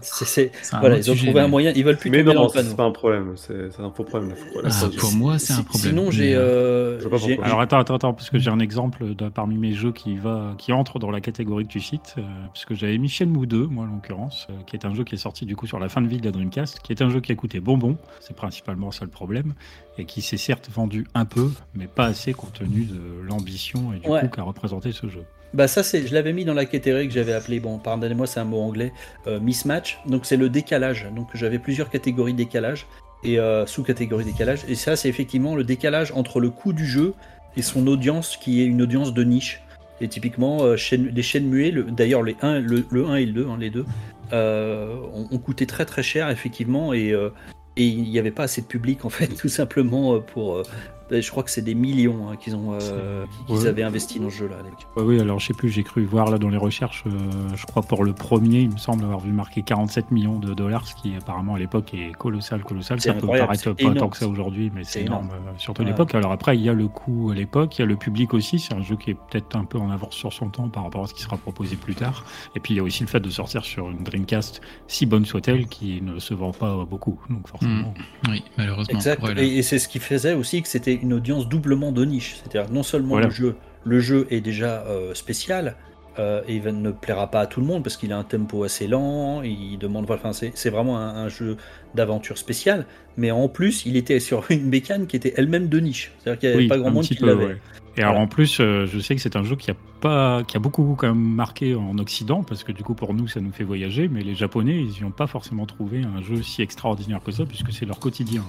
[0.80, 1.72] Voilà, ils ont trouvé un moyen.
[1.76, 2.70] Ils veulent plus Mais tomber dans non, le panneau.
[2.70, 3.34] c'est pas un problème.
[3.36, 4.34] C'est un faux problème.
[4.66, 5.90] Ah, pour moi, c'est un problème.
[5.92, 7.38] Sinon, j'ai, euh, euh.
[7.44, 10.56] Alors attends, attends, attends, parce que j'ai un exemple de, parmi mes jeux qui va,
[10.58, 13.68] qui entre dans la catégorie que tu cites, euh, parce que j'avais mis Shenmue 2,
[13.68, 15.90] moi en l'occurrence, euh, qui est un jeu qui est sorti du coup sur la
[15.90, 18.36] fin de vie de la Dreamcast, qui est un jeu qui a coûté bonbon, c'est
[18.36, 19.54] principalement ça le problème,
[19.98, 24.00] et qui s'est certes vendu un peu, mais pas assez compte tenu de l'ambition et
[24.00, 24.22] du Ouais.
[24.22, 25.24] coup qu'a représenté ce jeu.
[25.54, 28.40] Bah ça c'est, je l'avais mis dans la catégorie que j'avais appelée, bon pardonnez-moi c'est
[28.40, 28.92] un mot anglais,
[29.28, 29.98] euh, mismatch.
[30.08, 31.08] Donc c'est le décalage.
[31.16, 32.86] Donc j'avais plusieurs catégories de décalage
[33.24, 34.60] et euh, sous-catégories décalage.
[34.68, 37.14] Et ça c'est effectivement le décalage entre le coût du jeu
[37.56, 39.62] et son audience qui est une audience de niche.
[40.02, 43.26] Et typiquement euh, chaîne- les chaînes muets, le- d'ailleurs les 1, le, le 1 et
[43.26, 43.86] le 2, hein, les deux,
[44.34, 47.30] euh, ont, ont coûté très très cher effectivement et euh,
[47.78, 50.64] et il n'y avait pas assez de public en fait tout simplement euh, pour euh,
[51.10, 53.68] je crois que c'est des millions hein, qu'ils ont euh, qu'ils Ouais.
[53.68, 54.56] avaient investi dans ce jeu là
[54.96, 57.10] Ouais, oui, alors je sais plus, j'ai cru voir là dans les recherches, euh,
[57.56, 60.88] je crois pour le premier, il me semble avoir vu marquer 47 millions de dollars,
[60.88, 63.00] ce qui apparemment à l'époque est colossal, colossal.
[63.02, 63.98] Ça peut paraître pas énorme.
[63.98, 65.92] tant que ça aujourd'hui, mais c'est énorme, euh, surtout à Ouais.
[65.92, 66.14] l'époque.
[66.16, 68.60] Alors après, il y a le coût à l'époque, il y a le public aussi,
[68.60, 71.04] c'est un jeu qui est peut-être un peu en avance sur son temps par rapport
[71.04, 72.26] à ce qui sera proposé plus tard.
[72.56, 75.26] Et puis il y a aussi le fait de sortir sur une Dreamcast, si bonne
[75.26, 77.20] soit-elle, qui ne se vend pas beaucoup.
[77.30, 77.94] Donc forcément.
[78.30, 78.96] Oui, malheureusement.
[78.96, 79.20] Exact.
[79.20, 79.40] pour elle.
[79.40, 82.38] Et, et c'est ce qui faisait aussi que c'était une audience doublement de niche.
[82.42, 83.28] C'est-à-dire non seulement Voilà.
[83.28, 85.76] le jeu, le jeu est déjà euh, spécial
[86.20, 88.88] euh, et ne plaira pas à tout le monde parce qu'il a un tempo assez
[88.88, 89.42] lent.
[89.44, 91.58] Il demande, voilà, enfin, c'est c'est vraiment un, un jeu
[91.96, 92.86] d'aventure spécial.
[93.18, 96.12] Mais en plus, il était sur une bécane qui était elle-même de niche.
[96.20, 97.46] C'est-à-dire qu'il n'y avait Oui, pas grand monde qui peu, l'avait.
[97.46, 97.58] ouais.
[97.98, 98.26] Et alors Voilà.
[98.26, 100.94] en plus, euh, je sais que c'est un jeu qui a pas, qui a beaucoup
[100.96, 104.08] quand même marqué en Occident, parce que du coup pour nous ça nous fait voyager,
[104.08, 107.46] mais les Japonais ils n'y ont pas forcément trouvé un jeu si extraordinaire que ça,
[107.48, 108.44] puisque c'est leur quotidien.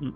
[0.00, 0.06] hein.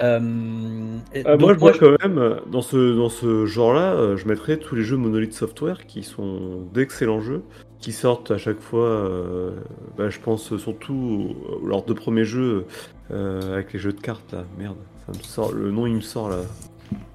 [0.00, 4.16] Euh, Euh, donc moi, je vois je- quand même, euh, dans ce, dans ce genre-là,
[4.16, 7.42] je mettrais tous les jeux Monolith Software qui sont d'excellents jeux,
[7.80, 9.50] qui sortent à chaque fois, euh,
[9.96, 11.34] bah, je pense surtout
[11.64, 12.66] leurs deux premiers jeux
[13.10, 14.44] euh, avec les jeux de cartes, là.
[14.58, 14.76] Merde,
[15.06, 16.38] ça me sort, le nom il me sort là.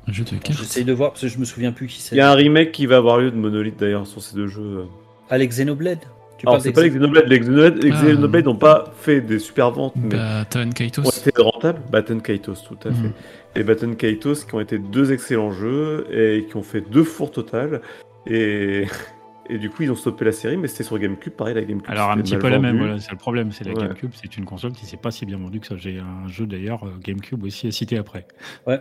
[0.07, 0.57] Un jeu de cartes.
[0.59, 2.15] J'essaye de voir parce que je me souviens plus qui Il c'est.
[2.15, 4.85] y a un remake qui va avoir lieu de Monolith d'ailleurs sur ces deux jeux.
[5.29, 5.99] Alex Xenoblade.
[6.41, 8.01] Tu Alors, c'est pas les Xenoblade, les Xenoblade, les Ah.
[8.03, 11.03] Xenoblade n'ont pas fait des super ventes, mais Baton Kaitos.
[11.05, 11.81] ont été rentables.
[11.91, 12.97] Batten Kaitos, tout à fait.
[12.97, 13.11] Mhm.
[13.57, 17.29] Et Baton Kaitos qui ont été deux excellents jeux et qui ont fait deux fours
[17.29, 17.81] total.
[18.25, 18.85] Et,
[19.51, 21.33] et du coup, ils ont stoppé la série, mais c'était sur GameCube.
[21.33, 21.89] Pareil, la GameCube.
[21.89, 23.81] Alors un petit peu la même, voilà, c'est le problème, c'est la Ouais.
[23.87, 25.75] GameCube, c'est une console qui s'est pas si bien vendue que ça.
[25.77, 28.25] J'ai un jeu d'ailleurs euh, GameCube aussi à citer après.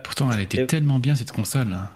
[0.03, 1.67] Pourtant, elle était Et- tellement bien cette console.
[1.73, 1.89] hein.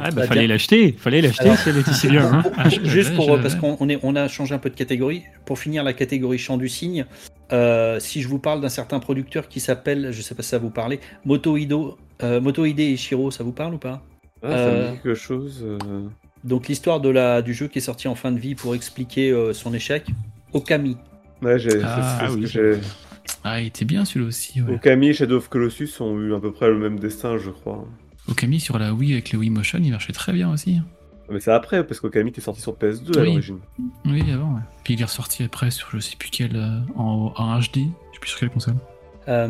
[0.00, 2.32] Ah bah, Bah, fallait l'acheter, fallait l'acheter Alors- si elle était si bien.
[2.32, 2.42] hein.
[2.56, 4.74] Ah, Juste je- pour je- parce qu'on on est- on a changé un peu de
[4.74, 5.22] catégorie.
[5.46, 7.06] Pour finir la catégorie chant du cygne,
[7.52, 10.58] euh, si je vous parle d'un certain producteur qui s'appelle, je sais pas si ça
[10.58, 14.02] vous parle, Motoido, euh, Motoide et Shiro, ça vous parle ou pas?
[14.42, 15.64] Ah, ça Euh, me dit quelque chose.
[16.44, 19.30] Donc l'histoire de la du jeu qui est sorti en fin de vie pour expliquer
[19.30, 20.06] euh, son échec.
[20.52, 20.96] Okami.
[21.42, 22.80] Ouais, j'ai, Ah, c'est- c'est ce oui, que c'est j'ai.
[23.44, 24.60] Ah, il était bien celui-là aussi.
[24.62, 24.74] Ouais.
[24.74, 27.86] Okami et Shadow of Colossus ont eu à peu près le même destin, je crois.
[28.28, 30.80] Okami sur la Wii avec le Wii Motion, il marchait très bien aussi.
[31.30, 33.58] Mais c'est après, parce qu'Okami était sorti sur PS2 à l'origine.
[34.06, 34.54] Oui, avant.
[34.54, 34.60] ouais.
[34.82, 37.62] Puis il est ressorti après sur je sais plus quel euh, en, en HD.
[37.74, 38.76] Je sais plus sur quelle console.
[39.28, 39.48] Euh,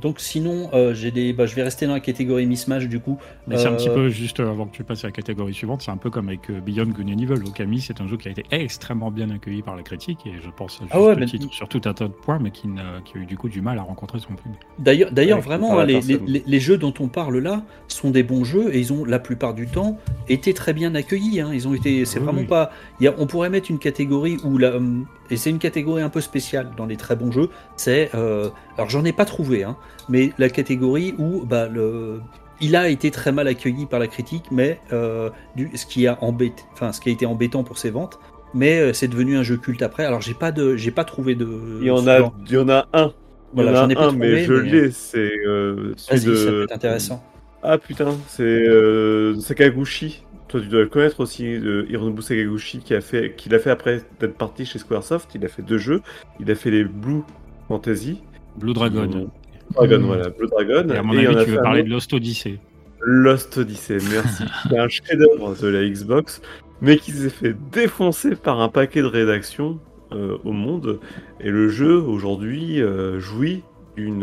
[0.00, 3.18] donc sinon, euh, j'ai des, bah, je vais rester dans la catégorie mismatch du coup.
[3.46, 5.52] Mais c'est un Euh, petit peu, juste euh, avant que tu passes à la catégorie
[5.54, 7.42] suivante, c'est un peu comme avec euh, Beyond Good and Evil.
[7.46, 10.48] Okami, c'est un jeu qui a été extrêmement bien accueilli par la critique et je
[10.56, 12.68] pense à juste Ah ouais, mais- titre sur tout un tas de points, mais qui,
[12.68, 14.58] a eu du coup du mal à rencontrer son public.
[14.78, 16.24] D'ailleurs, d'ailleurs, vraiment, les, personne.
[16.26, 19.04] les- les- les jeux dont on parle là sont des bons jeux et ils ont
[19.04, 21.40] la plupart du temps été très bien accueillis.
[21.40, 21.50] hein.
[21.52, 22.46] Ils ont été, c'est Oui, vraiment oui.
[22.46, 22.70] pas.
[23.00, 26.02] il y a- on pourrait mettre une catégorie où la, hum, et c'est une catégorie
[26.02, 27.50] un peu spéciale dans les très bons jeux.
[27.76, 29.76] C'est, euh, alors j'en ai pas trouvé, hein,
[30.08, 32.20] mais la catégorie où bah le
[32.60, 36.18] il a été très mal accueilli par la critique, mais euh, du, ce qui a
[36.22, 38.18] embêté, enfin ce qui a été embêtant pour ses ventes,
[38.54, 40.04] mais euh, c'est devenu un jeu culte après.
[40.04, 41.78] Alors j'ai pas de, j'ai pas trouvé de.
[41.80, 42.34] Il y en a, genre.
[42.46, 43.12] il y en a un.
[43.52, 44.90] Voilà, j'en ai pas un, trouvé, mais je mais- l'ai.
[44.90, 47.24] C'est euh, celui Vas-y, ça peut être intéressant.
[47.62, 50.22] Ah putain, c'est euh, Sakaguchi.
[50.48, 53.70] Toi, tu dois le connaître aussi, de Hironobu Sakaguchi, qui a fait, qui l'a fait
[53.70, 55.30] après d'être parti chez Squaresoft.
[55.34, 56.02] Il a fait deux jeux.
[56.38, 57.22] Il a fait les Blue
[57.68, 58.20] Fantasy.
[58.56, 59.28] Blue Dragon.
[59.74, 60.02] Dragon, Mm.
[60.04, 60.88] voilà, Blue Dragon.
[60.92, 62.58] Et à mon avis, tu veux parler de Lost Odyssey.
[63.00, 64.44] Lost Odyssey, merci.
[64.68, 66.40] C'est un chef-d'œuvre de la Xbox,
[66.80, 69.78] mais qui s'est fait défoncer par un paquet de rédactions
[70.12, 71.00] euh, au monde.
[71.40, 73.62] Et le jeu, aujourd'hui, euh, jouit
[73.96, 74.22] d'une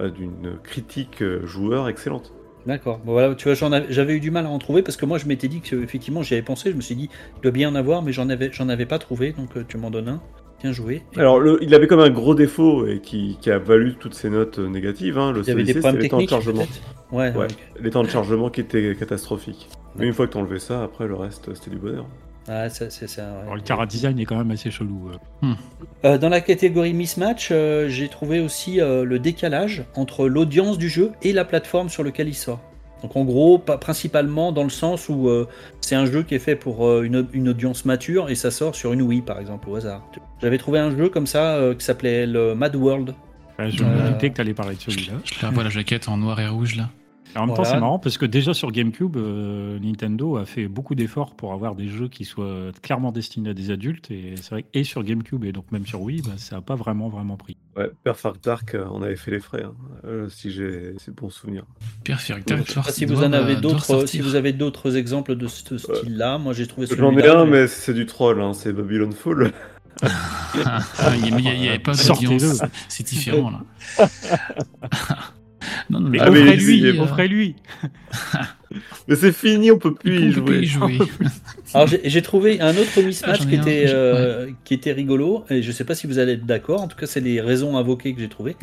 [0.00, 2.32] euh, d'une critique joueur excellente.
[2.66, 2.98] D'accord.
[3.04, 5.06] Bon, voilà, tu vois, j'en avais- j'avais eu du mal à en trouver parce que
[5.06, 6.70] moi, je m'étais dit que effectivement, j'y avais pensé.
[6.72, 8.98] Je me suis dit, il doit bien en avoir, mais j'en avais, j'en avais pas
[8.98, 9.32] trouvé.
[9.32, 10.20] Donc, euh, tu m'en donnes un.
[10.62, 11.02] Bien joué.
[11.14, 14.14] Et Alors, le- il avait comme un gros défaut et qui, qui a valu toutes
[14.14, 15.18] ces notes euh, négatives.
[15.18, 16.66] Hein, le il y avait des problèmes c'est les temps de chargement.
[17.12, 17.32] Ouais.
[17.36, 17.46] Ouais,
[17.80, 19.68] les temps de chargement qui étaient catastrophiques.
[19.96, 22.06] Mais une fois que t'enlevais ça, après le reste, c'était du bonheur.
[22.48, 23.22] Ah, ça, c'est ça.
[23.22, 23.42] ouais.
[23.42, 25.10] Alors, le Cara Design est quand même assez chelou.
[25.42, 25.46] euh.
[26.04, 30.88] Euh, dans la catégorie mismatch, euh, j'ai trouvé aussi euh, le décalage entre l'audience du
[30.88, 32.60] jeu et la plateforme sur laquelle il sort.
[33.02, 35.46] Donc en gros, pas, principalement dans le sens où euh,
[35.80, 38.74] c'est un jeu qui est fait pour euh, une, une audience mature et ça sort
[38.74, 40.02] sur une Wii par exemple au hasard.
[40.40, 43.14] J'avais trouvé un jeu comme ça euh, qui s'appelait le Mad World.
[43.58, 45.14] Ouais, je Euh, me doutais que tu allais parler de celui-là.
[45.24, 46.88] Je la vois la jaquette en noir et rouge là.
[47.34, 50.94] En même temps, c'est marrant parce que déjà sur GameCube, euh, Nintendo a fait beaucoup
[50.94, 54.10] d'efforts pour avoir des jeux qui soient clairement destinés à des adultes.
[54.10, 56.62] Et c'est vrai que et sur GameCube et donc même sur Wii, bah, ça n'a
[56.62, 57.56] pas vraiment vraiment pris.
[57.76, 59.74] Ouais, Perfect Dark, euh, on avait fait les frais, hein,
[60.06, 61.64] euh, si j'ai c'est bon souvenir.
[62.04, 62.50] Perfect.
[62.66, 65.76] Je sais pas si vous en avez d'autres, si vous avez d'autres exemples de ce
[65.76, 66.38] style-là.
[66.38, 69.52] Moi, j'ai trouvé J'en ai un, mais- mais c'est du troll, hein, c'est Babylon Fall.
[71.26, 72.32] il n'y avait pas Sortez-le.
[72.32, 72.62] d'audience.
[72.88, 74.08] C'est différent là.
[75.90, 77.56] non, non, Mais Ah, mais offrez-lui, offrez-lui
[79.08, 80.94] Mais c'est fini, on peut plus y peut plus y jouer.
[80.96, 81.06] jouer.
[81.74, 85.62] Alors j'ai trouvé un autre mismatch Ah, qui, un, était, euh, qui était rigolo, et
[85.62, 88.14] je sais pas si vous allez être d'accord, en tout cas c'est les raisons invoquées
[88.14, 88.56] que j'ai trouvées.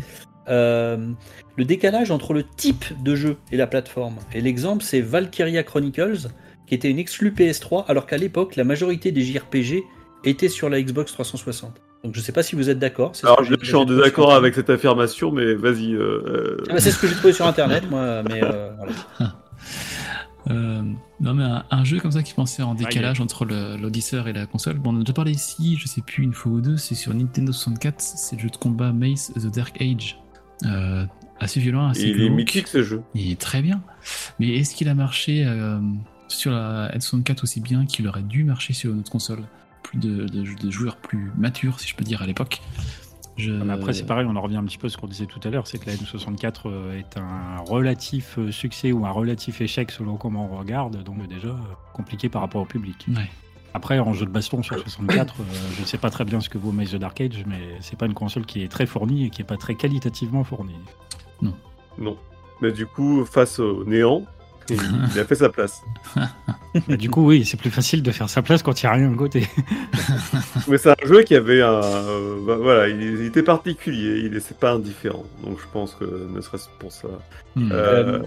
[0.50, 1.12] Euh,
[1.56, 4.16] le décalage entre le type de jeu et la plateforme.
[4.34, 6.28] Et l'exemple c'est Valkyria Chronicles,
[6.68, 9.84] qui était une exclue PS3, alors qu'à l'époque la majorité des JRPG
[10.26, 11.82] étaient sur la Xbox 360.
[12.04, 13.14] Donc je sais pas si vous êtes d'accord.
[13.24, 14.38] Alors je, suis en désaccord Internet.
[14.38, 15.94] avec cette affirmation, mais vas-y.
[15.94, 19.36] euh, euh, Ah bah, c'est ce que j'ai trouvé sur internet, moi, mais euh, voilà.
[20.50, 20.82] Euh,
[21.22, 24.46] non mais un, un jeu comme ça qui pensait en décalage entre l'Odysseur et la
[24.46, 24.78] console.
[24.78, 26.96] Bon, on en a déjà parlé ici, je sais plus une fois ou deux, c'est
[26.96, 30.20] sur Nintendo 64, c'est le jeu de combat Mace The Dark Age.
[30.66, 31.06] Euh,
[31.40, 33.02] assez violent, assez il est mythique ce jeu.
[33.16, 33.82] Il est très bien.
[34.40, 35.80] Mais est-ce qu'il a marché euh,
[36.28, 39.44] sur la N64 aussi bien qu'il aurait dû marcher sur notre console?
[39.84, 42.62] Plus de, de- de joueurs plus matures, si je peux dire, à l'époque.
[43.36, 43.52] Je...
[43.70, 45.50] Après, c'est pareil, on en revient un petit peu à ce qu'on disait tout à
[45.50, 49.90] l'heure, c'est que la N64 euh, est un relatif euh, succès ou un relatif échec
[49.92, 51.56] selon comment on regarde, donc déjà euh,
[51.94, 53.06] compliqué par rapport au public.
[53.10, 53.30] Ouais.
[53.74, 55.44] Après, en jeu de baston sur 64, euh,
[55.76, 57.98] je ne sais pas très bien ce que vaut Maze the Dark Age, mais c'est
[57.98, 60.76] pas une console qui est très fournie et qui est pas très qualitativement fournie.
[61.98, 62.18] Non.
[62.62, 64.26] Mais du coup, face au néant,
[64.70, 64.78] il,
[65.14, 65.82] il a fait sa place.
[66.88, 68.94] Bah, du coup, oui, c'est plus facile de faire sa place quand il n'y a
[68.96, 69.48] rien à côté.
[70.68, 71.84] Mais c'est un jeu qui avait un.
[71.84, 75.24] euh, bah, voilà, il, il était particulier, il c'est pas indifférent.
[75.44, 77.10] Donc je pense que ne serait-ce pour ça.
[77.56, 77.70] Hmm.
[77.72, 78.20] Euh,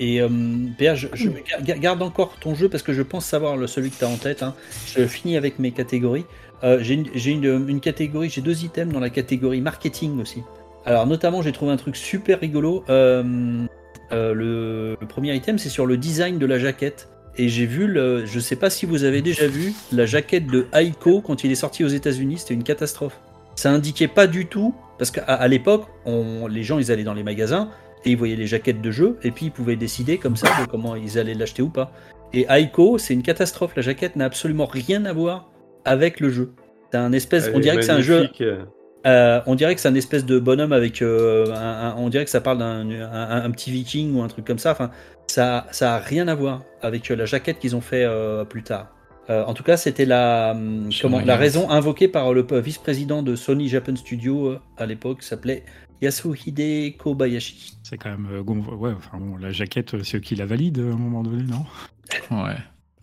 [0.00, 0.28] Et euh,
[0.76, 1.28] PA, je, je-
[1.62, 4.08] ga- garde encore ton jeu parce que je pense savoir le, celui que tu as
[4.08, 4.42] en tête.
[4.42, 4.54] hein.
[4.96, 6.26] Je finis avec mes catégories.
[6.64, 10.42] Euh, j'ai une, j'ai une- une catégorie, j'ai deux items dans la catégorie marketing aussi.
[10.84, 12.82] Alors notamment, j'ai trouvé un truc super rigolo.
[12.88, 13.64] Euh,
[14.12, 17.08] euh, le, premier item, c'est sur le design de la jaquette.
[17.38, 20.66] Et j'ai vu, le, je sais pas si vous avez déjà vu, la jaquette de
[20.72, 23.20] Aiko quand il est sorti aux États-Unis, c'était une catastrophe.
[23.56, 27.70] Ça indiquait pas du tout, parce qu'à l'époque, les gens ils allaient dans les magasins
[28.04, 30.66] et ils voyaient les jaquettes de jeu et puis ils pouvaient décider comme ça de
[30.66, 31.92] comment ils allaient l'acheter ou pas.
[32.32, 33.76] Et Aiko, c'est une catastrophe.
[33.76, 35.50] La jaquette n'a absolument rien à voir
[35.84, 36.52] avec le jeu.
[36.90, 38.28] C'est un espèce, on dirait que c'est un jeu.
[39.04, 42.24] Euh, on dirait que c'est un espèce de bonhomme avec euh, un, un- on dirait
[42.24, 44.72] que ça parle d'un un, un petit viking ou un truc comme ça.
[44.72, 44.90] Enfin,
[45.28, 48.62] ça ça a rien à voir avec euh, la jaquette qu'ils ont fait euh, plus
[48.62, 48.88] tard.
[49.28, 53.22] Euh, en tout cas, c'était la hum, comment la raison invoquée par le euh, vice-président
[53.22, 55.64] de Sony Japan Studio euh, à l'époque s'appelait
[56.02, 57.78] Yasuhide Kobayashi.
[57.82, 58.28] C'est quand même.
[58.32, 61.42] euh, ouais, enfin bon, la jaquette, c'est eux qui la valident à un moment donné,
[61.42, 61.64] non?
[62.30, 62.54] Ouais.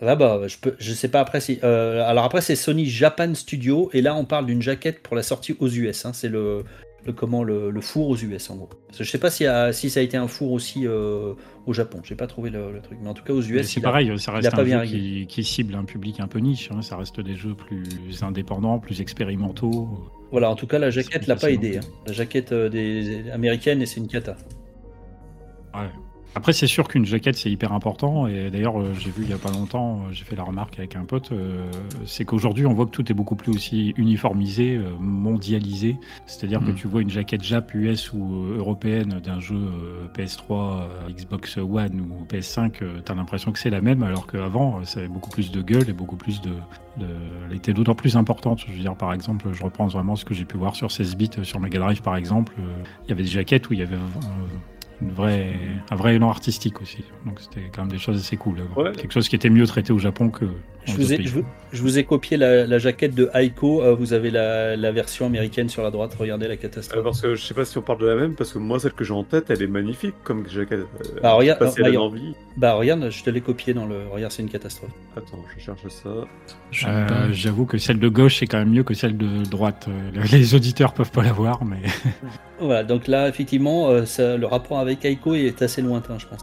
[0.01, 1.59] Là, bah, je peux, je sais pas après si.
[1.63, 5.23] euh, alors après, c'est Sony Japan Studio et là, on parle d'une jaquette pour la
[5.23, 6.05] sortie aux US.
[6.05, 6.63] hein, c'est le,
[7.05, 8.69] le comment le, le four aux US en gros.
[8.97, 11.33] Je sais pas si, a- si ça a été un four aussi euh,
[11.67, 12.01] au Japon.
[12.03, 13.65] J'ai pas trouvé le, le truc, mais en tout cas aux US.
[13.67, 16.39] C'est il a- pareil, ça reste un jeu qui, qui cible un public un peu
[16.39, 16.69] niche.
[16.71, 17.85] hein, Ça reste des jeux plus
[18.23, 19.87] indépendants, plus expérimentaux.
[20.31, 21.77] Voilà, en tout cas, la jaquette l'a pas aidé.
[21.77, 21.81] hein.
[22.07, 24.35] La jaquette euh, des américaine et c'est une cata.
[25.73, 25.89] Ouais.
[26.35, 28.25] Après, c'est sûr qu'une jaquette, c'est hyper important.
[28.27, 30.79] Et d'ailleurs, euh, j'ai vu il y a pas longtemps, euh, j'ai fait la remarque
[30.79, 31.69] avec un pote, euh,
[32.05, 35.97] c'est qu'aujourd'hui, on voit que tout est beaucoup plus aussi uniformisé, mondialisé.
[36.25, 36.75] C'est-à-dire que Mm.
[36.75, 42.01] tu vois une jaquette Jap, US ou européenne d'un jeu euh, PS3, euh, Xbox One
[42.01, 45.51] ou PS5, tu t'as l'impression que c'est la même, alors qu'avant, ça avait beaucoup plus
[45.51, 46.49] de gueule et beaucoup plus de.
[46.97, 47.05] de...
[47.49, 48.63] Elle était d'autant plus importante.
[48.67, 51.15] Je veux dire, par exemple, je reprends vraiment ce que j'ai pu voir sur 16
[51.15, 52.53] bits, sur Mega Drive, par exemple.
[53.05, 53.95] Il y avait des jaquettes où il y avait.
[53.95, 53.99] euh,
[55.03, 55.53] une vraie,
[55.91, 57.03] un vrai élan artistique aussi.
[57.25, 58.61] Donc c'était quand même des choses assez cool.
[58.75, 58.91] Ouais.
[58.93, 60.45] Quelque chose qui était mieux traité au Japon que.
[60.85, 61.27] Je vous, ai, pays.
[61.27, 63.81] je, vous, je vous ai copié la, la jaquette de Aiko.
[63.81, 66.13] euh, vous avez la, la version américaine sur la droite.
[66.19, 67.03] Regardez la Euh, catastrophe.
[67.03, 68.91] parce que je sais pas si on parle de la même, parce que moi, celle
[68.93, 70.79] que j'ai en tête, elle est magnifique comme jaquette.
[70.79, 71.97] Euh, Bah, regarde, donne regarde.
[71.97, 72.33] envie.
[72.57, 73.95] Bah regarde, je te l'ai copié dans le.
[74.11, 74.91] Regarde, c'est une catastrophe.
[75.15, 76.09] Attends, je cherche ça.
[76.89, 77.29] Euh.
[77.31, 79.87] J'avoue que celle de gauche est quand même mieux que celle de droite.
[79.87, 81.77] Euh, Les auditeurs peuvent pas la voir, mais
[82.59, 86.41] Voilà, donc là, effectivement, euh, ça- le rapport avec Aiko est assez lointain, je pense.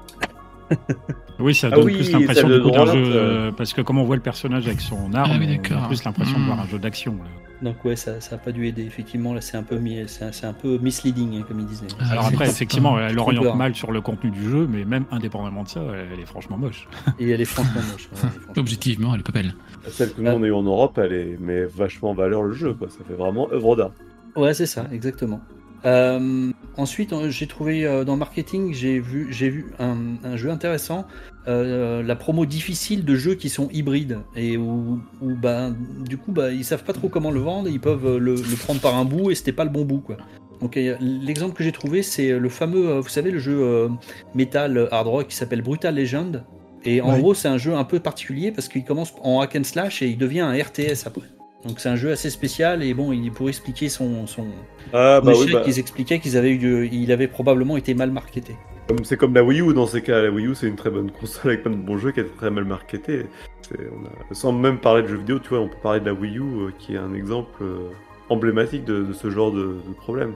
[1.38, 3.52] oui, ça Ah donne oui, plus l'impression de coup d'un jeu euh.
[3.52, 6.04] parce que comme on voit le personnage avec son arme, Ah oui, on a plus
[6.04, 6.46] l'impression de Hmm.
[6.46, 7.16] voir un jeu d'action.
[7.62, 8.84] Donc ouais, ça ça a pas dû aider.
[8.84, 11.88] Effectivement, là, c'est un peu c'est un, peu misleading, hein, comme il disait.
[12.00, 15.64] Ah, Alors après, effectivement, elle oriente mal sur le contenu du jeu, mais même indépendamment
[15.64, 15.82] de ça,
[16.12, 16.88] elle est franchement moche.
[17.18, 18.08] Et elle est franchement moche.
[18.12, 19.54] ouais, elle est franchement- Objectivement, elle est pas belle.
[19.88, 22.54] Celle que nous on a eu en Europe, elle est mais vachement en valeur le
[22.54, 22.88] jeu, quoi.
[22.88, 23.90] Ça fait vraiment œuvre d'art.
[24.36, 25.40] Ouais, c'est ça, exactement.
[25.86, 30.36] Euh, ensuite, euh, j'ai trouvé euh, dans le marketing, j'ai vu, j'ai vu un, un
[30.36, 31.06] jeu intéressant,
[31.48, 35.70] euh, la promo difficile de jeux qui sont hybrides et où, où, bah,
[36.06, 38.80] du coup, bah, ils savent pas trop comment le vendre, ils peuvent le, le prendre
[38.80, 40.16] par un bout et c'était pas le bon bout, quoi.
[40.60, 43.88] Donc l'exemple que j'ai trouvé, c'est le fameux, vous savez, le jeu
[44.34, 46.44] Metal Hard Rock qui s'appelle Brutal Legend.
[46.84, 47.20] Et en Ouais.
[47.20, 50.08] gros, c'est un jeu un peu particulier parce qu'il commence en hack and slash et
[50.08, 51.22] il devient un RTS après.
[51.66, 54.46] Donc c'est un jeu assez spécial et bon, il pour expliquer son, son,
[54.92, 58.56] Ah bah oui, bah, ils expliquaient qu'ils avaient eu, il avait probablement été mal marketé.
[59.04, 60.22] c'est comme la Wii U dans ces cas.
[60.22, 62.22] La Wii U, c'est une très bonne console avec plein de bons jeux qui a
[62.22, 63.26] été très mal marketé.
[63.68, 66.06] C'est- on a- Sans même parler de jeux vidéo, tu vois, on peut parler de
[66.06, 67.90] la Wii U euh, qui est un exemple euh,
[68.30, 70.32] emblématique de, de ce genre de, de problème.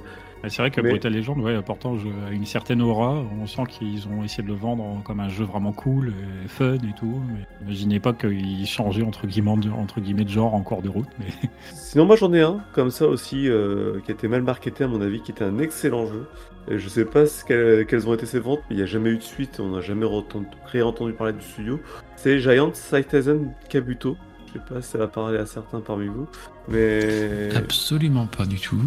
[0.49, 3.23] C'est vrai que Mais- Brutal Legend, ouais, pourtant, jeu a une certaine aura.
[3.41, 6.13] On sent qu'ils ont essayé de le vendre comme un jeu vraiment cool
[6.45, 7.21] et fun et tout.
[7.29, 10.89] Mais imaginez pas qu'ils changeaient entre guillemets, de, entre guillemets de genre en cours de
[10.89, 11.09] route.
[11.19, 11.27] Mais
[11.75, 14.89] Sinon, moi j'en ai un comme ça aussi euh, qui a été mal marketé à
[14.89, 16.27] mon avis, qui était un excellent jeu.
[16.69, 18.87] Et je sais pas ce qu'elles quelles ont été ses ventes, mais il n'y a
[18.87, 19.61] jamais eu de suite.
[19.61, 20.47] On n'a jamais entendu,
[20.83, 21.79] entendu parler du studio.
[22.17, 24.17] C'est Giant Citizen Kabuto.
[24.47, 26.29] Je sais pas si ça va parler à certains parmi vous,
[26.69, 28.81] mais Absolument pas du tout.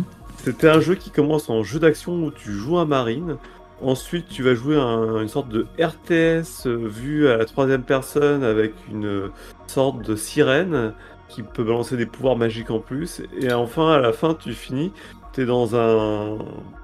[0.43, 3.37] C'était un jeu qui commence en jeu d'action où tu joues un marine.
[3.81, 8.43] Ensuite, tu vas jouer un- une sorte de RTS euh, vu à la troisième personne
[8.43, 9.27] avec une euh,
[9.67, 10.93] sorte de sirène
[11.29, 13.21] qui peut balancer des pouvoirs magiques en plus.
[13.39, 14.91] Et enfin, à la fin, tu finis.
[15.33, 16.39] T'es dans un,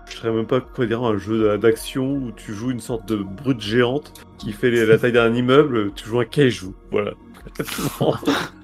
[0.08, 3.16] je sais même pas quoi dire, un jeu d'action où tu joues une sorte de
[3.16, 5.92] brute géante qui fait la taille d'un immeuble.
[5.96, 7.14] Tu joues un kaiju, voilà.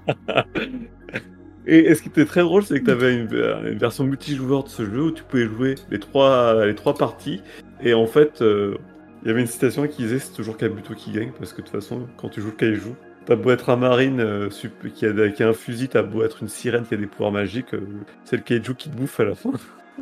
[1.65, 3.27] Et, ce qui était très drôle, c'est que tu avais une,
[3.77, 7.41] version multijoueur de ce jeu où tu pouvais jouer les trois, les trois parties.
[7.81, 8.77] Et en fait, euh,
[9.21, 11.67] il y avait une citation qui disait c'est toujours Kabuto qui gagne parce que de
[11.67, 12.93] toute façon, quand tu joues le kaiju,
[13.25, 16.23] t'as beau être un marine euh, sup- qui, a, qui a un fusil, t'as beau
[16.23, 17.81] être une sirène qui a des pouvoirs magiques, euh,
[18.23, 19.51] c'est le kaiju qui te bouffe à la fin.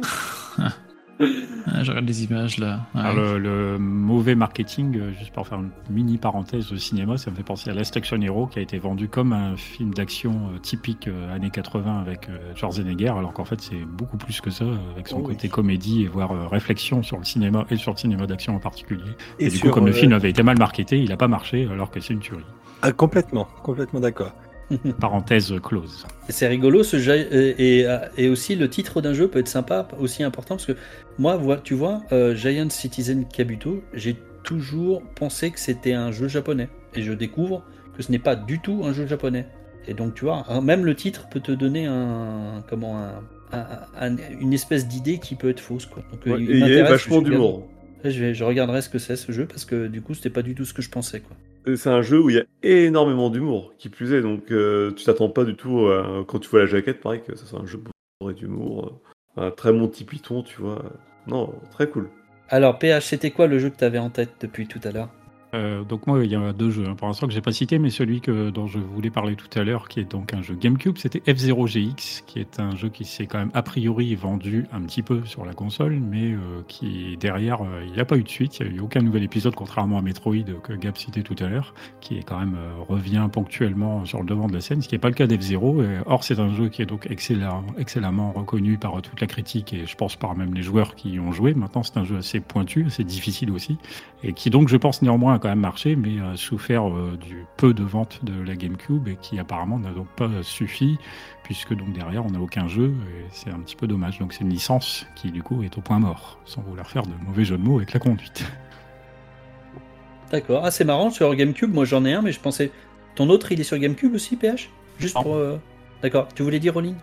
[1.19, 2.81] Ah, je regarde les images là.
[2.93, 3.01] Ouais.
[3.01, 7.31] Alors, le, le mauvais marketing, euh, juste pour faire une mini parenthèse au cinéma, ça
[7.31, 10.51] me fait penser à Last Action Hero qui a été vendu comme un film d'action
[10.53, 14.51] euh, typique euh, années 80 avec euh, Schwarzenegger, alors qu'en fait c'est beaucoup plus que
[14.51, 15.33] ça, avec son Oh oui.
[15.33, 18.59] côté comédie et voire euh, réflexion sur le cinéma et sur le cinéma d'action en
[18.59, 19.11] particulier.
[19.39, 21.67] Et, du sur, coup, comme le film avait été mal marketé, il n'a pas marché
[21.71, 22.43] alors que c'est une tuerie.
[22.83, 24.33] ah, complètement, complètement d'accord.
[24.99, 26.05] Parenthèse close.
[26.29, 29.87] C'est rigolo ce jeu et, et, et aussi le titre d'un jeu peut être sympa,
[29.99, 30.75] aussi important parce que
[31.17, 36.69] moi, tu vois, euh, Giant Citizen Kabuto, j'ai toujours pensé que c'était un jeu japonais
[36.95, 37.63] et je découvre
[37.95, 39.47] que ce n'est pas du tout un jeu japonais.
[39.87, 43.23] Et donc tu vois, même le titre peut te donner un comment un,
[43.53, 46.03] un- un- une espèce d'idée qui peut être fausse quoi.
[46.11, 47.67] Donc, euh, Ouais, il il y a m'intéresse, vachement d'humour.
[48.03, 50.65] Je, regarderai ce que c'est ce jeu parce que du coup c'était pas du tout
[50.65, 51.35] ce que je pensais quoi.
[51.67, 54.91] Et C'est un jeu où il y a énormément d'humour, qui plus est, donc euh,
[54.93, 57.59] tu t'attends pas du tout, à- quand tu vois la jaquette, pareil, que ce soit
[57.59, 57.81] un jeu
[58.21, 59.01] bourré d'humour,
[59.37, 60.83] euh, un très Monty Python, tu vois.
[61.27, 62.09] Non, très cool.
[62.49, 65.09] Alors PH, c'était quoi le jeu que tu avais en tête depuis tout à l'heure?
[65.53, 67.79] Euh, donc moi, il y a deux jeux hein, pour l'instant que j'ai pas cité,
[67.79, 70.55] mais celui que, dont je voulais parler tout à l'heure, qui est donc un jeu
[70.55, 74.81] GameCube, c'était F0GX, qui est un jeu qui s'est quand même a priori vendu un
[74.81, 78.23] petit peu sur la console, mais euh, qui derrière, euh, il n'y a pas eu
[78.23, 81.23] de suite, il n'y a eu aucun nouvel épisode, contrairement à Metroid que Gab citait
[81.23, 82.57] tout à l'heure, qui est quand même
[82.87, 85.83] revient ponctuellement sur le devant de la scène, ce qui n'est pas le cas d'F0.
[85.83, 89.73] Et, Or, c'est un jeu qui est donc excellent, excellemment reconnu par toute la critique
[89.73, 91.53] et je pense par même les joueurs qui y ont joué.
[91.53, 93.77] Maintenant, c'est un jeu assez pointu, assez difficile aussi
[94.23, 97.45] et qui donc je pense néanmoins a quand même marché mais a souffert euh, du
[97.55, 100.97] peu de vente de la GameCube et qui apparemment n'a donc pas suffi
[101.43, 104.41] puisque donc derrière on n'a aucun jeu et c'est un petit peu dommage donc c'est
[104.41, 107.57] une licence qui du coup est au point mort sans vouloir faire de mauvais jeu
[107.57, 108.43] de mots avec la conduite
[110.31, 110.65] D'accord.
[110.65, 112.69] Ah, c'est marrant, sur GameCube, moi j'en ai un, mais je pensais.
[113.15, 114.69] Ton autre, il est sur GameCube aussi, PH
[114.99, 115.23] Juste Non.
[115.23, 115.35] pour.
[115.35, 115.57] euh,
[116.01, 116.27] D'accord.
[116.35, 116.95] Tu voulais dire, Rolling?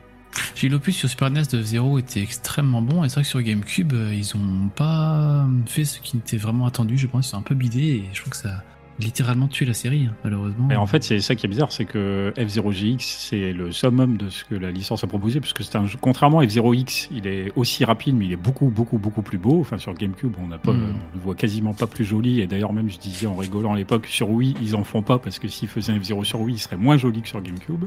[0.54, 3.42] J'ai l'opus sur Super NES de Zero était extrêmement bon et c'est vrai que sur
[3.42, 6.96] GameCube euh, ils ont pas fait ce qui était vraiment attendu.
[6.98, 8.62] Je pense ils sont un peu bidés et je trouve que ça
[8.98, 10.70] littéralement tué la série hein, malheureusement.
[10.70, 14.28] Et en fait, c'est ça qui est bizarre, c'est que F0GX, c'est le summum de
[14.28, 17.52] ce que la licence a proposé, puisque c'est un jeu, contrairement à F0X, il est
[17.56, 19.60] aussi rapide, mais il est beaucoup, beaucoup, beaucoup plus beau.
[19.60, 20.94] Enfin, sur GameCube, on pas, Mm.
[21.12, 22.40] on le voit quasiment pas plus joli.
[22.40, 25.18] Et d'ailleurs, même, je disais en rigolant à l'époque, sur Wii, ils en font pas,
[25.18, 27.84] parce que s'ils faisaient un F0 sur Wii, il serait moins joli que sur GameCube.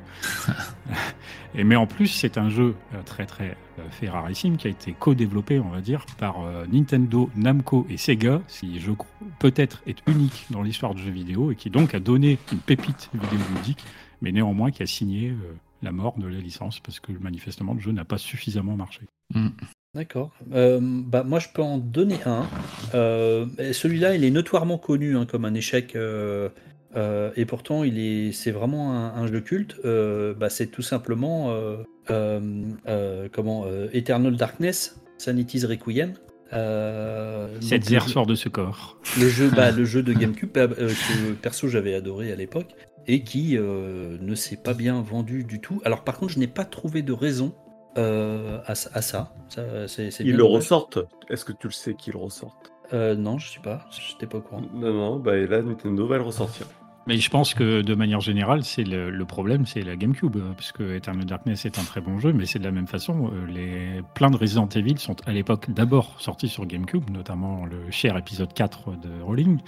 [1.56, 3.56] et, mais en plus, c'est un jeu euh, très, très
[3.92, 8.42] fait rarissime, qui a été co-développé, on va dire, par euh, Nintendo, Namco et Sega,
[8.48, 9.10] qui, je crois,
[9.40, 13.10] peut-être est unique dans l'histoire du jeu vidéo, et qui donc a donné une pépite
[13.14, 13.84] vidéoludique,
[14.22, 15.36] mais néanmoins qui a signé euh,
[15.82, 19.02] la mort de la licence, parce que manifestement, le jeu n'a pas suffisamment marché.
[19.34, 19.50] Mm.
[19.96, 20.32] D'accord.
[20.54, 22.46] Euh, bah, moi, je peux en donner un.
[22.94, 25.96] Euh, Celui-là, il est notoirement connu hein, comme un échec.
[25.96, 26.50] euh,
[26.98, 29.76] euh, et pourtant, il est, c'est vraiment un, un jeu culte.
[29.86, 31.78] Euh, bah, c'est tout simplement euh,
[32.10, 32.40] euh,
[32.88, 36.14] euh, comment euh, Eternal Darkness, Sanity's Requiem.
[36.54, 38.98] Euh, Cette donc, sort de ce corps.
[39.20, 42.70] le jeu, bah, le jeu de GameCube euh, que perso j'avais adoré à l'époque
[43.06, 45.82] et qui euh, ne s'est pas bien vendu du tout.
[45.86, 47.54] Alors par contre, je n'ai pas trouvé de raison
[47.98, 49.34] euh, à, à ça.
[49.50, 51.00] ça c'est, c'est Ils le ressortent.
[51.30, 52.72] Est-ce que tu le sais qu'ils le ressortent?
[52.94, 53.86] Euh, non, je sais pas.
[53.92, 54.62] J'étais pas au courant.
[54.74, 56.68] Non, non, bah et là, Nintendo va le ressortir.
[57.08, 60.52] Mais je pense que de manière générale, c'est le, le problème, c'est la GameCube, euh,
[60.56, 63.32] parce que Eternal Darkness est un très bon jeu, mais c'est de la même façon.
[63.34, 67.90] euh, Les, plein de Resident Evil sont à l'époque d'abord sortis sur GameCube, notamment le
[67.92, 69.60] cher épisode 4 de Rolling.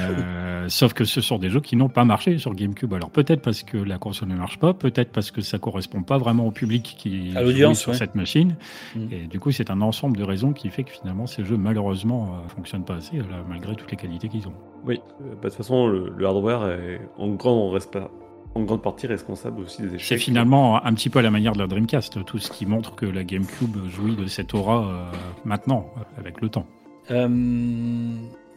[0.00, 2.92] Euh, sauf que ce sont des jeux qui n'ont pas marché sur GameCube.
[2.94, 6.18] Alors peut-être parce que la console ne marche pas, peut-être parce que ça correspond pas
[6.18, 7.96] vraiment au public qui À joue sur ouais.
[7.98, 8.56] cette machine.
[8.96, 9.00] Mm.
[9.12, 12.34] Et du coup, c'est un ensemble de raisons qui fait que finalement ces jeux malheureusement
[12.44, 14.54] euh, fonctionnent pas assez, malgré toutes les qualités qu'ils ont.
[14.88, 15.00] Oui.
[15.20, 18.08] Euh, bah, de toute façon, le, le hardware est en grande, respa-
[18.54, 20.18] en grande partie responsable aussi des échecs.
[20.18, 22.94] C'est finalement un petit peu à la manière de la Dreamcast, tout ce qui montre
[22.96, 25.12] que la GameCube jouit de cette aura euh,
[25.44, 26.66] maintenant, avec le temps.
[27.10, 27.28] Euh,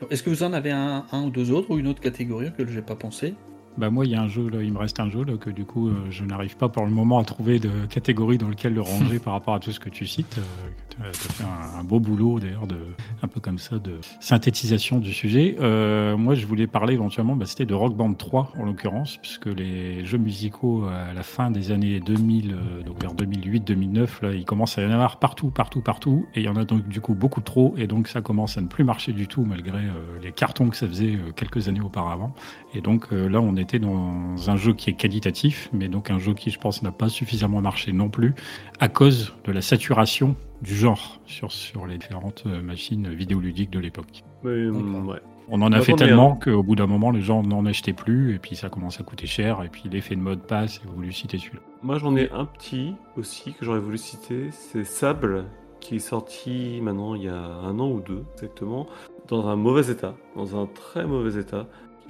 [0.09, 2.65] est-ce que vous en avez un, un ou deux autres ou une autre catégorie que
[2.65, 3.35] j'ai pas pensé?
[3.77, 5.49] Bah moi, il y a un jeu, là, il me reste un jeu là, que
[5.49, 8.73] du coup, euh, je n'arrive pas pour le moment à trouver de catégorie dans lequel
[8.73, 10.37] le ranger par rapport à tout ce que tu cites.
[10.37, 12.77] Euh, tu as fait un, un beau boulot d'ailleurs, de,
[13.23, 15.55] un peu comme ça, de synthétisation du sujet.
[15.59, 19.47] Euh, moi, je voulais parler éventuellement, bah, c'était de Rock Band 3 en l'occurrence, puisque
[19.47, 24.45] les jeux musicaux à la fin des années 2000, euh, donc vers 2008-2009, là, il
[24.45, 27.01] commence à y en avoir partout, partout, partout, et il y en a donc du
[27.01, 30.19] coup beaucoup trop, et donc ça commence à ne plus marcher du tout malgré euh,
[30.21, 32.33] les cartons que ça faisait euh, quelques années auparavant.
[32.73, 36.19] Et donc euh, là, on était dans un jeu qui est qualitatif, mais donc un
[36.19, 38.33] jeu qui, je pense, n'a pas suffisamment marché non plus,
[38.79, 43.79] à cause de la saturation du genre sur, sur les différentes euh, machines vidéoludiques de
[43.79, 44.23] l'époque.
[44.43, 45.05] D'accord.
[45.07, 45.19] ouais.
[45.53, 46.35] On en a Moi, fait tellement un.
[46.37, 49.27] qu'au bout d'un moment, les gens n'en achetaient plus, et puis ça commence à coûter
[49.27, 51.59] cher, et puis l'effet de mode passe, et vous voulu citer celui-là.
[51.83, 54.49] Moi, j'en ai un petit aussi que j'aurais voulu citer.
[54.51, 55.45] C'est Sable,
[55.81, 58.87] qui est sorti maintenant il y a un an ou deux exactement,
[59.27, 61.67] dans un mauvais état, dans un très mauvais état,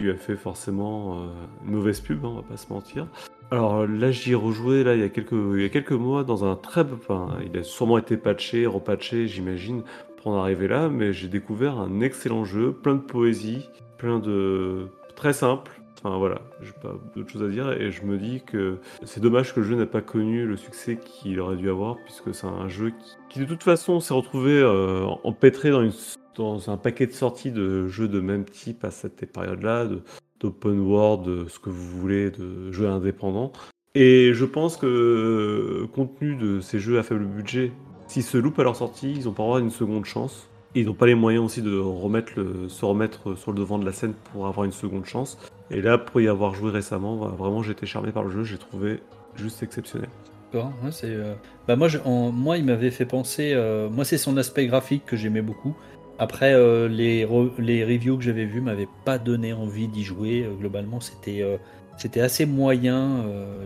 [0.10, 1.28] a fait forcément euh,
[1.66, 3.08] une mauvaise pub, hein, on va pas se mentir.
[3.52, 7.38] Alors là, j'y ai rejoué là il y a quelques mois dans un très enfin,
[7.46, 9.84] il a sûrement été patché, repatché, j'imagine,
[10.18, 14.88] pour en arriver là, mais j'ai découvert un excellent jeu, plein de poésie, plein de
[15.16, 15.72] très simple.
[16.04, 19.54] Enfin voilà, j'ai pas d'autre chose à dire et je me dis que c'est dommage
[19.54, 22.68] que le jeu n'ait pas connu le succès qu'il aurait dû avoir puisque c'est un
[22.68, 25.92] jeu qui, qui, de toute façon s'est retrouvé euh, empêtré dans, une,
[26.36, 30.02] dans un paquet de sorties de jeux de même type à cette période-là, de-
[30.40, 33.52] d'open world, de ce que vous voulez, de jeux indépendants.
[33.94, 37.72] Et je pense que euh, compte tenu de ces jeux à faible budget,
[38.08, 40.48] s'ils se loupent à leur sortie, ils ont pas une seconde chance.
[40.74, 42.34] Ils n'ont pas les moyens aussi de remettre
[42.70, 45.38] se remettre sur le devant de la scène pour avoir une seconde chance.
[45.70, 48.58] Et là, pour y avoir joué récemment, bah, vraiment j'étais charmé par le jeu, j'ai
[48.58, 49.00] trouvé
[49.36, 50.10] juste exceptionnel.
[50.52, 50.74] D'accord,
[51.06, 51.34] euh,
[51.66, 53.52] bah moi, moi, il m'avait fait penser.
[53.54, 55.76] euh, moi, c'est son aspect graphique que j'aimais beaucoup.
[56.22, 60.44] Après, euh, les, re- les reviews que j'avais vues m'avaient pas donné envie d'y jouer.
[60.44, 61.58] Euh, globalement, c'était euh,
[61.98, 63.26] c'était assez moyen.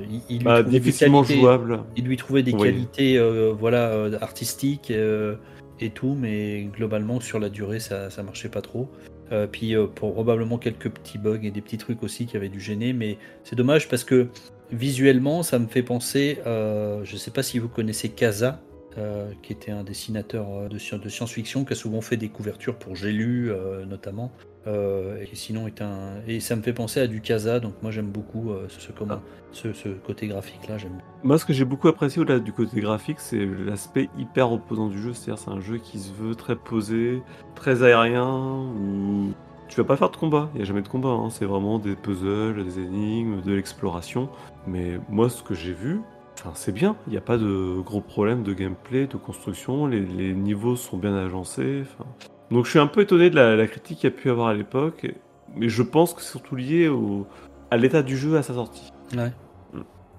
[0.09, 1.79] il, il lui Bah, trouvait des difficilement qualités- jouable.
[1.97, 2.63] Il lui trouvait des Oui.
[2.63, 3.19] qualités
[3.59, 4.91] voilà, artistiques
[5.81, 8.89] et tout, mais globalement, sur la durée, ça, ça marchait pas trop.
[9.51, 12.91] Puis, pour probablement quelques petits bugs et des petits trucs aussi qui avaient dû gêner,
[12.93, 14.27] mais c'est dommage parce que
[14.71, 16.39] visuellement, ça me fait penser.
[16.45, 18.59] je sais pas si vous connaissez Kaza.
[18.97, 22.29] Euh, qui était un dessinateur euh, de, sci- de science-fiction qui a souvent fait des
[22.29, 24.31] couvertures pour J'ai lu euh, notamment
[24.67, 27.91] euh, et sinon est un et ça me fait penser à du Kaza donc moi
[27.91, 29.19] j'aime beaucoup euh, ce, comment,
[29.51, 32.79] ce, ce côté graphique là j'aime Moi, ce que j'ai beaucoup apprécié au-delà du côté
[32.81, 35.13] graphique, c'est l'aspect hyper reposant du jeu.
[35.13, 37.21] C'est-à-dire, c'est un jeu qui se veut très posé,
[37.53, 38.27] très aérien,
[38.79, 39.31] où
[39.67, 40.49] tu vas pas faire de combat.
[40.53, 41.09] Il n'y a jamais de combat.
[41.09, 41.29] hein.
[41.29, 44.29] C'est vraiment des puzzles, des énigmes, de l'exploration.
[44.67, 46.01] Mais moi, ce que j'ai vu,
[46.35, 46.95] enfin, c'est bien.
[47.07, 49.87] Il n'y a pas de gros problèmes de gameplay, de construction.
[49.87, 51.83] Les, les niveaux sont bien agencés.
[51.83, 52.09] enfin.
[52.51, 54.47] Donc je suis un peu étonné de la, la critique qu'il y a pu avoir
[54.47, 55.07] à l'époque.
[55.55, 57.27] Mais je pense que c'est surtout lié au,
[57.71, 58.91] à l'état du jeu à sa sortie.
[59.15, 59.31] Ouais.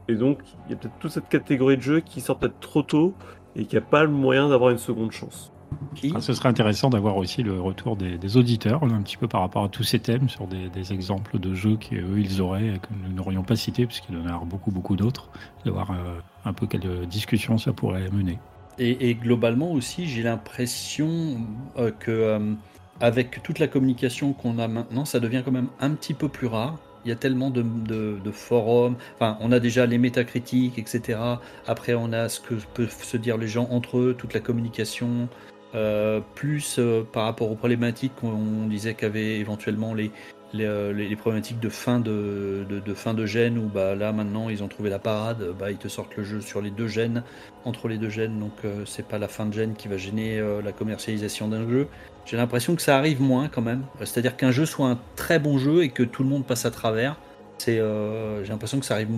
[0.08, 2.82] Et donc, il y a peut-être toute cette catégorie de jeux qui sort peut-être trop
[2.82, 3.14] tôt
[3.56, 5.52] et qui a pas le moyen d'avoir une seconde chance.
[5.94, 9.28] Qui Ah, ce serait intéressant d'avoir aussi le retour des, des auditeurs, un petit peu
[9.28, 12.66] par rapport à tous ces thèmes, sur des, des exemples de jeux qu'eux ils auraient
[12.74, 15.30] et que nous n'aurions pas cités, puisqu'il y en a beaucoup, beaucoup d'autres,
[15.64, 18.38] de voir euh, un peu quelle discussion ça pourrait mener.
[18.78, 21.38] Et, et globalement aussi, j'ai l'impression
[21.78, 22.52] euh, que euh,
[23.00, 26.46] avec toute la communication qu'on a maintenant, ça devient quand même un petit peu plus
[26.46, 26.78] rare.
[27.04, 28.96] Il y a tellement de, de- de forums.
[29.14, 31.18] Enfin, on a déjà les métacritiques, etc.
[31.66, 35.28] Après, on a ce que peuvent se dire les gens entre eux, toute la communication.
[35.74, 40.10] Euh, plus euh, par rapport aux problématiques qu'on disait qu'avaient éventuellement les,
[40.52, 44.62] les, euh, problématiques de fin de, de, fin de gène où bah, là maintenant ils
[44.62, 47.24] ont trouvé la parade, bah, ils te sortent le jeu sur les deux gènes,
[47.64, 50.40] entre les deux gènes, donc euh, c'est pas la fin de gène qui va gêner
[50.62, 51.88] la commercialisation d'un jeu.
[52.24, 55.58] J'ai l'impression que ça arrive moins quand même, c'est-à-dire qu'un jeu soit un très bon
[55.58, 57.16] jeu et que tout le monde passe à travers.
[57.58, 59.08] C'est, j'ai l'impression que ça arrive,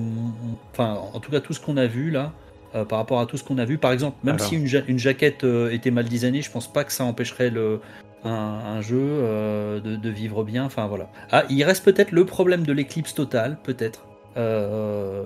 [0.73, 2.33] enfin en tout cas tout ce qu'on a vu là,
[2.79, 4.47] euh, par rapport à tout ce qu'on a vu, par exemple, même Alors.
[4.47, 7.51] si une, ja- une jaquette euh, était mal designée, je pense pas que ça empêcherait
[7.51, 7.81] le,
[8.25, 10.65] un, un jeu euh, de, de vivre bien.
[10.65, 11.09] Enfin voilà.
[11.31, 14.05] Ah, il reste peut-être le problème de l'éclipse totale, peut-être.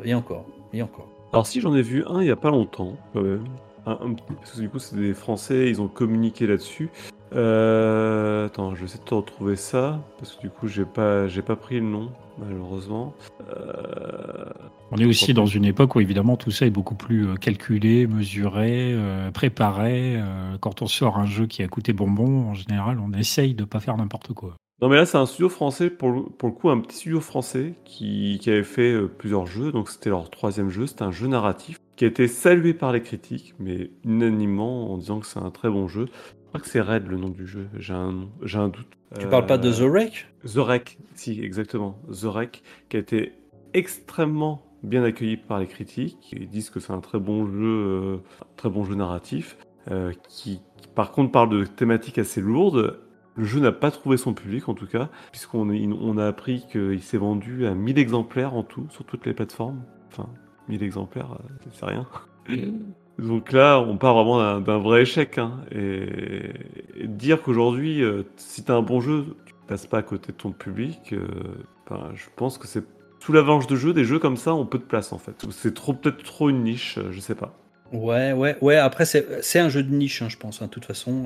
[0.05, 1.07] Et encore, et encore.
[1.35, 3.45] Alors si j'en ai vu un il y a pas longtemps, quand même.
[3.85, 6.89] Un- un- parce que du coup c'est des Français, ils ont communiqué là-dessus.
[7.33, 11.43] Attends, je vais essayer de te retrouver ça parce que du coup j'ai pas j'ai
[11.43, 13.15] pas pris le nom malheureusement.
[13.49, 14.45] Euh,
[14.91, 18.07] On est aussi dans une époque où évidemment tout ça est beaucoup plus euh, calculé,
[18.07, 20.21] mesuré, euh, préparé.
[20.61, 23.81] Quand on sort un jeu qui a coûté bonbon, en général, on essaye de pas
[23.81, 24.57] faire n'importe quoi.
[24.81, 27.21] Non mais là c'est un studio français pour le, pour le coup un petit studio
[27.21, 31.29] français qui, qui avait fait plusieurs jeux donc c'était leur troisième jeu c'était un jeu
[31.29, 35.53] narratif qui a été salué par les critiques mais unanimement en disant que c'est un
[35.53, 36.07] très bon jeu.
[36.55, 38.87] Je crois que c'est Red le nom du jeu j'ai un nom- j'ai un doute.
[39.19, 40.27] Tu parles pas de Euh, The Wreck?
[40.45, 41.99] The Wreck, si, exactement.
[42.11, 43.33] The Wreck, qui a été
[43.75, 46.33] extrêmement bien accueilli par les critiques.
[46.39, 48.17] Ils disent que c'est un très bon jeu, euh,
[48.57, 49.57] très bon jeu narratif,
[49.91, 52.99] euh, qui, qui, par contre parle de thématiques assez lourdes.
[53.35, 57.01] Le jeu n'a pas trouvé son public en tout cas, puisqu'on on a appris qu'il
[57.03, 59.85] s'est vendu à 1000 exemplaires en tout, sur toutes les plateformes.
[60.09, 60.29] Enfin,
[60.69, 61.39] 1000 exemplaires,
[61.73, 62.07] c'est rien.
[63.19, 65.39] Donc là, on part vraiment d'un- vrai échec.
[65.39, 65.61] hein.
[65.71, 66.51] Et,
[67.07, 70.51] dire qu'aujourd'hui, euh, si t'as un bon jeu, tu passes pas à côté de ton
[70.53, 71.27] public, euh,
[71.87, 72.85] enfin, je pense que c'est
[73.21, 75.35] sous l'avalanche de jeux, des jeux comme ça ont peu de place en fait.
[75.51, 77.57] C'est trop peut-être trop une niche, euh, je sais pas.
[77.93, 78.77] Ouais, ouais, ouais.
[78.77, 80.63] Après, c'est un jeu de niche, hein, je pense.
[80.63, 81.25] hein, de toute façon,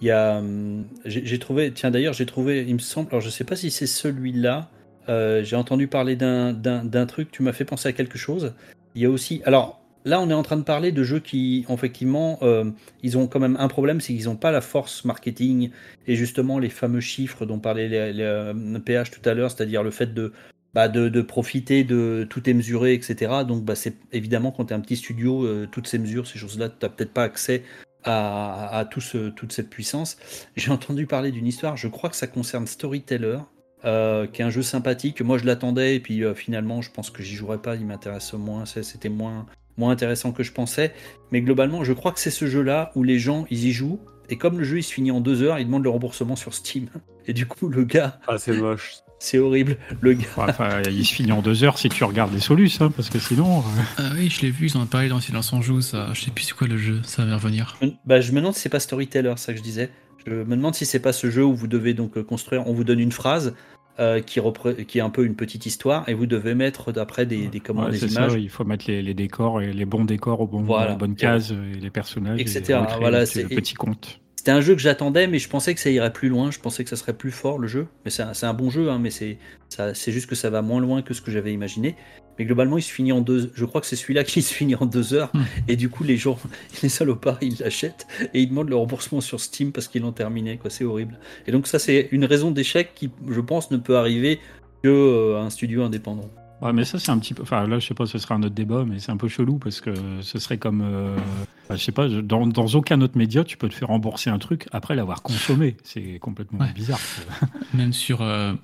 [0.00, 1.70] il y a, hum, j'ai trouvé.
[1.72, 2.64] Tiens, d'ailleurs, j'ai trouvé.
[2.66, 3.08] Il me semble.
[3.10, 4.70] Alors, je sais pas si c'est celui-là.
[5.06, 7.30] j'ai entendu parler d'un truc.
[7.30, 8.54] Tu m'as fait penser à quelque chose.
[8.94, 9.42] Il y a aussi.
[9.44, 9.85] Alors.
[10.06, 12.70] Là, on est en train de parler de jeux qui, effectivement, euh,
[13.02, 15.70] ils ont quand même un problème, c'est qu'ils n'ont pas la force marketing
[16.06, 19.82] et justement les fameux chiffres dont parlait les, les, euh, PH tout à l'heure, c'est-à-dire
[19.82, 20.32] le fait de,
[20.74, 23.42] bah, de, profiter de tout est mesuré, etc.
[23.48, 26.38] Donc, bah, c'est évidemment quand tu es un petit studio, euh, toutes ces mesures, ces
[26.38, 27.64] choses-là, tu n'as peut-être pas accès
[28.04, 30.18] à, tout ce- toute cette puissance.
[30.54, 33.38] J'ai entendu parler d'une histoire, je crois que ça concerne Storyteller,
[33.82, 35.20] qui est un jeu sympathique.
[35.20, 38.64] Moi, je l'attendais, et puis finalement, je pense que j'y jouerai pas, il m'intéresse moins,
[38.66, 39.46] c'était moins,
[39.78, 40.92] moins intéressant que je pensais.
[41.32, 44.36] Mais globalement, je crois que c'est ce jeu-là où les gens, ils y jouent, et
[44.36, 46.88] comme le jeu il se finit en deux heures, ils demandent le remboursement sur Steam.
[47.26, 48.94] Et du coup, le gars, Ah, c'est moche.
[49.18, 49.76] c'est horrible.
[50.00, 52.90] Le gars, Enfin, il se finit en deux heures si tu regardes les solus, hein,
[52.94, 53.58] parce que sinon.
[53.60, 53.62] euh,
[53.98, 56.08] Ah oui, je l'ai vu, ils en ont parlé dans Silence on joue, ça.
[56.14, 57.76] Je sais plus c'est quoi le jeu, ça va revenir.
[57.80, 59.90] Je me- Bah, je me demande si c'est pas Storyteller, ça que je disais.
[60.26, 62.72] Je me demande si c'est pas ce jeu où vous devez donc euh, construire, on
[62.72, 63.54] vous donne une phrase
[63.98, 64.40] euh, qui,
[64.86, 67.84] qui est un peu une petite histoire et vous devez mettre d'après des, des, comment,
[67.84, 68.32] ouais, des c'est images.
[68.32, 70.92] ça, il faut mettre les, les décors et les bons décors au bon, Voilà.
[70.92, 72.40] les bonnes cases et les personnages.
[72.40, 72.62] Etc.
[72.68, 74.20] Et recréer Voilà, le c'est- petit conte.
[74.36, 76.52] C'était un jeu que j'attendais, mais je pensais que ça irait plus loin.
[76.52, 77.88] Je pensais que ça serait plus fort le jeu.
[78.04, 79.38] Mais c'est un, bon jeu, hein, mais c'est
[80.12, 81.96] juste que ça va moins loin que ce que j'avais imaginé.
[82.38, 83.50] Mais globalement, il se finit en deux.
[83.54, 85.30] Je crois que c'est celui-là qui se finit en deux heures.
[85.34, 85.42] Hmm.
[85.68, 86.38] Et du coup, les gens,
[86.82, 90.58] les salopards, ils l'achètent et ils demandent le remboursement sur Steam parce qu'ils l'ont terminé.
[90.58, 91.18] Quoi, c'est horrible.
[91.46, 94.38] Et donc ça, c'est une raison d'échec qui, je pense, ne peut arriver
[94.82, 96.30] que euh, à un studio indépendant.
[96.62, 97.42] Ouais, mais ça, c'est un petit peu.
[97.42, 99.58] Enfin, là, je sais pas, ce sera un autre débat, mais c'est un peu chelou
[99.58, 99.92] parce que
[100.22, 100.80] ce serait comme.
[100.82, 101.14] euh,
[101.64, 104.38] enfin, je sais pas, dans, dans aucun autre média, tu peux te faire rembourser un
[104.38, 105.76] truc après l'avoir consommé.
[105.84, 106.72] C'est complètement Ouais.
[106.74, 107.00] bizarre.
[107.74, 108.22] Même sur.
[108.22, 108.54] euh,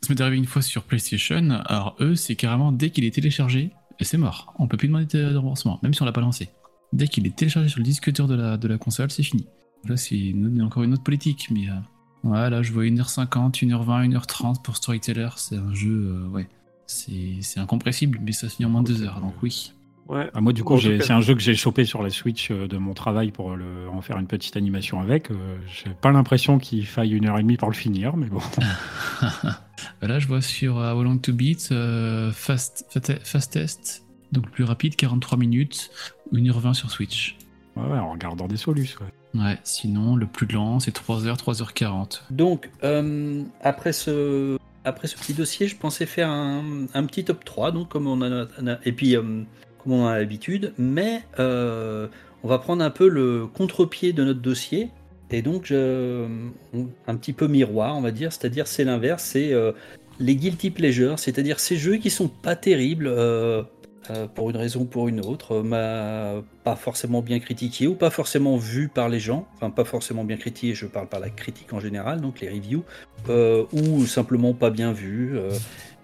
[0.00, 1.50] Ça m'est arrivé une fois sur PlayStation.
[1.66, 3.70] Alors, eux, c'est carrément dès qu'il est téléchargé,
[4.00, 4.52] c'est mort.
[4.58, 6.48] On peut plus demander de remboursement, même si on l'a pas lancé.
[6.92, 8.34] Dès qu'il est téléchargé sur le disque dur de
[8.68, 9.46] la, console, c'est fini.
[9.88, 11.68] Là, c'est encore une autre politique, mais.
[11.68, 11.74] euh,
[12.22, 15.28] Voilà, je vois 1h50, 1h20, 1h30 pour Storyteller.
[15.36, 15.90] C'est un jeu,
[16.24, 16.48] euh, ouais.
[16.86, 19.72] C'est c'est incompressible, mais ça se finit en moins de 2 heures, donc oui.
[20.12, 20.30] Ouais.
[20.34, 22.76] Ah, moi, du coup, c'est un jeu que j'ai chopé sur la Switch euh, de
[22.76, 25.30] mon travail pour le, en faire une petite animation avec.
[25.30, 28.40] Euh, j'ai pas l'impression qu'il faille une heure et demie pour le finir, mais bon.
[30.02, 32.86] Là, je vois sur uh, How Long to Beat, euh, fast,
[33.24, 35.90] Fastest, donc le plus rapide, 43 minutes,
[36.32, 37.36] 1h20 sur Switch.
[37.76, 38.96] Ouais, ouais, en regardant des solus.
[39.00, 39.40] ouais.
[39.40, 42.20] Ouais, sinon, le plus lent, c'est 3h, 3h40.
[42.30, 47.42] Donc, euh, après, ce, après ce petit dossier, je pensais faire un, un petit top
[47.44, 49.42] 3, donc comme on a, on a- et puis euh,
[49.82, 52.06] comme on a l'habitude, mais euh,
[52.42, 54.88] on va prendre un peu le contre-pied de notre dossier,
[55.30, 59.72] et donc on- un petit peu miroir, on va dire, c'est-à-dire c'est l'inverse, c'est euh,
[60.20, 63.06] les guilty pleasures, c'est-à-dire ces jeux qui sont pas terribles.
[63.08, 63.62] euh,
[64.10, 67.94] euh, pour une raison ou pour une autre, euh, m'a pas forcément bien critiqué ou
[67.94, 71.30] pas forcément vu par les gens, enfin pas forcément bien critiqué, je parle par la
[71.30, 72.82] critique en général, donc les reviews,
[73.28, 75.50] euh, ou simplement pas bien vu, euh,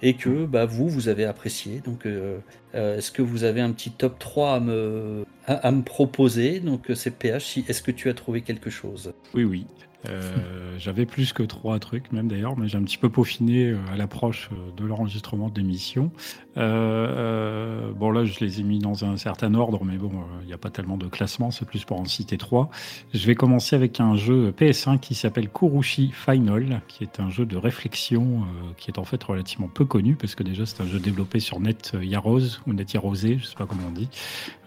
[0.02, 1.80] et que bah, vous, vous avez apprécié.
[1.84, 2.38] Donc euh,
[2.74, 6.60] euh, est-ce que vous avez un petit top 3 à me, à, proposer?
[6.60, 9.12] Donc euh, c'est PH, est-ce que tu as trouvé quelque chose?
[9.34, 9.66] Oui, oui.
[10.06, 13.78] Euh, J'avais plus que trois trucs, même d'ailleurs, mais j'ai un petit peu peaufiné euh,
[13.92, 16.12] à l'approche euh, de l'enregistrement de l'émission.
[16.56, 20.10] Bon, là, je les ai mis dans un certain ordre, mais bon,
[20.42, 22.68] il n'y a pas tellement de classement, c'est plus pour en citer trois.
[23.14, 27.46] Je vais commencer avec un jeu PS1 qui s'appelle Kurushi Final, qui est un jeu
[27.46, 28.42] de réflexion
[28.76, 31.60] qui est en fait relativement peu connu, parce que déjà, c'est un jeu développé sur
[31.60, 34.08] Net Yaros, ou Net Yarosé, je sais pas comment on dit,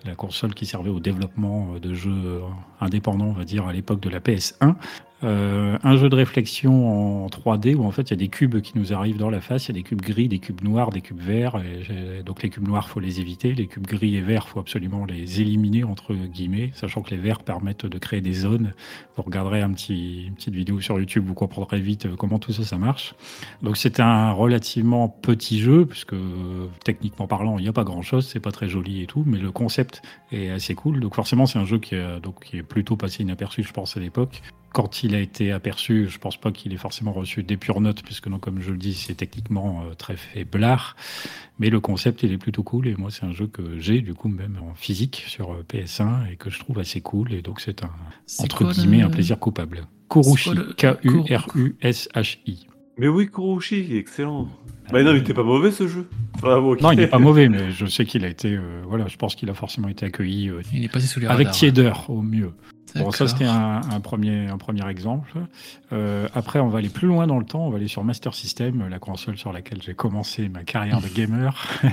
[0.05, 2.41] la console qui servait au développement de jeux
[2.79, 4.75] indépendants, on va dire, à l'époque de la PS1.
[5.23, 8.59] Euh, un jeu de réflexion en 3D où en fait il y a des cubes
[8.61, 10.89] qui nous arrivent dans la face, il y a des cubes gris, des cubes noirs,
[10.89, 11.61] des cubes verts.
[12.25, 15.39] Donc les cubes noirs faut les éviter, les cubes gris et verts faut absolument les
[15.41, 18.73] éliminer entre guillemets, sachant que les verts permettent de créer des zones.
[19.15, 22.51] Vous regarderez un petit, une petite vidéo sur YouTube, vous comprendrez vite euh, comment tout
[22.53, 23.13] ça ça marche.
[23.61, 28.01] Donc c'est un relativement petit jeu puisque euh, techniquement parlant il n'y a pas grand
[28.01, 30.99] chose, c'est pas très joli et tout, mais le concept est assez cool.
[30.99, 33.95] Donc forcément c'est un jeu qui, a- donc, qui est plutôt passé inaperçu je pense
[33.97, 34.41] à l'époque
[34.73, 38.03] quand il a été aperçu, je pense pas qu'il ait forcément reçu des pures notes,
[38.03, 40.95] puisque non, comme je le dis, c'est techniquement euh, très faiblard.
[41.59, 42.87] Mais le concept, il est plutôt cool.
[42.87, 46.31] Et moi, c'est un jeu que j'ai, du coup, même en physique sur euh, PS1
[46.31, 47.33] et que je trouve assez cool.
[47.33, 47.91] Et donc, c'est un,
[48.39, 49.81] entre quoi guillemets, le- un plaisir coupable.
[50.09, 52.67] Kurushi, le- K-U-R-U-S-H-I.
[52.97, 53.29] Mais oui,
[53.71, 54.47] est excellent.
[54.91, 56.07] Bah non, il était pas mauvais ce jeu.
[56.35, 56.81] Enfin, bon, ok.
[56.81, 59.35] Non, il n'est pas mauvais, mais je sais qu'il a été, euh, voilà, je pense
[59.35, 61.53] qu'il a forcément été accueilli euh, Il est passé sous les avec radars.
[61.53, 62.51] tiédeur au mieux.
[62.95, 65.33] Bon, ça c'était un, un premier, un premier exemple.
[65.93, 67.65] Euh, après, on va aller plus loin dans le temps.
[67.65, 71.07] On va aller sur Master System, la console sur laquelle j'ai commencé ma carrière de
[71.07, 71.55] gamer.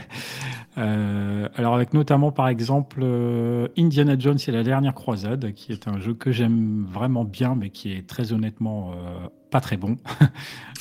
[0.76, 5.88] Euh, alors avec notamment par exemple euh, Indiana Jones et la dernière croisade, qui est
[5.88, 9.98] un jeu que j'aime vraiment bien, mais qui est très honnêtement euh, pas très bon.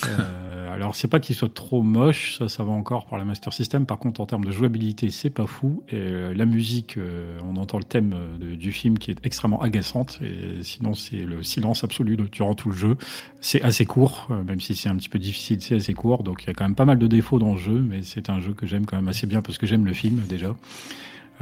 [0.06, 3.52] Euh, alors c'est pas qu'il soit trop moche, ça ça va encore pour la Master
[3.52, 3.88] System.
[3.88, 5.82] Par contre en termes de jouabilité c'est pas fou.
[5.90, 10.20] Et euh, la musique, euh, on entend le thème du film qui est extrêmement agaçante.
[10.22, 12.96] Et sinon c'est le silence absolu durant tout le jeu.
[13.42, 16.22] C'est assez court, même si c'est un petit peu difficile, c'est assez court.
[16.22, 18.30] Donc il y a quand même pas mal de défauts dans le jeu, mais c'est
[18.30, 20.56] un jeu que j'aime quand même assez bien parce que j'aime le film déjà.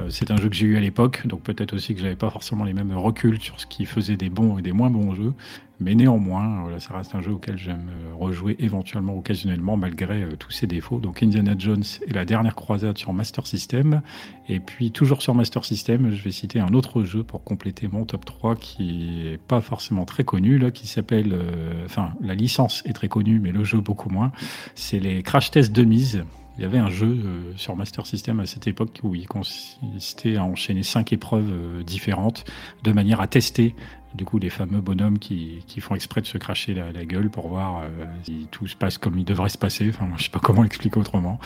[0.09, 2.65] C'est un jeu que j'ai eu à l'époque, donc peut-être aussi que j'avais pas forcément
[2.65, 5.33] les mêmes reculs sur ce qui faisait des bons et des moins bons jeux,
[5.79, 10.51] mais néanmoins, ça reste un jeu auquel j'aime euh, rejouer éventuellement, occasionnellement, malgré euh, tous
[10.51, 10.99] ses défauts.
[10.99, 14.01] Donc Indiana Jones et la dernière croisade sur Master System,
[14.47, 18.05] et puis toujours sur Master System, je vais citer un autre jeu pour compléter mon
[18.05, 22.81] top 3 qui est pas forcément très connu, là, qui s'appelle, euh, enfin, la licence
[22.85, 24.31] est très connue, mais le jeu beaucoup moins.
[24.75, 26.23] C'est les Crash Test de mise.
[26.57, 27.17] Il y avait un jeu
[27.57, 32.45] sur Master System à cette époque où il consistait à enchaîner cinq épreuves différentes
[32.85, 33.75] de manière à tester
[34.15, 37.49] du coup les fameux bonhommes qui, qui font exprès de se cracher la, gueule pour
[37.49, 39.89] voir euh, si tout se passe comme il devrait se passer.
[39.89, 41.39] Enfin, je sais pas comment expliquer autrement.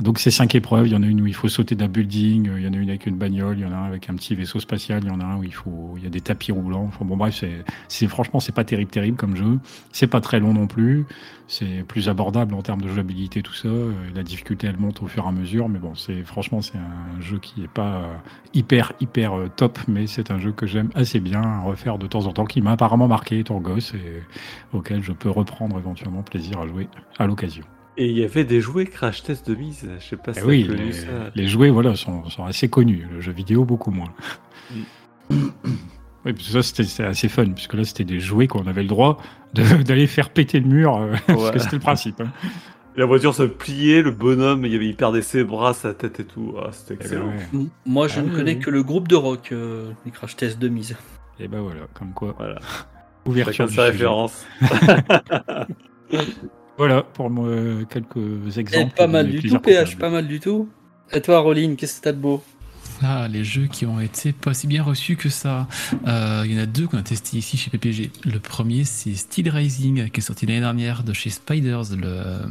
[0.00, 2.48] Donc ces cinq épreuves, il y en a une où il faut sauter d'un building,
[2.48, 4.08] euh, il y en a une avec une bagnole, il y en a un avec
[4.08, 6.10] un petit vaisseau spatial, il y en a un où il faut, il y a
[6.10, 6.86] des tapis roulants.
[6.88, 7.42] Enfin bon bref,
[7.88, 9.58] c'est, franchement c'est pas terrible terrible comme jeu.
[9.92, 11.06] C'est pas très long non plus.
[11.48, 13.68] C'est plus abordable en termes de jouabilité tout ça.
[13.68, 16.78] Euh, La difficulté elle monte au fur et à mesure, mais bon c'est franchement c'est
[16.78, 18.08] un jeu qui est pas
[18.54, 22.32] hyper hyper top, mais c'est un jeu que j'aime assez bien refaire de temps en
[22.32, 24.22] temps, qui m'a apparemment marqué étant gosse et
[24.72, 26.88] auquel je peux reprendre éventuellement plaisir à jouer
[27.18, 27.64] à l'occasion.
[27.98, 29.88] Et il y avait des jouets crash test de mise.
[29.98, 31.06] Je sais pas si Eh oui, connu les, ça.
[31.34, 34.12] les jouets voilà, sont, sont assez connus, le jeu vidéo beaucoup moins.
[35.30, 35.34] Mm.
[36.24, 38.88] Oui, parce que ça c'était assez fun, puisque là c'était des jouets qu'on avait le
[38.88, 39.18] droit
[39.54, 42.20] de- d'aller faire péter le mur, euh, parce que c'était le principe.
[42.20, 42.32] hein.
[42.96, 46.24] La voiture se pliait, le bonhomme, il, avait, il perdait ses bras, sa tête et
[46.24, 46.54] tout.
[46.58, 47.26] Ah, c'était ben, excellent.
[47.28, 47.46] ouais.
[47.52, 48.58] M- Moi, je Ah ne connais oui.
[48.58, 50.96] que le groupe de rock, euh, les crash tests de mise.
[51.38, 52.34] Et ben voilà, comme quoi.
[52.38, 52.58] Voilà.
[53.26, 54.44] Ouverture sa référence.
[56.78, 57.48] Voilà pour moi
[57.88, 58.94] quelques Eh, exemples.
[58.94, 60.68] pas de mal du tout, PH, pas mal du tout.
[61.12, 62.42] Et toi, Roline, qu'est-ce que t'as de beau?
[63.02, 65.66] Ah, les jeux qui ont été pas si bien reçus que ça.
[66.06, 68.10] Euh, Il y en a deux qu'on a testés ici chez PPG.
[68.24, 72.42] Le premier, c'est Steel Rising, qui est sorti l'année dernière de chez Spiders, le,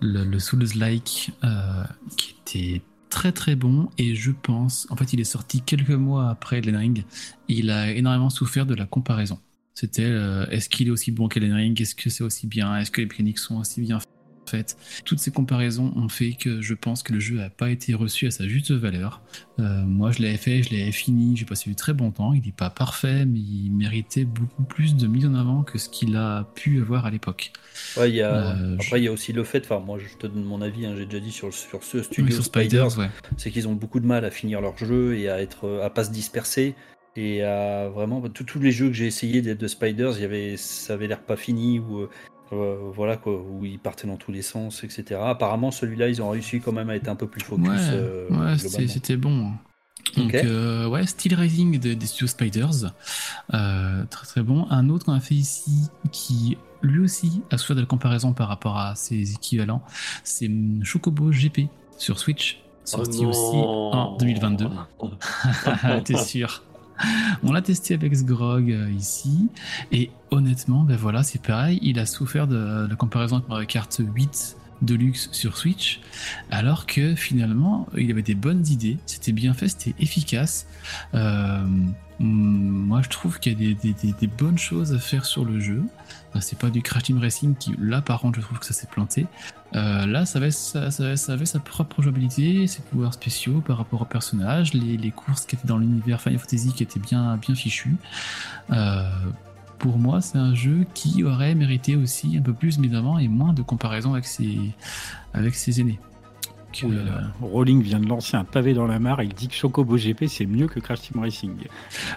[0.00, 1.84] le, le Souls-like, euh,
[2.16, 3.90] qui était très très bon.
[3.98, 7.04] Et je pense, en fait, il est sorti quelques mois après Elden Ring.
[7.48, 9.38] Il a énormément souffert de la comparaison.
[9.74, 11.80] C'était, euh, est-ce qu'il est aussi bon qu'Elden Ring?
[11.80, 12.76] Est-ce que c'est aussi bien?
[12.78, 14.19] Est-ce que les mécaniques sont aussi bien faites?
[15.04, 18.26] Toutes ces comparaisons ont fait que je pense que le jeu n'a pas été reçu
[18.26, 19.20] à sa juste valeur.
[19.58, 22.32] Euh, moi, je l'avais fait, je l'avais fini, j'ai passé du très bon temps.
[22.32, 25.88] Il n'est pas parfait, mais il méritait beaucoup plus de mise en avant que ce
[25.88, 27.52] qu'il a pu avoir à l'époque.
[27.96, 28.56] Ouais, il y a...
[28.56, 30.86] Euh, Après, il y a aussi le fait, enfin, moi je te donne mon avis,
[30.86, 33.32] hein, j'ai déjà dit sur, sur ce studio Oui, sur Spiders, Spiders, ouais.
[33.36, 36.04] c'est qu'ils ont beaucoup de mal à finir leur jeu et à être à pas
[36.04, 36.74] se disperser
[37.16, 40.94] et à vraiment tous les jeux que j'ai essayé de Spiders, il y avait ça
[40.94, 42.08] avait l'air pas fini ou
[42.52, 45.20] euh, voilà quoi, où ils partaient dans tous les sens, etc.
[45.24, 47.68] Apparemment, celui-là, ils ont réussi quand même à être un peu plus focus.
[47.68, 49.52] Ouais, euh, ouais, c'était bon.
[50.16, 50.34] Donc, Ok.
[50.34, 52.92] euh, ouais, Steel Rising de- des studios Spiders.
[53.54, 54.66] Euh, très très bon.
[54.70, 58.48] Un autre qu'on a fait ici qui lui aussi a souffert de la comparaison par
[58.48, 59.82] rapport à ses équivalents,
[60.24, 60.50] c'est
[60.82, 61.68] Chocobo GP
[61.98, 63.92] sur Switch, sorti Oh aussi non.
[63.92, 64.68] en 2022.
[66.04, 66.62] T'es sûr
[67.42, 69.48] On l'a testé avec Sgrog euh, ici,
[69.92, 73.94] et honnêtement, ben voilà, c'est pareil, il a souffert de la comparaison avec Mario Kart
[73.98, 76.00] 8 Deluxe sur Switch,
[76.50, 80.66] alors que finalement, il avait des bonnes idées, c'était bien fait, c'était efficace.
[81.14, 81.86] Euh, hum,
[82.20, 85.82] moi, je trouve qu'il y a des, bonnes choses à faire sur le jeu.
[86.40, 88.86] C'est pas du Crash Team Racing qui, là, par contre, je trouve que ça s'est
[88.86, 89.26] planté.
[89.74, 90.50] Euh, là, ça avait,
[91.46, 95.66] sa propre jouabilité, ses pouvoirs spéciaux par rapport au personnage, les, les courses qui étaient
[95.66, 97.96] dans l'univers Final Fantasy qui étaient bien, bien fichues.
[98.70, 99.08] Euh,
[99.80, 103.18] pour moi, c'est un jeu qui aurait mérité aussi un peu plus de mise avant
[103.18, 104.58] et moins de comparaison avec ses,
[105.32, 105.98] avec ses aînés.
[106.72, 109.22] Que, Oui, euh, Rowling vient de lancer un pavé dans la mare.
[109.22, 111.54] Il dit que Chocobo GP c'est mieux que Crash Team Racing.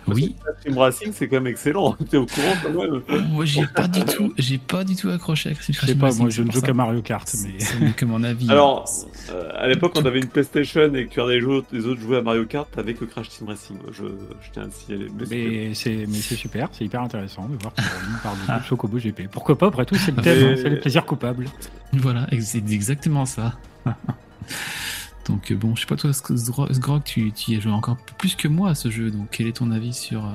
[0.07, 1.93] oui, Team Racing, c'est quand même excellent.
[2.09, 3.01] T'es au courant quand même
[3.31, 5.97] moi j'ai pas du tout, j'ai pas du tout accroché à Crash Je sais Team
[5.97, 8.49] pas, Racing, moi je ne joue qu'à Mario Kart, mais c'est que mon avis.
[8.51, 8.85] Alors,
[9.31, 12.01] euh, à l'époque, on avait une PlayStation et que tu regardais les, autres- les autres
[12.01, 13.77] jouer à Mario Kart, t'avais que Crash Team Racing.
[13.91, 15.07] Je, je tiens à le signaler.
[15.31, 18.97] Mais c'est- mais c'est super, c'est hyper intéressant de voir que Rowling parle de Chocobo
[18.99, 19.27] GP.
[19.31, 21.47] Pourquoi pas Après tout, c'est le thème, Mais- hein, c'est le plaisir coupable.
[21.93, 23.53] Voilà, c'est exactement ça.
[25.27, 27.97] donc euh, bon, je sais pas toi, Sgro- Sgrog, tu, tu y as joué encore
[28.17, 30.25] plus que moi à ce jeu, donc quel est ton avis sur...
[30.25, 30.29] euh,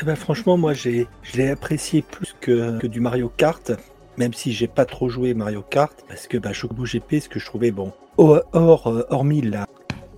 [0.00, 3.72] Eh ben, franchement, moi, j'ai, je l'ai apprécié plus que, que du Mario Kart,
[4.18, 7.38] même si j'ai pas trop joué Mario Kart, parce que bah, Chocobo GP, ce que
[7.38, 9.66] je trouvais bon, hors, euh, hormis la,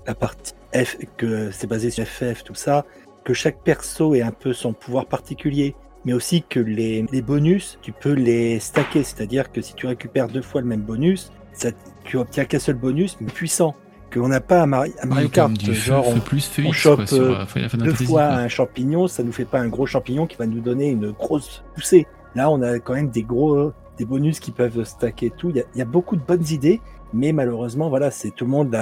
[0.06, 2.85] la partie F, que c'est basé sur FF, tout ça,
[3.24, 5.74] que chaque perso ait un peu son pouvoir particulier,
[6.05, 10.28] mais aussi que les, les bonus, tu peux les stacker, c'est-à-dire que si tu récupères
[10.28, 11.70] deux fois le même bonus, ça,
[12.05, 13.74] tu obtiens qu'un seul bonus, mais puissant,
[14.10, 16.47] que l'on n'a pas à, Mari- à Mario oui, Kart, du genre feu, on- plus
[16.48, 19.44] feu on X, chope, quoi, sur euh, euh, deux fois un champignon, ça nous fait
[19.44, 22.06] pas un gros champignon qui va nous donner une grosse poussée.
[22.35, 25.51] Là, on a quand même des gros des bonus qui peuvent stacker et tout.
[25.51, 26.80] Il y a, il y a beaucoup de bonnes idées,
[27.12, 28.74] mais malheureusement, voilà, c'est tout le monde.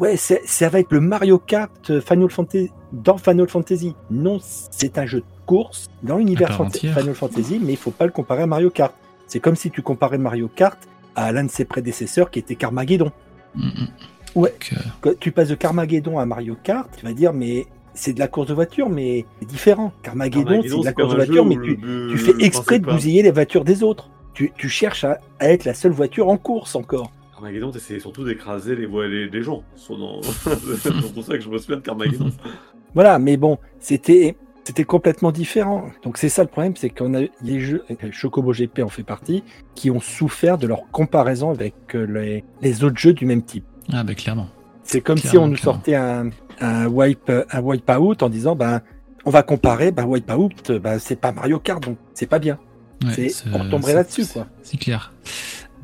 [0.00, 3.94] Ouais, c'est- ça va être le Mario Kart Final Fantasy dans Final Fantasy.
[4.10, 6.78] Non, c'est un jeu de course dans l'univers Fanta-.
[6.98, 8.92] Final Fantasy, mais il faut pas le comparer à Mario Kart.
[9.28, 10.78] C'est comme si tu comparais Mario Kart
[11.16, 13.10] à l'un de ses prédécesseurs qui était Carmageddon.
[13.54, 13.88] Mm, mm.
[14.34, 14.54] Ouais.
[14.72, 18.18] Euh, Quand tu passes de Carmageddon à Mario Kart, tu vas dire, mais c'est de
[18.18, 19.92] la course de voiture, mais c'est différent.
[20.02, 21.78] Carmageddon, c'est de la course de voiture, mais tu,
[22.10, 24.10] tu fais exprès de bousiller les voitures des autres.
[24.32, 27.12] Tu, tu cherches à, à être la seule voiture en course encore.
[27.34, 29.62] Carmageddon, t'essayais surtout d'écraser les, les, les gens.
[29.76, 32.30] C'est pour ça que je me souviens de Carmageddon.
[32.94, 35.84] Voilà, mais bon, c'était c'était complètement différent.
[36.02, 39.02] Donc c'est ça le problème, c'est qu'on a les jeux, et Chocobo GP en fait
[39.02, 39.42] partie,
[39.74, 43.64] qui ont souffert de leur comparaison avec euh, les, les autres jeux du même type.
[43.92, 44.48] Ah bah clairement.
[44.82, 45.72] C'est comme si on nous clairement.
[45.74, 46.30] sortait un,
[46.60, 48.80] un wipe un wipeout en disant ben
[49.26, 52.58] on va comparer, ben wipeout, ben c'est pas Mario Kart donc c'est pas bien.
[53.04, 54.46] Ouais, C'est- on retomberait là-dessus, c'est- quoi.
[54.62, 55.12] C'est clair.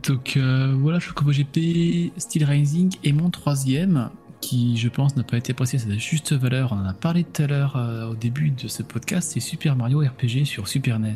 [0.09, 4.09] Donc euh, voilà, Chocobo GP, Steel Rising et mon troisième,
[4.41, 6.73] qui je pense n'a pas été apprécié à sa juste valeur.
[6.73, 9.77] On en a parlé tout à l'heure euh, au début de ce podcast, c'est Super
[9.77, 11.15] Mario RPG sur Super NES,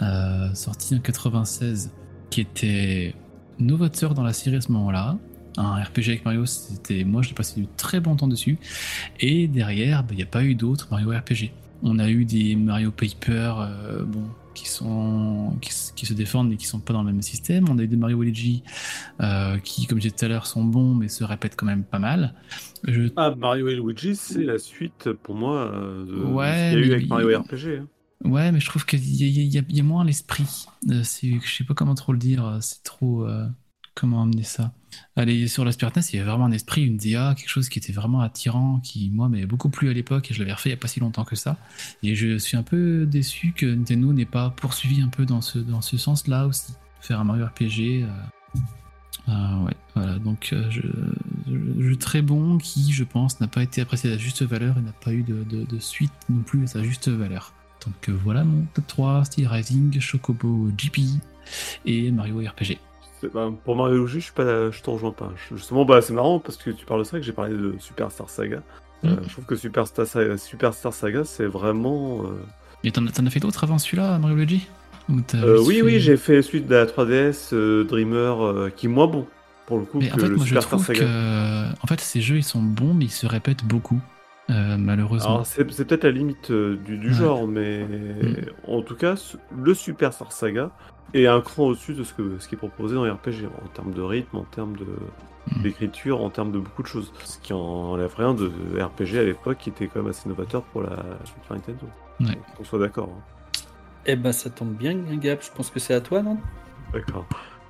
[0.00, 1.92] euh, sorti en 96,
[2.30, 3.14] qui était
[3.58, 5.18] novateur dans la série à ce moment-là.
[5.58, 8.58] Un RPG avec Mario, c'était moi j'ai passé du très bon temps dessus.
[9.20, 11.52] Et derrière, bah, il n'y a pas eu d'autres Mario RPG.
[11.82, 14.24] On a eu des Mario Paper, euh, bon,
[14.54, 15.72] qui sont qui,
[16.06, 17.68] se défendent mais qui sont pas dans le même système.
[17.68, 18.62] On a eu des Mario Luigi
[19.20, 21.84] euh, qui, comme j'ai dit tout à l'heure, sont bons mais se répètent quand même
[21.84, 22.34] pas mal.
[22.84, 26.80] Je Ah, Mario et Luigi, c'est la suite pour moi euh, de, Ouais, ce qu'il
[26.80, 27.78] y a eu avec il- Mario RPG.
[27.80, 27.88] hein.
[28.24, 29.24] Ouais, mais je trouve qu'il y,
[29.58, 30.66] a- y y moins l'esprit.
[30.90, 32.46] Euh, je sais pas comment trop le dire.
[32.46, 33.26] euh, C'est trop.
[33.26, 33.46] euh,
[33.94, 34.72] comment amener ça?
[35.16, 37.68] Allez, sur la Spirit NES, il y avait vraiment un esprit, une DA, quelque chose
[37.68, 40.70] qui était vraiment attirant, qui, moi, m'avait beaucoup plu à l'époque, et je l'avais refait
[40.70, 41.56] il n'y a pas si longtemps que ça.
[42.02, 45.96] Et je suis un peu déçu que Nintendo n'ait pas poursuivi un peu dans ce,
[45.96, 46.74] sens-là aussi.
[47.00, 48.04] Faire un Mario RPG.
[48.04, 48.06] euh,
[49.28, 54.10] ah ouais, voilà, donc euh, je, très bon qui, je pense, n'a pas été apprécié
[54.10, 57.08] à la juste valeur et n'a pas eu de, suite non plus à sa juste
[57.08, 57.52] valeur.
[57.84, 61.00] Donc euh, voilà mon top 3, Steel Rising, Chocobo GP
[61.84, 62.78] et Mario RPG.
[63.32, 65.32] Bah, pour Mario Luigi, je suis pas, je t'en rejoins pas.
[65.54, 68.28] Justement, bah, c'est marrant parce que tu parles de ça que j'ai parlé de Superstar
[68.30, 68.62] Saga.
[69.04, 69.16] Euh, Mm.
[69.26, 72.22] je trouve que Superstar Saga, Superstar Saga c'est vraiment.
[72.24, 72.28] euh,
[72.84, 74.68] Et t'en as fait d'autres avant celui-là, Mario Luigi?
[75.08, 78.86] Ou euh, oui, fait- oui, j'ai fait suite de la 3DS, euh, Dreamer, euh, qui
[78.86, 79.26] est moins bon
[79.66, 81.00] pour le coup Mais que en fait, le moi je Superstar trouve Saga.
[81.00, 84.00] que en fait, ces jeux ils sont bons, mais ils se répètent beaucoup,
[84.50, 85.30] euh, malheureusement.
[85.34, 87.14] Alors, c'est peut-être la limite euh, du, du Ouais.
[87.14, 87.86] genre, mais
[88.66, 89.14] en tout cas,
[89.56, 90.70] le Superstar Saga
[91.14, 93.68] est un cran au-dessus de ce, que, ce qui est proposé dans les RPG, en
[93.68, 94.86] termes de rythme, en termes de-
[95.56, 95.62] Mm.
[95.62, 97.12] d'écriture, en termes de beaucoup de choses.
[97.24, 98.46] Ce qui enlève rien de
[98.80, 100.94] RPG à l'époque, qui était quand même assez novateur pour la
[101.24, 101.80] Super Nintendo.
[102.20, 102.38] Ouais.
[102.56, 103.08] Qu'on soit d'accord.
[103.12, 103.60] hein.
[104.06, 105.40] Eh ben, ça tombe bien, Gab.
[105.42, 106.38] Je pense que c'est à toi, non?
[106.92, 107.26] D'accord.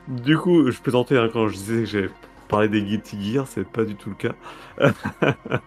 [0.07, 2.11] Du coup, je plaisantais hein, quand je disais que j'avais
[2.49, 4.35] parlé des Guilty Gear, c'est pas du tout le cas.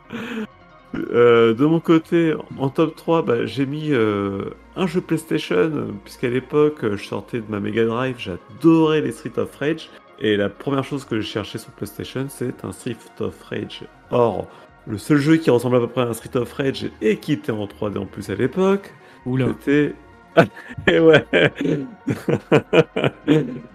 [1.11, 6.29] Euh, de mon côté, en top 3, bah, j'ai mis euh, un jeu PlayStation, puisqu'à
[6.29, 9.89] l'époque, euh, je sortais de ma Mega Drive, j'adorais les Street of Rage,
[10.19, 13.83] et la première chose que j'ai cherché sur PlayStation, c'est un Street of Rage.
[14.11, 14.47] Or,
[14.87, 17.33] le seul jeu qui ressemble à peu près à un Street of Rage, et qui
[17.33, 18.93] était en 3D en plus à l'époque,
[19.25, 19.95] c'était.
[20.87, 21.25] Et ouais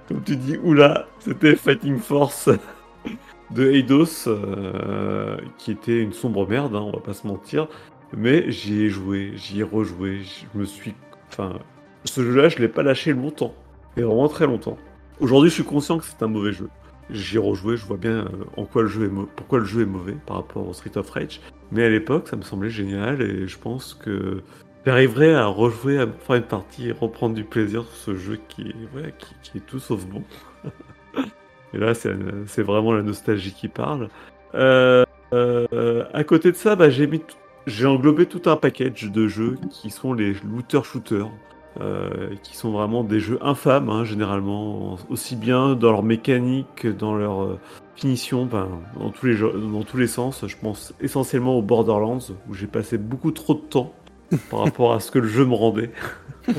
[0.08, 2.50] Comme tu dis, oula, c'était Fighting Force
[3.52, 7.68] de Eidos, euh, qui était une sombre merde, hein, on va pas se mentir.
[8.16, 10.94] Mais j'y ai joué, j'y ai rejoué, je me suis.
[11.28, 11.58] Enfin,
[12.04, 13.54] ce jeu-là, je l'ai pas lâché longtemps.
[13.96, 14.78] Et vraiment très longtemps.
[15.20, 16.68] Aujourd'hui, je suis conscient que c'est un mauvais jeu.
[17.10, 19.82] J'y ai rejoué, je vois bien euh, en quoi le jeu est pourquoi le jeu
[19.82, 21.40] est mauvais par rapport au Street of Rage.
[21.72, 24.42] Mais à l'époque, ça me semblait génial et je pense que
[24.86, 28.62] j'arriverai à rejouer, à faire une partie et reprendre du plaisir sur ce jeu qui
[28.62, 30.22] est, ouais, qui, qui est tout sauf bon.
[31.72, 34.08] Et là, c'est vraiment la nostalgie qui parle.
[34.54, 39.90] Euh, euh, à côté de ça, bah, j'ai englobé tout un package de jeux qui
[39.90, 41.30] sont les looter-shooters.
[41.80, 46.88] euh, qui sont vraiment des jeux infâmes, hein, généralement, aussi bien dans leur mécanique que
[46.88, 47.58] dans leur
[47.94, 48.68] finition, ben,
[48.98, 50.44] dans, tous les, dans tous les sens.
[50.48, 52.18] Je pense essentiellement aux Borderlands,
[52.48, 53.94] où j'ai passé beaucoup trop de temps
[54.50, 55.92] par rapport à ce que le jeu me rendait.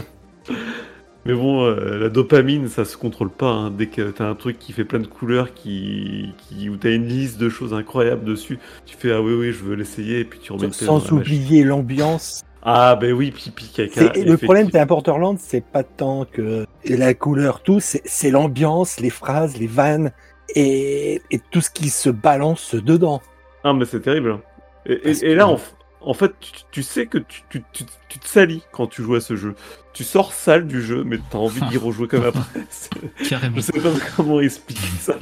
[1.25, 3.49] Mais bon, euh, la dopamine, ça se contrôle pas.
[3.51, 3.71] hein.
[3.71, 7.07] Dès que t'as un truc qui fait plein de couleurs, qui, qui, où t'as une
[7.07, 8.57] liste de choses incroyables dessus,
[8.87, 11.17] tu fais ah oui oui, je veux l'essayer, et puis tu remets Sans machine.
[11.17, 12.41] oublier l'ambiance.
[12.63, 14.13] Ah ben oui, pipi caca.
[14.15, 19.57] Le problème d'un Borderlands, c'est pas tant que la couleur, tout, c'est l'ambiance, les phrases,
[19.57, 20.11] les vannes
[20.55, 23.21] et, et tout ce qui se balance dedans.
[23.63, 24.31] Ah, mais c'est terrible.
[24.31, 24.41] hein.
[24.87, 25.61] Et, et- Parce et là, que-
[26.03, 29.15] en, fait, tu, tu sais que tu, tu- tu- tu te salis quand tu joues
[29.15, 29.55] à ce jeu.
[29.93, 32.41] Tu sors sale du jeu, mais t'as envie d'y rejouer comme après.
[32.69, 32.89] C'est-
[33.29, 33.55] Carrément.
[33.57, 35.13] Je sais pas comment expliquer ça.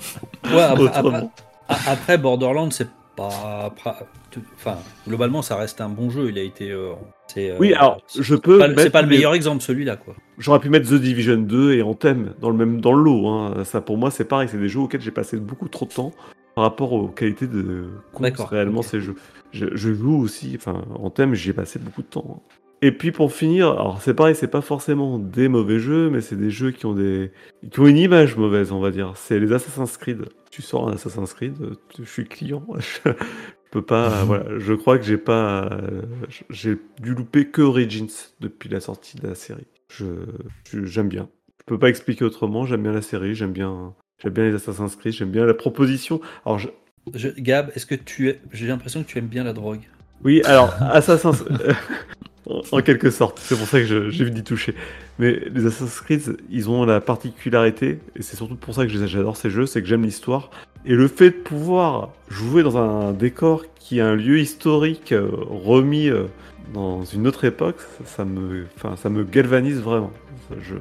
[0.45, 1.33] Ouais, après, après, Autrement.
[1.67, 3.73] a- après, Borderlands, c'est pas.
[4.55, 4.77] Enfin,
[5.07, 6.29] globalement, ça reste un bon jeu.
[6.29, 6.71] Il a été.
[6.71, 6.93] euh,
[7.27, 8.59] c'est, euh, Oui, alors, je peux.
[8.59, 10.15] pas, le- c'est pas le les- meilleur exemple, celui-là, quoi.
[10.37, 13.27] J'aurais pu mettre The Division 2 et Anthem dans le même dans le lot.
[13.27, 13.63] hein.
[13.65, 14.47] Ça, pour moi, c'est pareil.
[14.49, 16.13] C'est des jeux auxquels j'ai passé beaucoup trop de temps
[16.59, 17.85] par rapport aux qualités de
[18.49, 19.15] réellement ces jeux.
[19.53, 20.55] Je, je joue aussi.
[20.57, 22.43] Enfin, Anthem, j'y ai passé beaucoup de temps.
[22.81, 26.35] Et puis pour finir, alors c'est pareil, c'est pas forcément des mauvais jeux, mais c'est
[26.35, 27.31] des jeux qui ont des
[27.71, 29.13] qui ont une image mauvaise, on va dire.
[29.15, 30.25] C'est les Assassin's Creed.
[30.51, 31.55] Tu sors un Assassin's Creed,
[31.97, 32.65] je suis client.
[32.77, 33.11] Je
[33.71, 34.23] peux pas.
[34.25, 35.79] voilà, je crois que j'ai pas.
[36.49, 38.09] J'ai dû louper que Origins
[38.41, 39.67] depuis la sortie de la série.
[39.89, 41.29] Je- j'aime bien.
[41.59, 42.65] Je peux pas expliquer autrement.
[42.65, 43.33] J'aime bien la série.
[43.35, 43.93] J'aime bien.
[44.21, 45.13] J'aime bien les Assassin's Creed.
[45.13, 46.21] J'aime bien la proposition.
[46.45, 46.69] Alors je-
[47.15, 48.29] Je- Gab, est-ce que tu.
[48.29, 49.81] es- J'ai l'impression que tu aimes bien la drogue.
[50.23, 51.43] Oui, alors, Assassin's...
[52.45, 54.75] en- en quelque sorte, c'est pour ça que j'ai vu d'y toucher.
[55.17, 59.37] Mais les Assassin's Creed, ils ont la particularité, et c'est surtout pour ça que j'adore
[59.37, 60.49] ces jeux, c'est que j'aime l'histoire.
[60.85, 65.29] Et le fait de pouvoir jouer dans un décor qui est un lieu historique euh,
[65.49, 66.25] remis euh,
[66.73, 70.11] dans une autre époque, ça, ça me, enfin, ça me galvanise vraiment.
[70.61, 70.75] Je,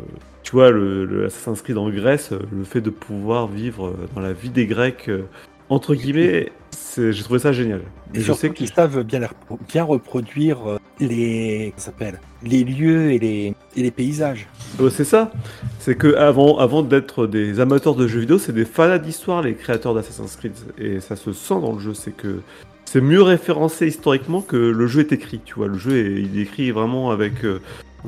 [0.48, 4.08] tu vois, le, le Assassin's Creed en Grèce, euh, le fait de pouvoir vivre euh,
[4.14, 5.24] dans la vie des Grecs, euh,
[5.68, 6.52] entre guillemets,
[6.96, 7.82] j'ai trouvé ça génial.
[8.14, 9.20] Et Et je sais qu'ils savent bien,
[9.68, 14.48] bien reproduire les, s'appelle, les lieux et les, et les paysages.
[14.90, 15.32] C'est ça.
[15.80, 19.52] C'est que avant, avant d'être des amateurs de jeux vidéo, c'est des fans d'histoire, les
[19.52, 20.54] créateurs d'Assassin's Creed.
[20.78, 21.92] Et ça se sent dans le jeu.
[21.92, 22.40] C'est que
[22.86, 25.42] c'est mieux référencé historiquement que le jeu est écrit.
[25.44, 27.60] Tu vois, le jeu est, il est écrit vraiment avec euh,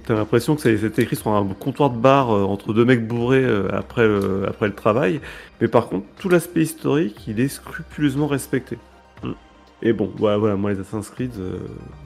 [0.05, 3.07] T'as l'impression que ça- c'est écrit sur un comptoir de bar euh, entre deux mecs
[3.07, 5.21] bourrés euh, après, le- après le travail.
[5.61, 8.79] Mais par contre, tout l'aspect historique, il est scrupuleusement respecté.
[9.25, 9.31] Mm.
[9.83, 11.59] Et bon, voilà, voilà, moi les Assassin's Creed, euh,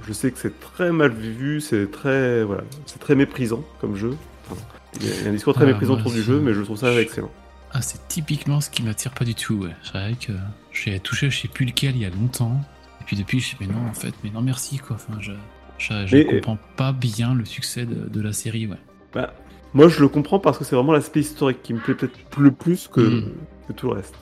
[0.06, 4.16] je sais que c'est très mal vu, c'est très, voilà, c'est très méprisant comme jeu.
[4.50, 4.60] Enfin,
[5.00, 6.92] il y a- un discours très Ah, méprisant autour du jeu, mais je trouve ça
[7.00, 7.30] excellent.
[7.72, 9.70] Ah, c'est typiquement ce qui m'attire pas du tout, ouais.
[9.82, 10.32] C'est vrai que
[10.72, 12.60] j'ai touché, je sais plus lequel, il y a longtemps.
[13.00, 14.96] Et puis depuis, je sais, mais non, en fait, mais non, merci, quoi.
[14.96, 15.32] Enfin, je,
[15.78, 18.76] je, je Mais- comprends pas bien le succès de, de la série, ouais.
[19.12, 19.32] Bah,
[19.72, 22.50] moi, je le comprends parce que c'est vraiment l'aspect historique qui me plaît peut-être le
[22.50, 23.32] plus que, Mm.
[23.68, 24.14] que tout le reste.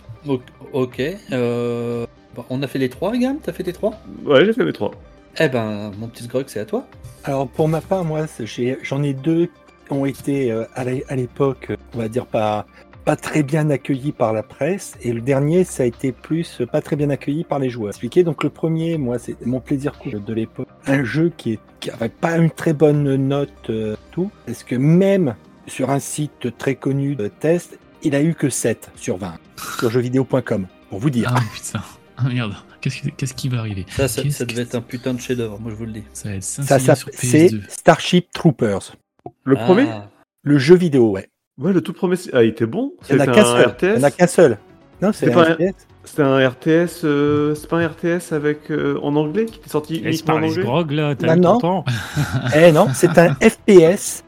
[0.73, 1.03] Ok.
[1.33, 3.93] euh, bon, on a fait les trois, Gam T'as fait les trois?
[4.25, 4.93] Ouais, j'ai fait mes trois.
[5.41, 6.87] Eh ben, mon petit Grog, c'est à toi.
[7.25, 8.27] Alors pour ma part, moi,
[8.83, 9.47] j'en ai deux
[9.87, 12.67] qui ont été euh, à l'époque, euh, on va dire pas
[13.05, 16.81] pas très bien accueillis par la presse, et le dernier, ça a été plus pas
[16.81, 17.91] très bien accueilli par les joueurs.
[17.91, 18.23] Expliqué.
[18.25, 21.91] Donc le premier, moi, c'est mon plaisir coupable de l'époque, un jeu qui, est, qui
[21.91, 25.35] avait pas une très bonne note, euh, tout, parce que même
[25.67, 29.35] sur un site très connu de test, il a eu que 7 sur 20
[29.79, 31.33] sur jeuxvideo.com, pour vous dire.
[31.37, 31.81] Ah putain,
[32.17, 33.87] ah merde, qu'est-ce qui, qu'est-ce qui va arriver?
[33.89, 36.05] Ça, ça, ça devait être un putain de chef-d'œuvre, moi je vous le dis.
[36.13, 37.63] Ça Ça, 5 ça sur c'est PS2.
[37.69, 38.97] Starship Troopers,
[39.45, 39.89] Le Ah, premier?
[40.43, 41.29] Le jeu vidéo, ouais.
[41.59, 42.17] Ouais, le tout premier.
[42.33, 42.93] Ah, il était bon.
[43.11, 43.77] Il n'y en a C'était qu'un un seul.
[43.83, 44.17] Il n'y en a RTS.
[44.17, 44.59] qu'un seul.
[45.03, 45.75] Non, c'est un RTS.
[46.05, 47.05] C'était un RTS.
[47.05, 50.43] euh, C'est pas un RTS avec euh, en anglais qui était sorti Laisse uniquement en
[50.43, 50.63] anglais?
[50.63, 51.59] grog là, t'as Bah non.
[51.59, 51.85] temps.
[52.57, 54.25] Eh non, c'est un FPS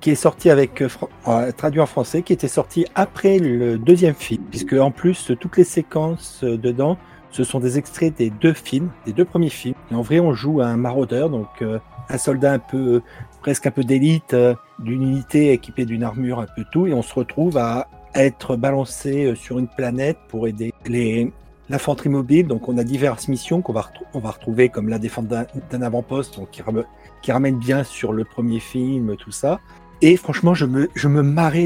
[0.00, 0.88] qui est sorti avec euh,
[1.28, 5.56] euh, traduit en français, qui était sorti après le deuxième film, puisque en plus toutes
[5.56, 6.98] les séquences euh, dedans,
[7.30, 9.74] ce sont des extraits des deux films, des deux premiers films.
[9.90, 11.78] Et en vrai, on joue à un maraudeur, donc euh,
[12.08, 13.00] un soldat un peu
[13.44, 17.02] presque un peu d'élite, euh, d'une unité équipée d'une armure un peu tout, et on
[17.02, 21.30] se retrouve à être balancé euh, sur une planète pour aider les
[21.68, 22.46] l'infanterie mobile.
[22.46, 26.84] Donc on a diverses missions qu'on va, retrouver comme la défense d'un avant-poste, qui, ram-
[27.22, 29.60] qui ramène bien sur le premier film, tout ça.
[30.00, 31.08] Et franchement, je me, je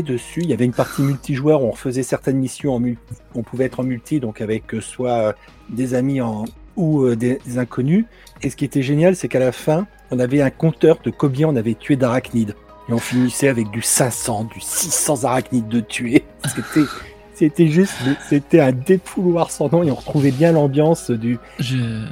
[0.02, 0.40] dessus.
[0.42, 3.02] Il y avait une partie multijoueur où on faisait certaines missions en multi.
[3.36, 5.36] On pouvait être en multi, donc avec euh, soit
[5.68, 6.44] des amis en,
[6.78, 8.06] ou euh, des, des inconnus.
[8.40, 11.48] Et ce qui était génial, c'est qu'à la fin, on avait un compteur de combien
[11.48, 12.54] on avait tué d'arachnides.
[12.88, 16.24] Et on finissait avec du 500, du 600 arachnides de tués.
[16.46, 16.88] C'était,
[17.34, 17.94] c'était juste,
[18.28, 22.04] c'était un défouloir sans nom et on retrouvait bien l'ambiance du, Je,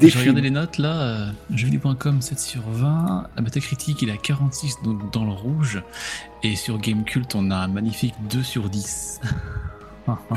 [0.00, 4.76] j'ai regardé les notes là, euh, jeuxvideo.com 7 sur 20, la Metacritic il a 46
[4.82, 5.82] donc dans le rouge,
[6.42, 9.20] et sur Gamecult on a un magnifique 2 sur 10.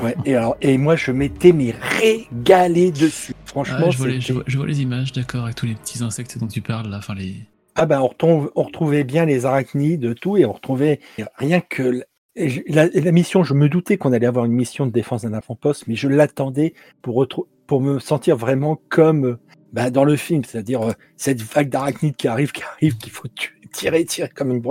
[0.02, 3.34] Ouais, et, alors, et moi, je m'étais mais régalé dessus.
[3.46, 5.66] Franchement, Ah, je, vois les, je, c'était- vois, je vois les images, d'accord, avec tous
[5.66, 7.36] les petits insectes dont tu parles là, enfin les...
[7.76, 11.00] Ah ben on, retombe- on retrouvait bien les arachnides, tout, et on retrouvait
[11.38, 12.04] rien que
[12.36, 13.44] la, la mission.
[13.44, 16.74] Je me doutais qu'on allait avoir une mission de défense d'un avant-poste, mais je l'attendais
[17.02, 17.26] pour
[17.66, 19.38] pour me sentir vraiment comme
[19.72, 23.28] bah, dans le film, c'est-à-dire euh, cette vague d'arachnides qui arrive, qui arrive, qu'il faut
[23.30, 24.62] tuer, tirer, tirer comme une.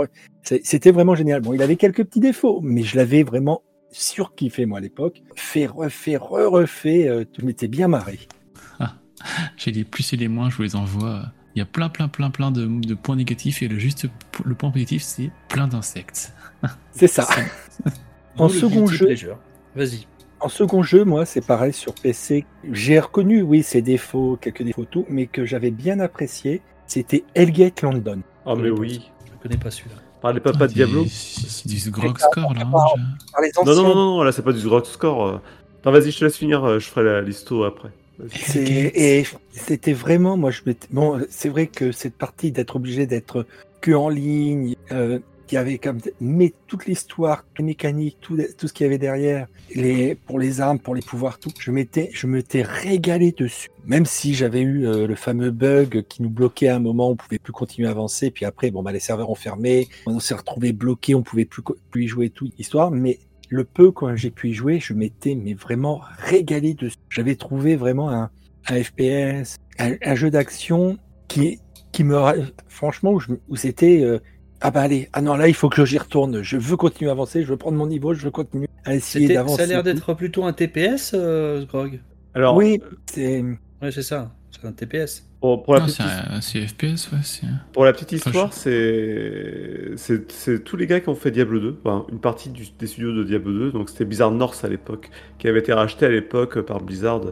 [0.45, 1.41] C'est- C'était vraiment génial.
[1.41, 3.63] Bon, il avait quelques petits défauts, mais je l'avais vraiment
[3.93, 5.23] surkiffé moi à l'époque.
[5.37, 8.19] Fait, refait, re-refait, euh, je m'étais bien marré.
[9.57, 11.27] J'ai les plus et les moins, je vous les envoie.
[11.55, 14.07] Il y a plein, plein, plein, plein de, de points négatifs, et le juste
[14.45, 16.35] le point positif c'est plein d'insectes.
[16.93, 17.27] C'est ça.
[18.39, 19.15] En second jeu-.
[19.77, 20.07] Vas-y.
[20.41, 22.47] En second jeu, moi, c'est pareil sur PC.
[22.73, 27.83] J'ai reconnu, oui, ses défauts, quelques défauts, tout, mais que j'avais bien apprécié, c'était Hellgate
[27.83, 28.23] London.
[28.45, 29.11] Ah, mais oui.
[29.27, 29.97] Je connais pas celui-là.
[30.23, 31.05] Parlez pas, pas de Diablo.
[31.09, 32.61] C'est c'est du grog score là.
[32.63, 35.27] hein, je- Par les Non, non, non, non, là c'est pas du rock score.
[35.27, 35.39] euh.
[35.85, 37.89] Non, vas-y, je te laisse finir, euh, je ferai la listo après.
[38.55, 43.47] Et c'était vraiment, moi, je m'étais- bon, c'est vrai que cette partie d'être obligé d'être
[43.81, 45.19] que en ligne, euh,
[45.53, 49.49] qui avait comme, mais toute l'histoire, toute mécanique, tout, tout ce qu'il y avait derrière,
[49.75, 53.69] les, pour les armes, pour les pouvoirs, tout, je m'étais, je m'étais régalé dessus.
[53.85, 57.17] Même si j'avais eu euh, le fameux bug qui nous bloquait à un moment, on
[57.17, 60.33] pouvait plus continuer à avancer, puis après, bon, bah, les serveurs ont fermé, on s'est
[60.33, 63.19] retrouvé bloqué, on pouvait plus, plus y jouer toute l'histoire, mais
[63.51, 66.97] le peu quand j'ai pu y jouer, je m'étais mais vraiment régalé dessus.
[67.11, 68.31] J'avais trouvé vraiment un,
[68.71, 70.97] FPS, un, jeu d'action
[71.29, 71.59] qui,
[71.93, 72.37] qui me, ra-
[72.69, 73.19] franchement,
[73.51, 74.19] où c'était, euh,
[74.63, 77.13] ah bah allez, ah non là il faut que j'y retourne, je veux continuer à
[77.13, 79.57] avancer, je veux prendre mon niveau, je veux continuer à essayer d'avancer.
[79.59, 82.01] Ça a l'air d'être plutôt un TPS, euh, Grog.
[82.35, 83.43] Alors, Oui, c'est
[83.83, 84.33] Ouais, c'est ça.
[84.53, 85.27] C'est un TPS.
[85.41, 86.03] pour, pour la Non, petite,
[86.41, 87.19] c'est c'est FPS, ouais.
[87.23, 91.31] c'est- pour la petite Enfin, histoire, c'est c'est c'est tous les gars qui ont fait
[91.33, 94.63] Diablo 2, enfin, une partie du- des studios de Diablo 2, donc c'était Blizzard North
[94.65, 97.23] à l'époque, qui avait été racheté à l'époque par Blizzard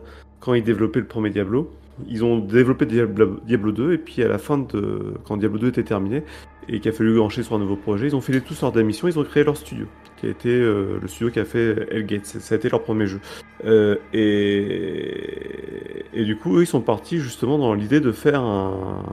[0.40, 1.70] quand ils développaient le premier Diablo.
[2.08, 5.68] Ils ont développé Diablo, Diablo 2 et puis à la fin de quand Diablo 2
[5.68, 6.24] était terminé
[6.70, 9.08] et qu'il a fallu enchaîner sur un nouveau projet, ils ont fait tous leurs démissions,
[9.08, 9.86] ils ont créé leur studio,
[10.16, 13.06] qui a été euh, le studio qui a fait Hellgate, ça a été leur premier
[13.06, 13.20] jeu.
[13.64, 19.04] Euh, et, et du coup, eux, ils sont partis justement dans l'idée de faire un,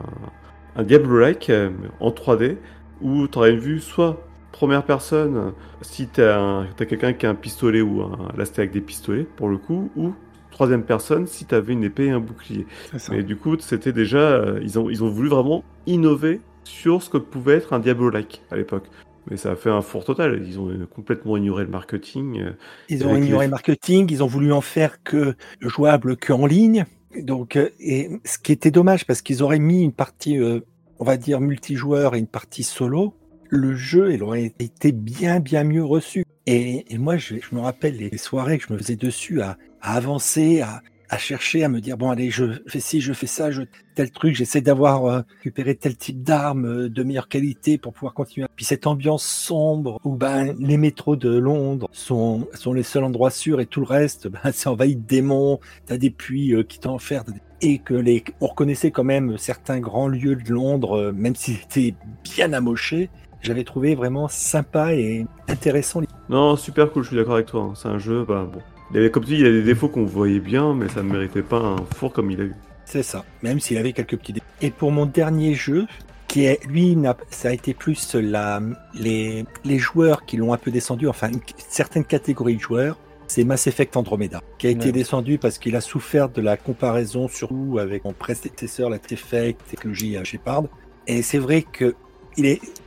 [0.76, 2.58] un Diablo-like euh, en 3D
[3.02, 7.36] où tu aurais une vue soit première personne si tu as, quelqu'un qui a un
[7.36, 8.30] pistolet ou un.
[8.38, 10.14] Là, c'était avec des pistolets pour le coup, ou
[10.52, 12.66] troisième personne si tu avais une épée et un bouclier.
[13.12, 14.18] Mais du coup, c'était déjà.
[14.20, 18.44] euh, ils, ont, ils ont voulu vraiment innover sur ce que pouvait être un Diablo-like
[18.52, 18.86] à l'époque.
[19.30, 20.42] Mais ça a fait un four total.
[20.48, 22.40] Ils ont complètement ignoré le marketing.
[22.42, 22.52] euh,
[22.90, 26.46] Ils ont ignoré les- le marketing, ils ont voulu en faire que jouable que en
[26.46, 26.86] ligne.
[27.22, 30.60] Donc, euh, et ce qui était dommage parce qu'ils auraient mis une partie, euh,
[31.00, 33.14] on va dire multijoueur et une partie solo.
[33.50, 36.24] Le jeu, il aurait été bien bien mieux reçu.
[36.46, 39.58] Et, et moi, je, je me rappelle les soirées que je me faisais dessus à,
[39.82, 43.28] à avancer, à, à chercher, à me dire bon allez, je fais ci, je fais
[43.28, 43.64] ça, je
[43.96, 48.14] tel truc, j'essaie d'avoir euh, récupéré tel type d'armes euh, de meilleure qualité pour pouvoir
[48.14, 48.48] continuer.
[48.56, 53.32] Puis cette ambiance sombre où ben les métros de Londres sont sont les seuls endroits
[53.32, 56.80] sûrs et tout le reste ben c'est envahi de démons, t'as des puits euh, qui
[56.80, 61.36] t'enferment et que les on reconnaissait quand même certains grands lieux de Londres euh, même
[61.36, 63.10] s'ils étaient bien amochés.
[63.42, 66.02] J'avais trouvé vraiment sympa et intéressant.
[66.28, 67.62] Non, super cool, je suis d'accord avec toi.
[67.62, 67.74] hein.
[67.76, 68.60] C'est un jeu, bah bon.
[68.92, 71.04] Il avait, comme tu dis, il y a des défauts qu'on voyait bien, mais ça
[71.04, 72.54] ne méritait pas un four comme il a eu.
[72.86, 75.86] C'est ça, même s'il avait quelques petits dé- Et pour mon dernier jeu,
[76.30, 78.62] qui est, lui, n'a- ça a été plus la,
[78.94, 82.98] les, les joueurs qui l'ont un peu descendu, enfin, une- certaines catégories de joueurs,
[83.28, 84.92] c'est Mass Effect Andromeda, qui a été Ouais.
[84.94, 90.16] descendu parce qu'il a souffert de la comparaison, surtout avec mon prédécesseur, la Effect, technologie
[90.16, 90.64] euh, Shepard.
[91.08, 91.94] Et c'est vrai que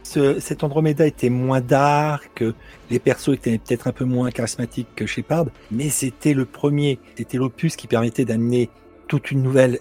[0.02, 2.44] ce, cet Andromeda était moins dark,
[2.90, 7.38] les persos étaient peut-être un peu moins charismatiques que Shepard, mais c'était le premier, c'était
[7.38, 8.70] l'opus qui permettait d'amener
[9.10, 9.80] toute une nouvelle,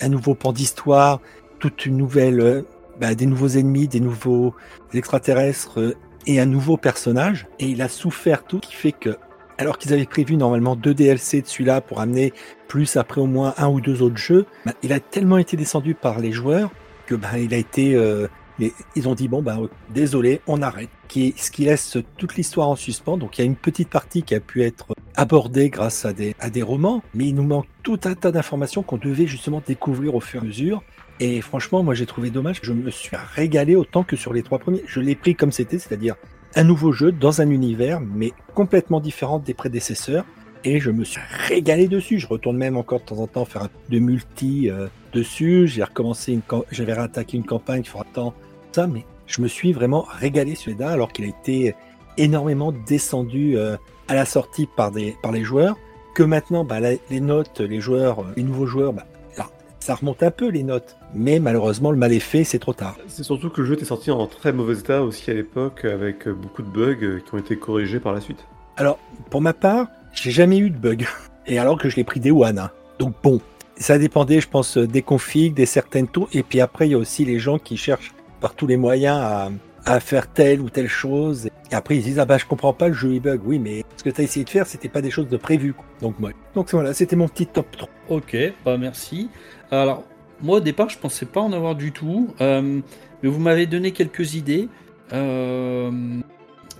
[0.00, 1.20] un, nouveau pan d'histoire,
[1.58, 2.62] toute une nouvelle, euh,
[3.00, 4.54] bah, des nouveaux ennemis, des nouveaux
[4.92, 7.46] extraterrestres euh, et un nouveau personnage.
[7.58, 9.16] Et il a souffert tout, qui fait que,
[9.56, 12.34] alors qu'ils avaient prévu normalement deux DLC de celui-là pour amener
[12.68, 15.94] plus après au moins un ou deux autres jeux, bah, il a tellement été descendu
[15.94, 16.70] par les joueurs
[17.06, 18.28] que bah, il a été, euh,
[18.58, 19.58] les- ils ont dit bon bah
[19.90, 20.88] désolé, on arrête.
[21.08, 23.16] Qui, ce qui laisse toute l'histoire en suspens.
[23.16, 26.34] Donc il y a une petite partie qui a pu être abordée grâce à des,
[26.38, 30.14] à des romans, mais il nous manque tout un tas d'informations qu'on devait justement découvrir
[30.14, 30.82] au fur et à mesure.
[31.18, 32.60] Et franchement, moi j'ai trouvé dommage.
[32.62, 34.82] Je me suis régalé autant que sur les trois premiers.
[34.86, 36.14] Je l'ai pris comme c'était, c'est-à-dire
[36.54, 40.26] un nouveau jeu dans un univers, mais complètement différent des prédécesseurs.
[40.64, 42.18] Et je me suis régalé dessus.
[42.18, 45.68] Je retourne même encore de temps en temps faire un de multi euh, dessus.
[45.68, 48.34] J'ai recommencé une, j'avais réattaqué une campagne, il faudra temps
[48.72, 51.74] ça, mais je me suis vraiment régalé celui-là, alors qu'il a été
[52.16, 53.76] énormément descendu euh,
[54.08, 55.76] à la sortie par des par les joueurs.
[56.14, 59.04] Que maintenant, bah, la- les notes, les joueurs, euh, les nouveaux joueurs, bah,
[59.36, 59.46] là,
[59.78, 60.96] ça remonte un peu les notes.
[61.14, 62.96] Mais malheureusement, le mal est fait, c'est trop tard.
[63.06, 66.26] C'est surtout que le jeu était sorti en très mauvais état aussi à l'époque, avec
[66.26, 68.44] euh, beaucoup de bugs qui ont été corrigés par la suite.
[68.76, 68.98] Alors,
[69.30, 71.06] pour ma part, j'ai jamais eu de bug.
[71.46, 72.58] Et alors que je l'ai pris des One.
[72.58, 72.70] hein.
[72.98, 73.40] Donc bon,
[73.76, 76.28] ça dépendait, je pense, des configs, des certaines tours.
[76.32, 79.50] Et puis après, il y a aussi les gens qui cherchent par tous les moyens
[79.84, 81.48] à, faire telle ou telle chose.
[81.70, 83.40] Et après, ils disent, ah bah, je comprends pas, le jeu est bug.
[83.44, 85.74] Oui, mais ce que tu as essayé de faire, c'était pas des choses de prévues.
[86.02, 86.30] Donc, moi.
[86.54, 87.88] Donc voilà, c'était mon petit top 3.
[88.10, 89.30] Ok, bah merci.
[89.70, 90.04] Alors,
[90.42, 92.80] moi au départ, je pensais pas en avoir du tout, euh,
[93.22, 94.68] mais vous m'avez donné quelques idées.
[95.12, 95.90] Euh,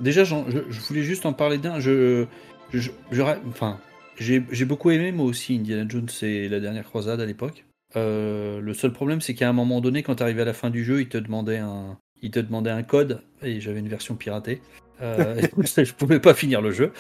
[0.01, 0.35] déjà, je,
[0.89, 1.81] voulais juste en parler d'un.
[1.81, 2.27] Je,
[2.73, 2.91] je,
[3.49, 3.79] enfin,
[4.19, 7.65] j'ai j'ai beaucoup aimé moi aussi Indiana Jones et la dernière croisade à l'époque.
[7.97, 10.71] Euh, le seul problème, c'est qu'à un moment donné, quand tu arrivais à la fin
[10.71, 14.15] du jeu, il te demandait un, il te demandait un code et j'avais une version
[14.15, 14.61] piratée.
[15.01, 16.93] Euh, je pouvais pas finir le jeu.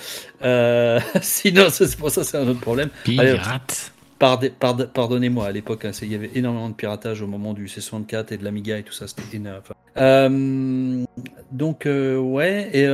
[0.42, 2.90] Euh, sinon, c'est pour ça, c'est un autre problème.
[3.04, 3.92] Pirate.
[4.18, 8.36] Pardonnez-moi, à l'époque, hein, il y avait énormément de piratage au moment du C64 et
[8.36, 9.62] de l'Amiga et tout ça, c'était énorme.
[9.96, 11.04] Euh,
[11.52, 12.86] donc, ouais, et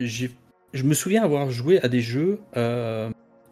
[0.00, 2.38] je me souviens avoir joué à des jeux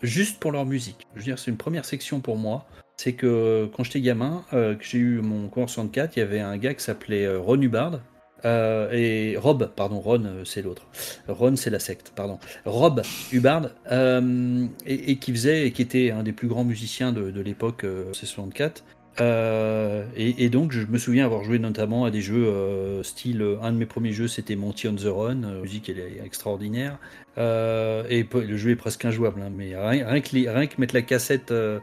[0.02, 1.06] juste pour leur musique.
[1.14, 2.66] Je veux dire, c'est une première section pour moi.
[2.96, 6.40] C'est que quand j'étais gamin, euh, que j'ai eu mon Commodore 64, il y avait
[6.40, 8.00] un gars qui s'appelait euh, Ron Hubbard.
[8.44, 10.86] euh, et Rob, pardon, Ron, c'est l'autre.
[11.28, 12.38] Ron, c'est la secte, pardon.
[12.64, 13.02] Rob
[13.32, 13.70] Hubbard,
[14.86, 18.12] et, qui faisait, et qui était un des plus grands musiciens de, de l'époque euh,
[18.12, 18.82] C64.
[19.20, 23.44] Euh, et, donc, je me souviens avoir joué notamment à des jeux euh, style.
[23.62, 25.43] Un de mes premiers jeux, c'était Monty on the Run.
[25.44, 26.98] euh, La musique, elle est extraordinaire.
[27.39, 31.78] Euh, et le jeu est presque injouable, hein, mais rien, que, mettre la cassette euh,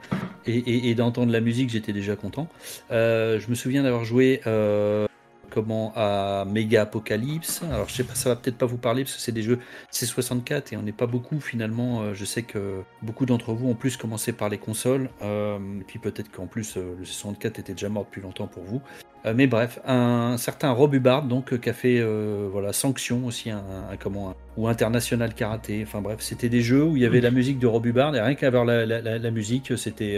[0.46, 2.48] et, d'entendre la musique, j'étais déjà content.
[2.92, 5.08] Euh, je me souviens d'avoir joué euh,
[5.50, 7.62] comment à Mega Apocalypse.
[7.72, 9.60] Alors je sais pas, ça va peut-être pas vous parler parce que c'est des jeux
[9.92, 12.02] C64 et on n'est pas beaucoup finalement.
[12.02, 15.84] Euh, je sais que beaucoup d'entre vous ont plus commencé par les consoles, euh, et
[15.84, 18.82] puis peut-être qu'en plus euh, le C64 était déjà mort depuis longtemps pour vous.
[19.26, 23.50] Euh, mais bref, un certain Rob Hubbard, donc, qui a fait euh, voilà, Sanction aussi,
[23.50, 23.58] un,
[23.92, 25.84] un- comment, un- ou International Karaté.
[25.86, 28.22] Enfin bref, c'était des jeux où il y avait la musique de Rob Hubbard, et
[28.22, 30.16] rien la, la, la, la musique, c'était.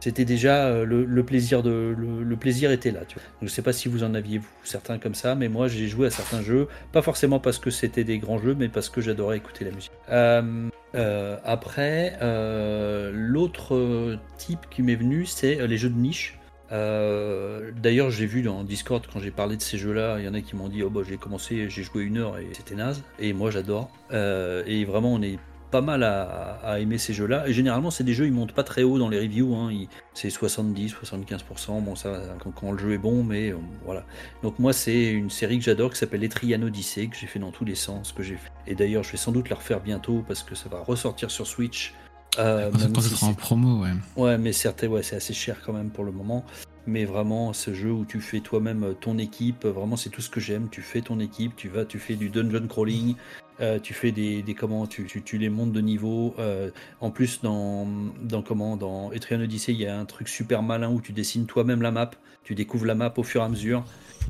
[0.00, 3.24] C'était déjà euh, le, plaisir de le, plaisir était là tu vois.
[3.42, 6.06] Je sais pas si vous en aviez vous certains comme ça mais moi j'ai joué
[6.06, 9.36] à certains jeux pas forcément parce que c'était des grands jeux mais parce que j'adorais
[9.36, 12.18] écouter la musique Euh, euh, après
[13.12, 16.36] l'autre type qui m'est venu c'est les jeux de niche
[16.70, 20.40] D'ailleurs, j'ai vu dans Discord quand j'ai parlé de ces jeux-là, il y en a
[20.40, 23.02] qui m'ont dit Oh, bah, j'ai commencé, j'ai joué une heure et c'était naze.
[23.18, 23.90] Et moi, j'adore.
[24.12, 25.40] Et vraiment, on est
[25.70, 27.48] pas mal à, à aimer ces jeux-là.
[27.48, 29.54] Et généralement, c'est des jeux, ils montent pas très haut dans les reviews.
[29.54, 29.70] Hein.
[30.14, 31.82] C'est 70, 75%.
[31.82, 34.04] Bon, ça, quand, quand le jeu est bon, mais euh, voilà.
[34.42, 37.52] Donc, moi, c'est une série que j'adore qui s'appelle Etrian Odyssey, que j'ai fait dans
[37.52, 38.12] tous les sens.
[38.12, 38.50] que j'ai fait.
[38.66, 41.46] Et d'ailleurs, je vais sans doute la refaire bientôt parce que ça va ressortir sur
[41.46, 41.94] Switch.
[42.38, 43.90] Euh, Quand même quand si ce sera c'est- en promo, ouais.
[44.16, 46.44] Ouais, mais certes, ouais, c'est assez cher quand même pour le moment.
[46.86, 50.40] Mais vraiment, ce jeu où tu fais toi-même ton équipe, vraiment, c'est tout ce que
[50.40, 50.68] j'aime.
[50.70, 53.16] Tu fais ton équipe, tu vas, tu fais du dungeon crawling,
[53.82, 56.34] tu fais des, des comment, tu, tu, tu les montes de niveau.
[56.38, 56.70] euh,
[57.00, 57.86] en plus, dans,
[58.22, 61.46] dans comment, dans Etrian Odyssey, il y a un truc super malin où tu dessines
[61.46, 62.10] toi-même la map.
[62.42, 63.84] Tu découvres la map au fur et à mesure.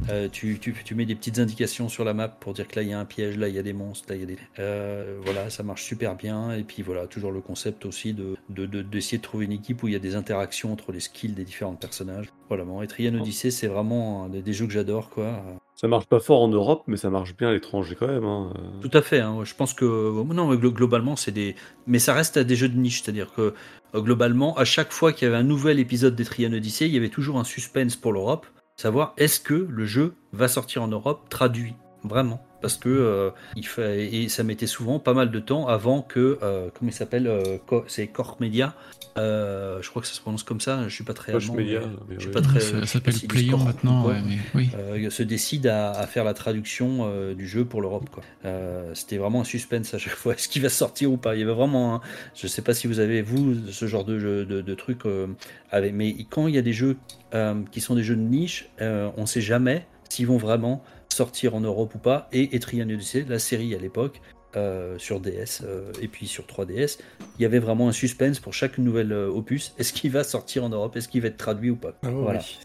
[0.08, 2.82] Euh, tu, tu, tu mets des petites indications sur la map pour dire que là
[2.82, 4.26] il y a un piège, là il y a des monstres, là il y a
[4.26, 4.38] des.
[4.58, 6.52] Euh, voilà, ça marche super bien.
[6.54, 9.82] Et puis voilà, toujours le concept aussi de de- de- d'essayer de, trouver une équipe
[9.82, 12.28] où il y a des interactions entre les skills des différents personnages.
[12.48, 15.42] Voilà, bon, Etrian Odyssey, c'est vraiment des, des jeux que j'adore, quoi.
[15.80, 18.24] Ça marche pas fort en Europe, mais ça marche bien à l'étranger quand même.
[18.24, 18.52] hein.
[18.54, 19.20] Euh, Tout à fait.
[19.20, 19.38] hein.
[19.44, 21.56] Je pense que non, mais glo- globalement, c'est des.
[21.86, 23.54] Mais ça reste des jeux de niche, c'est-à-dire que
[23.94, 26.98] euh, globalement, à chaque fois qu'il y avait un nouvel épisode d'Etrian Odyssey, il y
[26.98, 28.46] avait toujours un suspense pour l'Europe,
[28.76, 31.72] savoir est-ce que le jeu va sortir en Europe traduit
[32.04, 32.42] vraiment.
[32.62, 36.38] Parce que euh, il fait, et ça mettait souvent pas mal de temps avant que
[36.42, 38.74] euh, comment il s'appelle euh, Co- c'est Corp Media
[39.18, 41.80] euh, je crois que ça se prononce comme ça je suis pas très allemand, Media,
[41.80, 42.34] mais mais je suis oui.
[42.34, 44.68] pas très ça s'appelle Playon maintenant, quoi ouais, mais oui.
[44.76, 48.08] euh, se décide à, à faire la traduction euh, du jeu pour l'Europe.
[48.10, 48.22] quoi.
[48.44, 50.34] Euh, C'était vraiment un suspense à chaque fois.
[50.36, 51.96] Est-ce qu'il va sortir ou pas Il y avait vraiment.
[51.96, 52.00] un-
[52.34, 55.06] je sais pas si vous avez vous ce genre de jeu, de, de trucs.
[55.06, 55.26] euh,
[55.70, 56.96] avec, mais quand il y a des jeux
[57.34, 61.54] euh, qui sont des jeux de niche, euh, on sait jamais s'ils vont vraiment sortir
[61.54, 62.28] en Europe ou pas.
[62.32, 64.20] Et Etrian Odyssey, la série à l'époque.
[64.56, 66.98] euh, sur DS euh, et puis sur 3DS,
[67.38, 69.72] il y avait vraiment un suspense pour chaque nouvel euh, opus.
[69.78, 70.96] Est-ce qu'il va sortir en Europe?
[70.96, 71.92] Est-ce qu'il va être traduit ou pas?
[72.02, 72.40] Ah Voilà.
[72.40, 72.56] oui.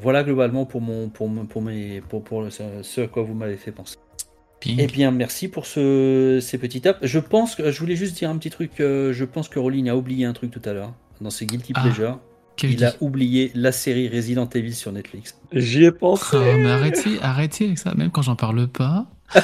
[0.00, 3.72] Voilà globalement pour mon pour pour mes pour, pour ce, à quoi vous m'avez fait
[3.72, 3.96] penser.
[4.60, 4.78] Pink.
[4.80, 6.98] Eh bien merci pour ce ces petits tapes.
[7.02, 8.72] Je pense que je voulais juste dire un petit truc.
[8.78, 11.82] je pense que Rowling a oublié un truc tout à l'heure dans ses guilty Ah,
[11.82, 12.20] pleasures.
[12.56, 15.36] Quel Il a oublié la série Resident Evil sur Netflix.
[15.52, 16.36] J'y ai pensé.
[16.36, 17.94] Ah, mais arrêtez, arrêtez avec ça.
[17.96, 19.40] Même quand j'en parle pas, on,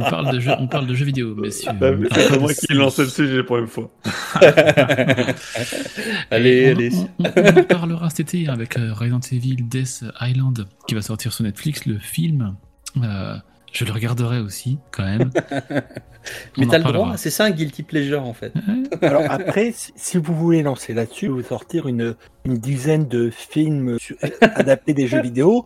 [0.00, 1.72] on parle de jeux, on parle de jeux vidéo, messieurs.
[1.80, 3.90] Bah, c'est moi qui ai lancé le sujet la première fois.
[6.30, 6.90] allez, on, allez.
[6.94, 11.02] on- on- on en parlera cet été avec euh, Resident Evil Death Island qui va
[11.02, 12.56] sortir sur Netflix, le film.
[13.02, 13.36] Euh,
[13.74, 15.30] je le regarderai aussi, quand même.
[16.56, 18.52] Mais t'as le droit, c'est ça un guilty pleasure en fait.
[19.02, 22.14] Alors après, si, vous voulez lancer là-dessus, vous sortir une,
[22.44, 25.64] une dizaine de films sur- adaptés des jeux vidéo.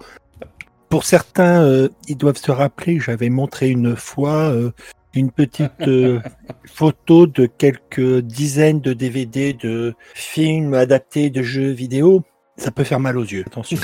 [0.88, 4.70] Pour certains, euh, ils doivent se rappeler que j'avais montré une fois euh,
[5.12, 6.18] une petite euh,
[6.64, 12.24] photo de quelques dizaines de DVD de films adaptés de jeux vidéo.
[12.56, 13.78] Ça peut faire mal aux yeux, attention.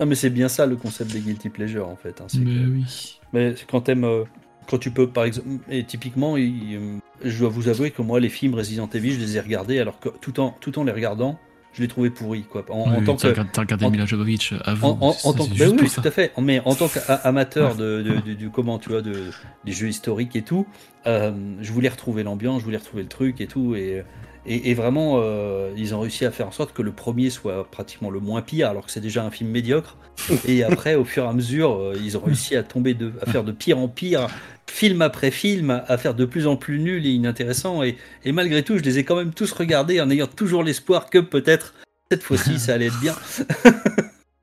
[0.00, 2.20] Non mais c'est bien ça le concept des guilty pleasure en fait.
[2.20, 3.18] hein, Mais que- oui.
[3.32, 4.24] Mais quand t'aimes, euh,
[4.68, 8.18] quand tu peux, par exemple, et typiquement, il- euh, je dois vous avouer que moi,
[8.18, 10.92] les films Resident Evil, je les ai regardés, alors que tout en, tout en les
[10.92, 11.38] regardant,
[11.72, 12.64] je les trouvais pourris, quoi.
[12.70, 14.98] En, en Oui, tant t'as que, t'as regardé en- Mila Jovovich en, avant.
[15.00, 16.32] en- en ça, tant que, bah oui, tout à fait.
[16.40, 19.12] Mais en tant qu'amateur de, de, de- du comment, tu vois, de,
[19.64, 20.66] des jeux historiques et tout,
[21.06, 24.02] euh, je voulais retrouver l'ambiance, je voulais retrouver le truc et tout, et
[24.46, 27.70] et, et vraiment, euh, ils ont réussi à faire en sorte que le premier soit
[27.70, 29.96] pratiquement le moins pire, alors que c'est déjà un film médiocre.
[30.46, 33.30] Et après, au fur et à mesure, euh, ils ont réussi à tomber de, à
[33.30, 34.28] faire de pire en pire,
[34.66, 37.82] film après film, à faire de plus en plus nul et inintéressant.
[37.82, 41.10] Et, et malgré tout, je les ai quand même tous regardés en ayant toujours l'espoir
[41.10, 41.74] que peut-être
[42.10, 43.14] cette fois-ci, ça allait être bien.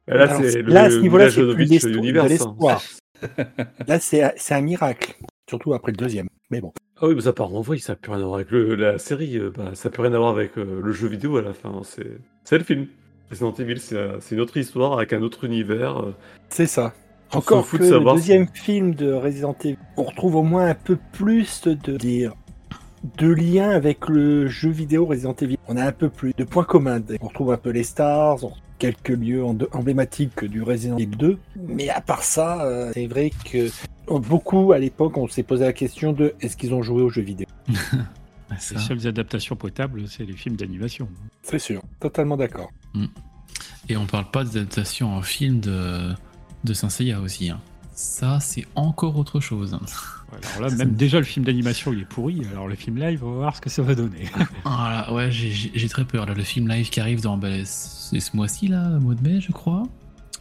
[0.07, 2.81] Là, Alors, c'est le là, ce niveau-là, c'est plus de l'espoir.
[3.87, 5.15] Là, c'est c'est un miracle,
[5.49, 6.27] surtout après le deuxième.
[6.49, 6.71] Mais bon.
[7.01, 8.75] Ah oui, mais ça part en vrille, ça n'a plus rien à voir avec le-
[8.75, 11.37] la série, euh, bah, ça n'a plus rien à voir avec euh, le jeu vidéo
[11.37, 12.87] à la fin, c'est c'est le film.
[13.29, 15.97] Resident Evil, c'est euh, c'est une autre histoire avec un autre univers.
[15.99, 16.13] euh.
[16.49, 16.93] C'est ça.
[17.33, 20.75] On Encore que de le deuxième film de Resident Evil, on retrouve au moins un
[20.75, 22.33] peu plus de dire
[23.17, 25.57] de liens avec le jeu vidéo Resident Evil.
[25.67, 27.01] On a un peu plus de points communs.
[27.21, 31.37] On retrouve un peu les stars, on retrouve quelques lieux emblématiques du Resident Evil 2.
[31.67, 33.69] Mais à part ça, euh, c'est vrai que
[34.07, 37.21] beaucoup à l'époque, on s'est posé la question de est-ce qu'ils ont joué au jeu
[37.21, 37.47] vidéo?
[38.49, 41.09] Les seules adaptations potables, c'est les films d'animation.
[41.43, 42.71] C'est sûr, totalement d'accord.
[43.89, 46.13] Et on parle pas d'adaptation en film de,
[46.63, 47.49] de Saint Seiya aussi.
[47.49, 47.59] hein.
[47.93, 49.77] Ça, c'est encore autre chose.
[50.31, 53.31] Alors là, même déjà le film d'animation il est pourri, alors le film live, on
[53.31, 54.25] va voir ce que ça va donner.
[54.65, 56.25] Voilà, ouais, j'ai- très peur.
[56.25, 59.21] Là, le film live qui arrive dans bah, c'est ce mois-ci, là, au mois de
[59.27, 59.83] mai, je crois.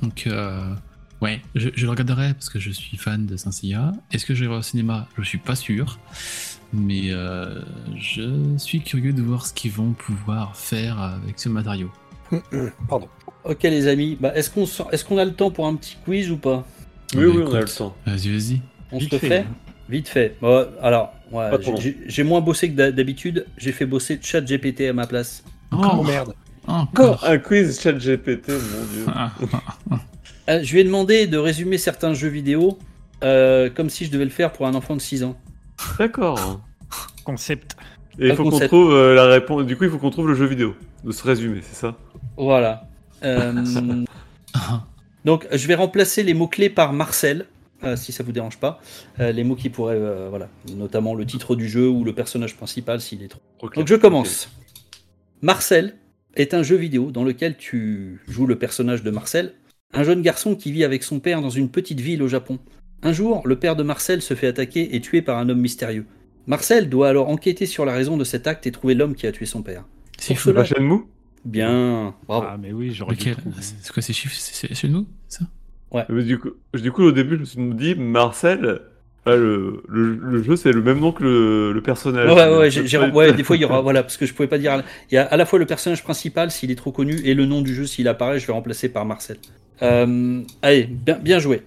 [0.03, 0.75] Donc, euh,
[1.23, 3.51] ouais, je, je le regarderai parce que je suis fan de Saint.
[4.13, 5.07] Est-ce que je vais voir au cinéma?
[5.17, 5.99] Je suis pas sûr.
[6.73, 7.63] Mais euh,
[7.97, 11.91] je suis curieux de voir ce qu'ils vont pouvoir faire avec ce matériau.
[12.89, 13.09] Pardon.
[13.45, 15.97] Ok les amis, bah, est-ce qu'on sort- est-ce qu'on a le temps pour un petit
[16.05, 16.67] quiz ou pas?
[17.15, 17.97] Oui, Bah, oui, on a le temps.
[18.05, 18.61] Vas-y, vas-y.
[18.91, 19.47] On Vite se le fait, fait?
[19.89, 20.37] Vite fait.
[20.41, 21.49] Bon, alors, ouais,
[22.07, 23.47] j'ai- moins bossé que d'ha- d'habitude.
[23.57, 25.45] J'ai fait bosser ChatGPT à ma place.
[25.73, 26.35] Oh merde.
[26.67, 29.07] Encore Un quiz chat GPT, mon dieu.
[30.49, 32.79] Euh, je lui ai demandé de résumer certains jeux vidéo
[33.25, 35.37] euh, comme si je devais le faire pour un enfant de 6 ans.
[35.99, 36.61] D'accord.
[37.25, 37.77] Concept.
[38.21, 39.67] Et il faut qu'on trouve euh, la réponse.
[39.67, 41.97] Du coup, il faut qu'on trouve le jeu vidéo de ce résumé, c'est ça?
[42.37, 42.87] Voilà.
[43.25, 43.53] Euh,
[45.25, 47.47] donc, je vais remplacer les mots-clés par Marcel,
[47.85, 48.81] euh, si ça vous dérange pas.
[49.21, 52.57] Euh, les mots qui pourraient, euh, voilà, notamment le titre du jeu ou le personnage
[52.57, 53.41] principal s'il est trop.
[53.75, 54.49] Donc, je commence.
[55.43, 55.97] Marcel
[56.35, 59.55] est un jeu vidéo dans lequel tu joues le personnage de Marcel,
[59.93, 62.59] un jeune garçon qui vit avec son père dans une petite ville au Japon.
[63.03, 66.07] Un jour, le père de Marcel se fait attaquer et tuer par un homme mystérieux.
[66.47, 69.33] Marcel doit alors enquêter sur la raison de cet acte et trouver l'homme qui a
[69.33, 69.85] tué son père.
[70.19, 71.09] c'est cela- mou?
[71.45, 72.47] Bien, bravo.
[72.51, 73.57] Ah mais oui, j'aurais le trouver.
[73.61, 74.13] C'est quoi ces
[76.09, 78.81] Mais du coup, du coup, au début, je me suis dit, Marcel,
[79.25, 82.29] ah, le, le, le jeu, c'est le même nom que le, le personnage.
[82.59, 84.83] Ouais, j'ai- ouais, des fois il y aura, voilà, parce que je pouvais pas dire.
[85.11, 87.45] Il y a à la fois le personnage principal s'il est trop connu et le
[87.47, 89.37] nom du jeu s'il apparaît, je vais remplacer par Marcel.
[89.83, 91.63] Euh, allez, bien, bien joué.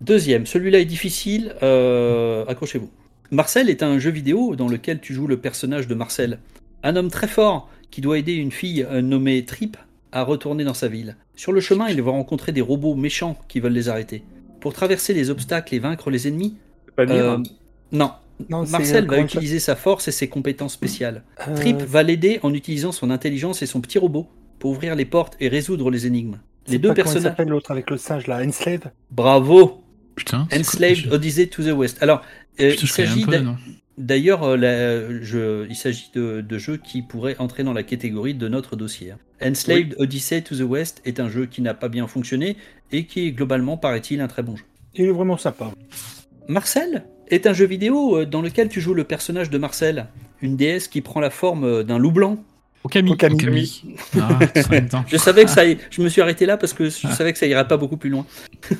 [0.00, 2.90] Deuxième, celui-là est difficile, euh, accrochez-vous.
[3.30, 6.38] Marcel est un jeu vidéo dans lequel tu joues le personnage de Marcel,
[6.82, 9.76] un homme très fort qui doit aider une fille euh, nommée Trip
[10.12, 11.16] à retourner dans sa ville.
[11.38, 14.24] Sur le chemin, il va rencontrer des robots méchants qui veulent les arrêter.
[14.60, 16.56] Pour traverser les obstacles et vaincre les ennemis,
[16.96, 17.42] pas euh, hein.
[17.92, 18.10] non,
[18.50, 21.22] Non, Marcel va utiliser sa force et ses compétences spéciales.
[21.46, 24.26] euh, Trip va l'aider en utilisant son intelligence et son petit robot
[24.58, 26.38] pour ouvrir les portes et résoudre les énigmes.
[26.66, 27.22] Les deux comment personnages.
[27.22, 29.84] s'appelle l'autre avec le singe là, Enslave Bravo
[30.16, 30.48] Putain.
[30.52, 32.02] Enslaved je- Odyssey to the West.
[32.02, 32.22] Alors,
[32.60, 33.26] euh, Putain, il s'agit
[33.96, 38.74] d'ailleurs, euh, il s'agit de, de jeux qui pourraient entrer dans la catégorie de notre
[38.74, 39.12] dossier.
[39.12, 39.18] hein.
[39.42, 42.56] Enslaved Odyssey to the West est un jeu qui n'a pas bien fonctionné
[42.90, 44.64] et qui est globalement, paraît-il, un très bon jeu.
[44.94, 45.70] Il est vraiment sympa.
[46.48, 50.06] Marcel est un jeu vidéo euh, dans lequel tu joues le personnage de Marcel,
[50.40, 52.38] une déesse qui prend la forme euh, d'un loup blanc
[52.84, 53.10] Okami.
[53.10, 53.36] Okami.
[53.36, 53.82] Camille.
[54.20, 54.38] Ah.
[55.08, 57.38] Je savais que ça, y- je me suis arrêté là parce que je savais que
[57.38, 58.24] ça irait pas beaucoup plus loin.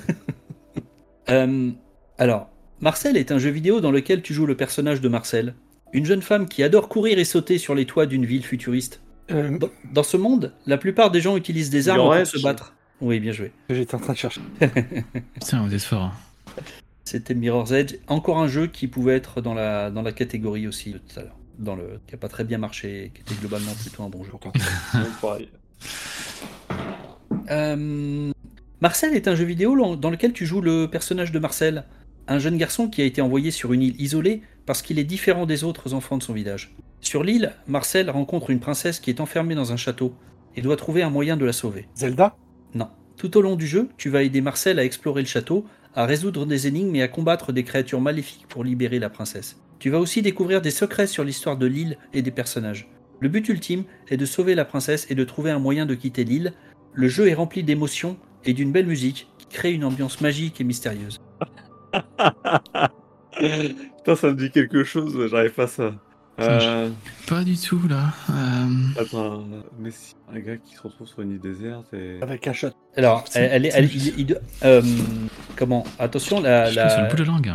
[1.30, 1.70] Euh,
[2.16, 2.48] alors,
[2.80, 5.54] Marcel est un jeu vidéo dans lequel tu joues le personnage de Marcel,
[5.92, 9.02] une jeune femme qui adore courir et sauter sur les toits d'une ville futuriste.
[9.30, 12.74] Euh, Dans, dans ce monde, la plupart des gens utilisent des armes pour se battre.
[13.00, 13.52] Oui, bien joué.
[13.70, 14.40] J'étais en train de chercher.
[15.34, 16.02] Putain, vous êtes fort.
[16.02, 16.12] hein.
[17.04, 20.92] C'était Mirror's Edge, encore un jeu qui pouvait être dans la, dans la catégorie aussi
[20.92, 23.72] de tout à l'heure, dans le qui a pas très bien marché, qui était globalement
[23.74, 24.32] plutôt un bon jeu.
[27.50, 28.30] Euh,
[28.80, 31.84] Marcel est un jeu vidéo dans lequel tu joues le personnage de Marcel,
[32.26, 35.46] un jeune garçon qui a été envoyé sur une île isolée parce qu'il est différent
[35.46, 36.76] des autres enfants de son village.
[37.00, 40.12] Sur l'île, Marcel rencontre une princesse qui est enfermée dans un château
[40.56, 41.88] et doit trouver un moyen de la sauver.
[41.94, 42.36] Zelda?
[42.74, 42.88] Non.
[43.16, 45.64] Tout au long du jeu, tu vas aider Marcel à explorer le château,
[45.94, 49.58] à résoudre des énigmes et à combattre des créatures maléfiques pour libérer la princesse.
[49.78, 52.90] Tu vas aussi découvrir des secrets sur l'histoire de l'île et des personnages.
[53.20, 56.24] Le but ultime est de sauver la princesse et de trouver un moyen de quitter
[56.24, 56.52] l'île.
[56.92, 60.64] Le jeu est rempli d'émotions et d'une belle musique qui crée une ambiance magique et
[60.64, 61.22] mystérieuse.
[63.38, 65.92] Putain, ça me dit quelque chose, j'arrive pas à ça.
[66.40, 66.88] Euh,
[67.28, 68.12] Pas du tout, là.
[68.30, 69.44] Euh, attends,
[69.80, 72.18] mais si un gars qui se retrouve sur une île déserte et.
[72.22, 72.72] avec un chat.
[72.96, 74.80] Alors, elle, elle est- elle- il- il- euh,
[75.56, 75.82] comment?
[75.98, 77.08] Attention, la, je suis sur le la...
[77.10, 77.52] bout de la langue.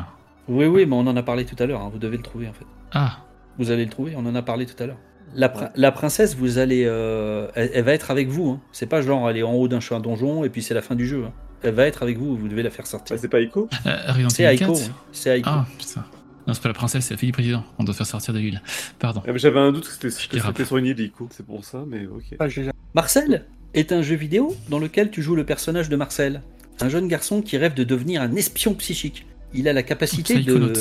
[0.49, 1.79] Oui, oui, mais on en a parlé tout à l'heure.
[1.81, 2.65] hein, vous devez le trouver en fait.
[2.91, 3.19] Ah,
[3.57, 4.97] Vous allez le trouver, on en a parlé tout à l'heure.
[5.35, 8.49] La, prin- la princesse, vous allez, euh, elle, elle va être avec vous.
[8.49, 8.61] Hein.
[8.73, 11.07] C'est pas genre elle est en haut d'un donjon et puis c'est la fin du
[11.07, 11.23] jeu.
[11.25, 11.31] hein.
[11.63, 13.15] Elle va être avec vous, vous devez la faire sortir.
[13.15, 14.73] Ah, c'est pas Ico euh, C'est Aiko.
[14.73, 14.91] 4.
[15.11, 15.49] C'est Aiko.
[15.49, 16.05] Ah, putain.
[16.45, 17.63] Non, c'est pas la princesse, c'est la fille du président.
[17.79, 18.61] On doit faire sortir de l'île.
[18.99, 19.23] Pardon.
[19.25, 22.05] Ah, mais J'avais un doute que c'était sur une île Ico, c'est pour ça, mais
[22.05, 22.35] ok.
[22.39, 22.47] Ah,
[22.93, 26.41] Marcel est un jeu vidéo dans lequel tu joues le personnage de Marcel,
[26.81, 29.25] un jeune garçon qui rêve de devenir un espion psychique.
[29.53, 30.73] Il a la capacité de.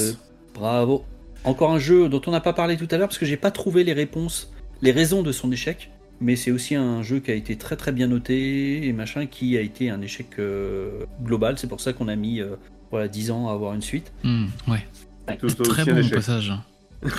[0.55, 1.05] Bravo.
[1.45, 3.51] Encore un jeu dont on n'a pas parlé tout à l'heure parce que j'ai pas
[3.51, 5.91] trouvé les réponses, les raisons de son échec.
[6.23, 9.57] Mais c'est aussi un jeu qui a été très très bien noté et machin, qui
[9.59, 11.59] a été un échec euh, global.
[11.59, 12.55] C'est pour ça qu'on a mis euh,
[12.93, 14.13] voilà 10 ans à avoir une suite.
[14.23, 14.87] Hmm, ouais.
[15.39, 16.15] Tout- tout Très bon au échec.
[16.15, 16.53] passage.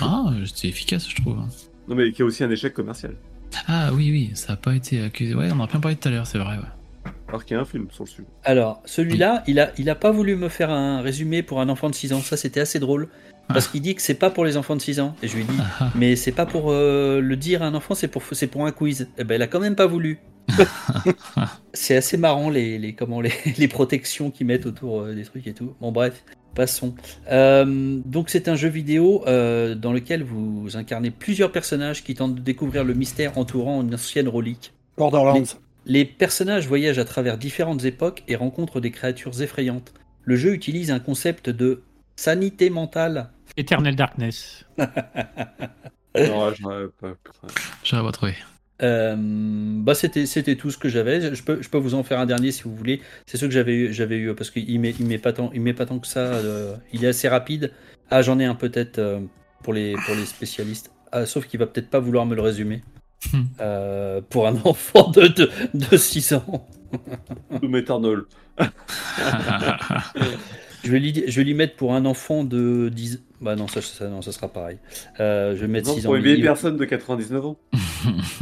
[0.01, 1.35] Ah, c'était efficace, je trouve.
[1.89, 3.15] Non, mais qui a aussi un échec commercial.
[3.67, 5.35] Ah oui, oui, ça a pas été accusé.
[5.35, 6.55] Ouais, on en a bien parlé tout à l'heure, c'est vrai.
[6.57, 7.11] Ouais.
[7.27, 8.23] Alors qu'il y a un film sur le sujet.
[8.45, 11.89] Alors, celui-là, il a, il a pas voulu me faire un résumé pour un enfant
[11.89, 12.21] de 6 ans.
[12.21, 13.09] Ça, c'était assez drôle.
[13.53, 15.15] Parce qu'il dit que c'est pas pour les enfants de 6 ans.
[15.23, 15.91] Et je lui ai dit, ah.
[15.95, 18.71] mais c'est pas pour euh, le dire à un enfant, c'est pour, c'est pour un
[18.71, 19.07] quiz.
[19.17, 20.19] Et ben, il a quand même pas voulu.
[21.73, 25.47] c'est assez marrant les, les, comment, les, les protections qu'ils mettent autour euh, des trucs
[25.47, 25.73] et tout.
[25.81, 26.23] Bon, bref,
[26.53, 26.95] passons.
[27.31, 32.35] Euh, donc, c'est un jeu vidéo euh, dans lequel vous incarnez plusieurs personnages qui tentent
[32.35, 34.73] de découvrir le mystère entourant une ancienne relique.
[34.97, 35.43] Borderlands.
[35.85, 39.93] Les personnages voyagent à travers différentes époques et rencontrent des créatures effrayantes.
[40.23, 41.83] Le jeu utilise un concept de
[42.15, 43.29] sanité mentale.
[43.57, 44.65] Eternal Darkness.
[46.15, 47.13] Non, j'aurais pas.
[47.83, 48.35] J'aurais pas trouvé.
[48.83, 51.33] Euh, bah c'était c'était tout ce que j'avais.
[51.33, 53.01] Je peux je peux vous en faire un dernier si vous voulez.
[53.25, 55.61] C'est ce que j'avais eu j'avais eu parce qu'il met il met pas tant il
[55.61, 56.19] met pas tant que ça.
[56.19, 57.71] euh, il est assez rapide.
[58.11, 59.21] Ah j'en ai un peut-être euh,
[59.63, 60.91] pour les pour les spécialistes.
[61.11, 62.83] Ah, sauf qu'il va peut-être pas vouloir me le résumer.
[63.31, 63.41] Hmm.
[63.59, 66.67] Euh, pour un enfant de, de, de 6 ans.
[67.59, 68.21] Doom Eternal.
[70.83, 73.21] Je vais, lui, je vais lui mettre pour un enfant de 10...
[73.41, 74.77] Bah non, ça, ça, non, ça sera pareil.
[75.19, 76.15] Euh, je vais mettre Non, 6 pour ans.
[76.15, 77.57] une vieille Il, personne de 99 ans.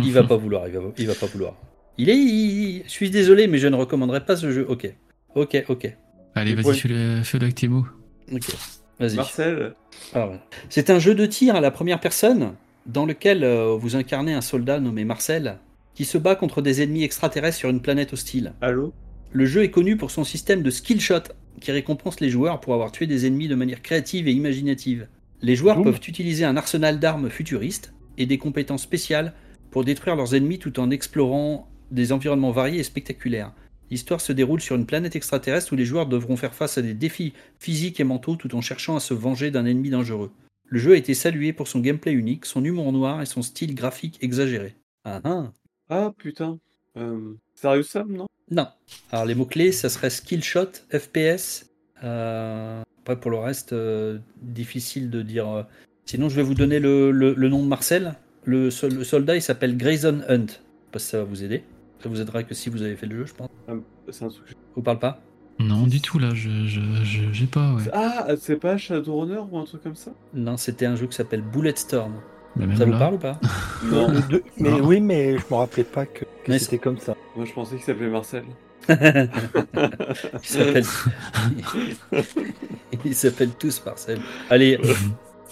[0.03, 1.55] il va pas vouloir, il va, il va pas vouloir.
[1.97, 2.17] Il est...
[2.17, 4.65] il- je suis désolé, mais je ne recommanderais pas ce jeu.
[4.67, 4.91] Ok.
[5.35, 5.95] Ok, ok.
[6.35, 6.63] Allez, vas-y,
[7.23, 7.85] pour- avec tes mots.
[8.31, 8.47] Ok.
[8.99, 9.15] Vas-y.
[9.15, 9.73] Marcel,
[10.13, 10.29] Ah.
[10.69, 12.53] C'est un jeu de tir à la première personne
[12.85, 15.57] dans lequel euh, vous incarnez un soldat nommé Marcel
[15.93, 18.53] qui se bat contre des ennemis extraterrestres sur une planète hostile.
[18.61, 18.93] allô?
[19.33, 21.21] Le jeu est connu pour son système de skill shot
[21.59, 25.07] qui récompense les joueurs pour avoir tué des ennemis de manière créative et imaginative.
[25.41, 25.83] Les joueurs Ouh.
[25.83, 29.33] peuvent utiliser un arsenal d'armes futuristes et des compétences spéciales
[29.71, 33.53] pour détruire leurs ennemis tout en explorant des environnements variés et spectaculaires.
[33.89, 36.93] L'histoire se déroule sur une planète extraterrestre où les joueurs devront faire face à des
[36.93, 40.31] défis physiques et mentaux tout en cherchant à se venger d'un ennemi dangereux.
[40.65, 43.75] Le jeu a été salué pour son gameplay unique, son humour noir et son style
[43.75, 44.75] graphique exagéré.
[45.03, 45.51] Ah ah
[45.89, 46.59] Ah putain.
[46.97, 48.27] Euh, Serious Sam, non?
[48.51, 48.67] Non.
[49.11, 51.65] Alors les mots-clés, ça serait skill shot, FPS.
[52.03, 55.47] Euh, après pour le reste, euh, difficile de dire.
[55.49, 55.63] euh.
[56.05, 58.15] Sinon, je vais vous donner le, le- le nom de Marcel.
[58.43, 60.47] Le, sol- le soldat, il s'appelle Grayson Hunt.
[60.47, 60.59] Je sais
[60.91, 61.63] pas si ça va vous aider.
[62.03, 63.49] Ça vous aidera que si vous avez fait le jeu, je pense.
[64.09, 64.45] C'est un truc.
[64.47, 65.21] que Vous parle pas?
[65.59, 67.83] Non, du tout, là, je je- je- j'ai pas, ouais.
[67.93, 70.11] Ah, c'est pas Shadowrunner ou un truc comme ça?
[70.33, 72.13] Non, c'était un jeu qui s'appelle Bulletstorm.
[72.55, 72.99] Même Ça vous là.
[72.99, 73.39] parle ou pas
[73.85, 74.09] Non.
[74.29, 74.81] Deux- mais Non.
[74.85, 77.15] oui, mais je me rappelais pas que, que Mais c'était comme ça.
[77.35, 78.43] Moi, je pensais qu'il s'appelait Marcel.
[78.89, 79.29] Il
[80.43, 80.83] s'appelle.
[83.05, 84.19] Ils s'appellent tous Marcel.
[84.49, 84.79] Allez,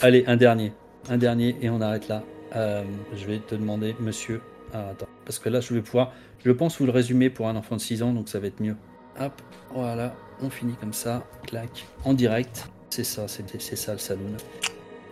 [0.01, 0.73] allez, un dernier.
[1.09, 2.23] Un dernier et on arrête là.
[2.55, 2.83] Euh,
[3.15, 4.41] je vais te demander, monsieur.
[4.73, 5.07] Ah, attends.
[5.25, 6.11] Parce que là, je vais pouvoir.
[6.43, 8.59] Je pense vous le résumer pour un enfant de 6 ans, donc ça va être
[8.61, 8.75] mieux.
[9.19, 9.33] Hop,
[9.73, 10.13] voilà.
[10.41, 11.23] On finit comme ça.
[11.47, 11.85] Clac.
[12.05, 12.67] En direct.
[12.89, 14.35] C'est ça, c'est c'est ça le saloon.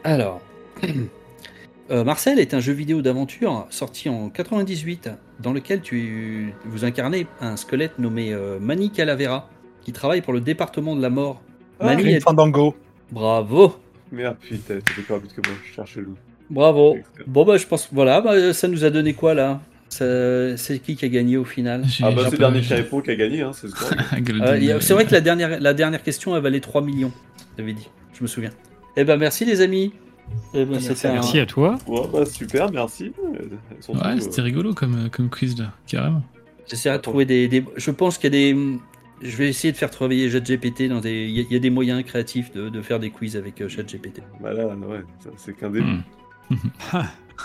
[0.04, 0.42] Alors.
[1.90, 5.10] Euh, Marcel est un jeu vidéo d'aventure sorti en 98
[5.42, 9.50] dans lequel tu vous incarnez un squelette nommé euh, Manny Calavera
[9.82, 11.42] qui travaille pour le département de la mort.
[11.80, 12.76] Ah, Manny est- Fandango.
[13.12, 13.78] Bravo,
[14.12, 15.58] Merde, putain, t'es plus rapide que moi.
[15.66, 16.10] Je cherchais le.
[16.50, 16.98] bravo.
[17.26, 19.62] Bon bah je pense voilà, bah, ça nous a donné quoi là?
[19.90, 21.84] C'est qui qui a gagné au final?
[22.04, 23.68] Ah bah c'est le dernier qui répond qui a gagné, hein, c'est
[24.42, 27.14] Euh, C'est vrai que la dernière, la dernière question elle valait 3 millions,
[27.58, 28.52] j'avais dit, je me souviens.
[28.98, 29.94] Eh ben merci les amis.
[30.54, 31.78] Eh ben, Merci, un- à toi.
[31.88, 33.12] Ouais, bah super, merci.
[33.24, 36.22] Euh, euh, c'était rigolo comme, comme quiz, là, carrément.
[36.70, 38.78] J'essaierai de trouver des, des- Je pense qu'il y a des.
[39.22, 41.26] Je vais essayer de faire travailler ChatGPT dans des.
[41.28, 44.22] Il y a- des moyens créatifs de, de faire des quiz avec euh, ChatGPT.
[44.42, 45.02] Bah là, ouais,
[45.38, 45.86] c'est qu'un début.
[45.86, 46.02] Hmm.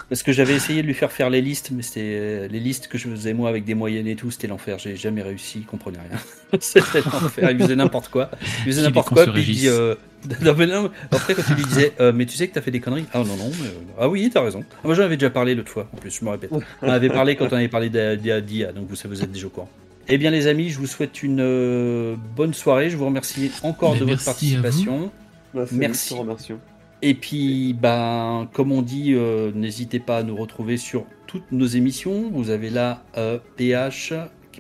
[0.09, 2.89] Parce que j'avais essayé de lui faire faire les listes, mais c'était euh, les listes
[2.89, 4.79] que je faisais moi avec des moyennes et tout, c'était l'enfer.
[4.79, 6.19] J'ai jamais réussi, il comprenait rien.
[6.61, 7.51] c'était l'enfer.
[7.51, 8.31] Il faisait n'importe quoi.
[8.61, 9.69] Il faisait n'importe quoi, puis il dit.
[9.69, 9.95] euh,
[10.43, 12.71] non, mais non, après, quand tu lui disais, euh, mais tu sais que t'as fait
[12.71, 13.05] des conneries.
[13.13, 13.69] Ah non, non, mais,
[13.99, 14.65] ah oui, t'as raison.
[14.73, 16.51] Ah, moi j'en avais déjà parlé l'autre fois, en plus, je me répète.
[16.81, 19.69] On avait parlé quand on avait parlé d'IA, donc vous, vous êtes déjà au courant.
[20.09, 22.91] Eh bien, les amis, je vous souhaite une euh, bonne soirée.
[22.91, 24.63] Je vous remercie encore Mais de votre merci à vous.
[24.63, 25.13] participation.
[25.55, 26.15] Bah, c'est Merci.
[27.05, 31.67] Et puis, ben, comme on dit, euh, n'hésitez pas à nous retrouver sur toutes nos
[31.67, 32.31] émissions.
[32.31, 34.15] Vous avez là euh, PH.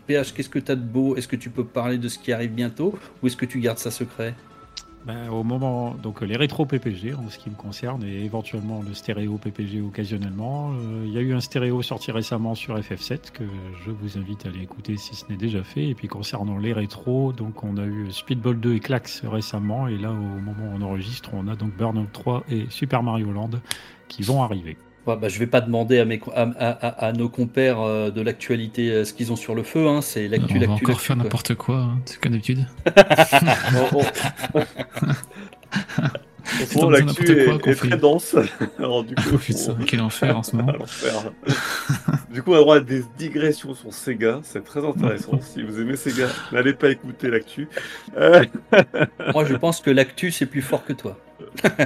[0.08, 1.14] PH, qu'est-ce que tu as de beau?
[1.14, 2.98] Est-ce que tu peux parler de ce qui arrive bientôt?
[3.22, 4.34] Ou est-ce que tu gardes ça secret?
[5.04, 8.94] Ben, au moment, donc les rétro PPG en ce qui me concerne et éventuellement le
[8.94, 10.70] stéréo PPG occasionnellement.
[10.74, 13.42] Euh, Il y a eu un stéréo sorti récemment sur FF7 que
[13.84, 15.88] je vous invite à aller écouter si ce n'est déjà fait.
[15.88, 19.98] Et puis concernant les rétros, donc on a eu Speedball 2 et Clax récemment et
[19.98, 23.50] là au moment où on enregistre, on a donc Burnout 3 et Super Mario Land
[24.06, 24.76] qui vont arriver.
[25.06, 27.80] Ouais, bah, Je vais pas demander à, mes, co- à, à- à- à nos compères
[27.80, 29.88] euh, de l'actualité euh, ce qu'ils ont sur le feu.
[29.88, 30.00] Hein.
[30.00, 32.66] C'est l'actu, On va l'actu, encore faire n'importe quoi, hein, c'est comme d'habitude.
[33.92, 33.98] On-
[36.76, 37.34] on- dans l'actu quoi
[37.70, 38.36] est, très dense.
[38.78, 40.72] Alors, du coup, Oh putain, quel enfer en ce moment.
[42.32, 45.38] Du coup, on a droit à des digressions sur Sega, c'est très intéressant.
[45.42, 47.68] si vous aimez Sega, n'allez pas écouter l'actu.
[48.16, 48.42] Euh,
[49.34, 51.18] Moi, je pense que l'actu, c'est plus fort que toi.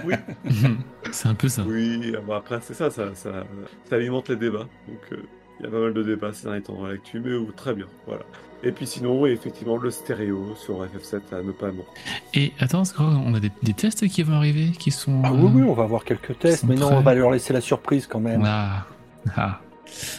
[0.05, 0.15] Oui,
[1.13, 1.63] C'est un peu ça.
[1.67, 3.45] oui, ah bah après, c'est ça, ça, ça,
[3.89, 4.67] ça alimente les débats.
[4.89, 5.17] Donc, euh,
[5.61, 7.75] il y a pas mal de débats ces derniers temps à l'actu, mais euh, très
[7.75, 8.23] bien, voilà.
[8.63, 11.89] Et puis sinon, oui, effectivement, le stéréo sur FF7 à ne pas manquer.
[12.35, 15.23] Et attends, on a des, des tests qui vont arriver qui sont.
[15.25, 16.97] Ah euh, oui, oui, on va avoir quelques tests, mais non, prêts.
[16.97, 18.43] on va leur laisser la surprise quand même.
[18.45, 18.87] Ah.
[19.37, 19.61] Ah.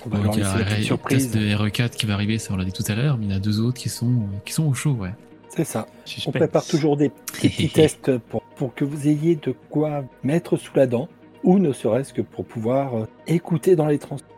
[0.06, 1.32] On va Donc, leur il y a laisser la un petite test surprise.
[1.32, 3.34] de RE4 qui va arriver, ça on l'a dit tout à l'heure, mais il y
[3.34, 4.14] en a deux autres qui sont,
[4.46, 5.14] qui sont au chaud, ouais.
[5.58, 5.88] C'est ça.
[6.28, 10.72] On prépare toujours des petits tests pour, pour que vous ayez de quoi mettre sous
[10.76, 11.10] la dent,
[11.44, 14.36] ou ne serait-ce que pour pouvoir euh, écouter dans les transports.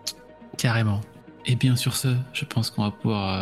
[0.57, 1.01] Carrément.
[1.45, 3.37] Et bien sur ce, je pense qu'on va pouvoir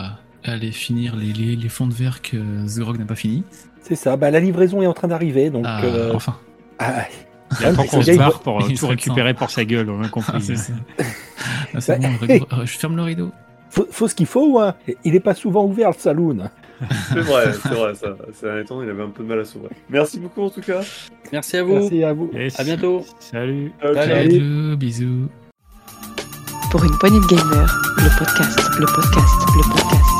[0.45, 3.43] euh, aller finir les, les, les fonds de verre que The Rock n'a pas fini.
[3.81, 4.17] C'est ça.
[4.17, 5.63] Bah, la livraison est en train d'arriver, donc.
[5.67, 6.37] Ah, euh, enfin.
[6.79, 7.05] ah,
[7.59, 10.01] Il attend mais qu'on se barre pour euh, il tout récupérer pour sa gueule, on
[10.01, 10.33] a Ah, compris.
[11.73, 12.09] Ah, c'est bon,
[12.65, 13.31] je ferme le rideau.
[13.69, 14.75] faut, faut ce qu'il faut, hein.
[15.03, 16.49] Il n'est pas souvent ouvert le saloon.
[17.09, 18.15] C'est vrai, c'est vrai, ça.
[18.33, 19.71] Ces derniers temps, il avait un peu de mal à s'ouvrir.
[19.89, 20.81] Merci beaucoup en tout cas.
[21.31, 21.73] Merci à vous.
[21.73, 22.29] Merci à vous.
[22.33, 22.59] Yes.
[22.59, 23.03] À bientôt.
[23.19, 23.71] Salut.
[23.81, 24.05] Ciao, ciao.
[24.05, 24.29] Salut.
[24.29, 25.29] Bisous, bisous.
[26.69, 30.16] Pour une poignée de gamers, le podcast, le podcast, le podcast.